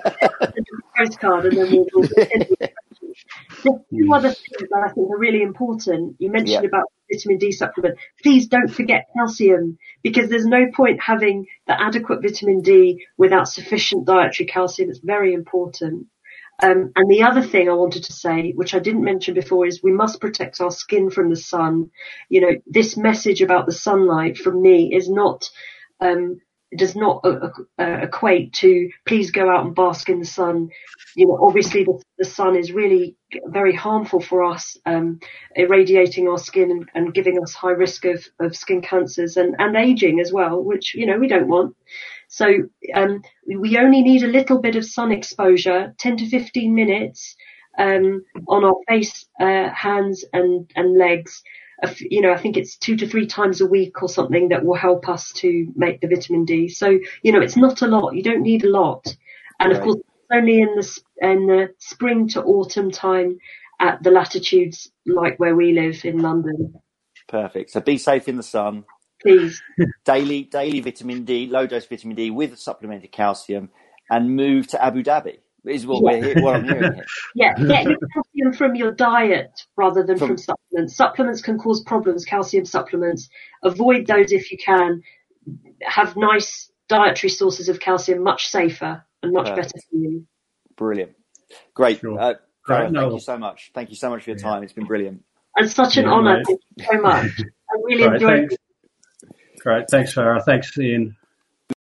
postcard, 0.96 1.46
and 1.46 1.56
then 1.56 1.70
we'll, 1.70 1.86
we'll. 1.94 2.08
There's 3.62 3.80
two 3.90 4.12
other 4.12 4.30
things 4.30 4.68
that 4.70 4.84
I 4.88 4.92
think 4.92 5.10
are 5.10 5.18
really 5.18 5.42
important. 5.42 6.16
You 6.18 6.30
mentioned 6.30 6.64
yeah. 6.64 6.68
about 6.68 6.90
vitamin 7.12 7.38
D 7.38 7.52
supplement. 7.52 7.96
Please 8.22 8.46
don't 8.48 8.68
forget 8.68 9.06
calcium 9.16 9.78
because 10.02 10.28
there's 10.28 10.46
no 10.46 10.66
point 10.74 11.00
having 11.00 11.46
the 11.66 11.80
adequate 11.80 12.22
vitamin 12.22 12.60
D 12.60 13.04
without 13.16 13.48
sufficient 13.48 14.06
dietary 14.06 14.46
calcium. 14.46 14.90
It's 14.90 14.98
very 14.98 15.32
important. 15.32 16.06
Um, 16.62 16.92
and 16.94 17.10
the 17.10 17.22
other 17.22 17.42
thing 17.42 17.68
I 17.68 17.74
wanted 17.74 18.04
to 18.04 18.12
say, 18.12 18.52
which 18.54 18.74
I 18.74 18.78
didn't 18.78 19.04
mention 19.04 19.34
before, 19.34 19.66
is 19.66 19.82
we 19.82 19.92
must 19.92 20.20
protect 20.20 20.60
our 20.60 20.70
skin 20.70 21.10
from 21.10 21.30
the 21.30 21.36
sun. 21.36 21.90
You 22.28 22.40
know, 22.40 22.56
this 22.66 22.96
message 22.96 23.42
about 23.42 23.66
the 23.66 23.72
sunlight 23.72 24.38
from 24.38 24.62
me 24.62 24.94
is 24.94 25.08
not 25.10 25.50
um, 26.00 26.40
does 26.78 26.96
not 26.96 27.20
uh, 27.24 27.50
uh, 27.78 27.98
equate 28.02 28.52
to 28.54 28.90
please 29.06 29.30
go 29.30 29.50
out 29.50 29.64
and 29.64 29.74
bask 29.74 30.08
in 30.08 30.18
the 30.18 30.26
sun. 30.26 30.68
You 31.16 31.26
know, 31.26 31.38
obviously 31.42 31.84
the, 31.84 32.00
the 32.18 32.24
sun 32.24 32.56
is 32.56 32.72
really 32.72 33.16
very 33.46 33.74
harmful 33.74 34.20
for 34.20 34.44
us, 34.44 34.76
um, 34.86 35.20
irradiating 35.56 36.28
our 36.28 36.38
skin 36.38 36.70
and, 36.70 36.88
and, 36.94 37.14
giving 37.14 37.40
us 37.42 37.54
high 37.54 37.70
risk 37.70 38.04
of, 38.04 38.24
of 38.40 38.56
skin 38.56 38.80
cancers 38.80 39.36
and, 39.36 39.54
and 39.58 39.76
aging 39.76 40.20
as 40.20 40.32
well, 40.32 40.62
which, 40.62 40.94
you 40.94 41.06
know, 41.06 41.18
we 41.18 41.28
don't 41.28 41.48
want. 41.48 41.76
So, 42.28 42.46
um, 42.94 43.22
we 43.46 43.78
only 43.78 44.02
need 44.02 44.22
a 44.22 44.28
little 44.28 44.60
bit 44.60 44.76
of 44.76 44.84
sun 44.84 45.12
exposure, 45.12 45.94
10 45.98 46.16
to 46.18 46.28
15 46.28 46.74
minutes, 46.74 47.36
um, 47.78 48.24
on 48.48 48.64
our 48.64 48.76
face, 48.88 49.26
uh, 49.40 49.68
hands 49.70 50.24
and, 50.32 50.70
and 50.76 50.96
legs 50.96 51.42
you 52.00 52.20
know, 52.20 52.32
I 52.32 52.36
think 52.36 52.56
it's 52.56 52.76
two 52.76 52.96
to 52.96 53.06
three 53.06 53.26
times 53.26 53.60
a 53.60 53.66
week 53.66 54.02
or 54.02 54.08
something 54.08 54.48
that 54.48 54.64
will 54.64 54.76
help 54.76 55.08
us 55.08 55.32
to 55.34 55.72
make 55.74 56.00
the 56.00 56.08
vitamin 56.08 56.44
D. 56.44 56.68
So, 56.68 56.98
you 57.22 57.32
know, 57.32 57.40
it's 57.40 57.56
not 57.56 57.82
a 57.82 57.86
lot. 57.86 58.14
You 58.14 58.22
don't 58.22 58.42
need 58.42 58.64
a 58.64 58.70
lot. 58.70 59.16
And 59.60 59.70
right. 59.70 59.78
of 59.78 59.84
course, 59.84 60.00
only 60.32 60.60
in 60.60 60.74
the, 60.76 61.00
in 61.20 61.46
the 61.46 61.68
spring 61.78 62.28
to 62.28 62.42
autumn 62.42 62.90
time 62.90 63.38
at 63.80 64.02
the 64.02 64.10
latitudes 64.10 64.90
like 65.06 65.38
where 65.38 65.54
we 65.54 65.72
live 65.72 66.04
in 66.04 66.18
London. 66.18 66.74
Perfect. 67.28 67.70
So 67.70 67.80
be 67.80 67.98
safe 67.98 68.28
in 68.28 68.36
the 68.36 68.42
sun. 68.42 68.84
Please. 69.22 69.62
daily, 70.04 70.42
daily 70.44 70.80
vitamin 70.80 71.24
D, 71.24 71.46
low 71.46 71.66
dose 71.66 71.86
vitamin 71.86 72.16
D 72.16 72.30
with 72.30 72.58
supplemented 72.58 73.12
calcium 73.12 73.70
and 74.10 74.36
move 74.36 74.66
to 74.68 74.84
Abu 74.84 75.02
Dhabi 75.02 75.38
is 75.66 75.86
what 75.86 76.02
yeah. 76.02 76.18
we're 76.18 76.34
here, 76.34 76.42
what 76.42 76.56
I'm 76.56 76.64
hearing 76.64 76.94
here. 76.94 77.06
Yeah, 77.34 77.54
get 77.54 77.84
your 77.84 77.98
calcium 78.12 78.52
from 78.52 78.74
your 78.74 78.92
diet 78.92 79.50
rather 79.76 80.02
than 80.02 80.18
from, 80.18 80.28
from 80.28 80.38
supplements. 80.38 80.96
Supplements 80.96 81.42
can 81.42 81.58
cause 81.58 81.82
problems, 81.82 82.24
calcium 82.24 82.64
supplements. 82.64 83.28
Avoid 83.62 84.06
those 84.06 84.32
if 84.32 84.50
you 84.50 84.58
can. 84.58 85.02
Have 85.82 86.16
nice 86.16 86.70
dietary 86.88 87.30
sources 87.30 87.68
of 87.68 87.80
calcium, 87.80 88.22
much 88.22 88.46
safer 88.46 89.04
and 89.22 89.32
much 89.32 89.46
Perfect. 89.46 89.72
better 89.72 89.84
for 89.90 89.96
you. 89.96 90.26
Brilliant. 90.76 91.12
Great. 91.74 92.00
Sure. 92.00 92.18
Uh, 92.18 92.34
Great. 92.64 92.92
Thank 92.92 93.12
you 93.12 93.20
so 93.20 93.36
much. 93.36 93.70
Thank 93.74 93.90
you 93.90 93.96
so 93.96 94.10
much 94.10 94.24
for 94.24 94.30
your 94.30 94.38
time. 94.38 94.62
It's 94.62 94.72
been 94.72 94.86
brilliant. 94.86 95.22
It's 95.56 95.74
such 95.74 95.98
an 95.98 96.04
yeah, 96.04 96.12
honour. 96.12 96.42
Thank 96.46 96.60
you 96.76 96.84
so 96.90 97.00
much. 97.00 97.30
I 97.40 97.80
really 97.84 98.02
Great. 98.08 98.14
enjoyed 98.14 98.30
thanks. 98.30 98.54
it. 98.54 99.60
Great. 99.60 99.84
Thanks, 99.90 100.14
Farah. 100.14 100.42
Thanks, 100.44 100.76
Ian. 100.78 101.16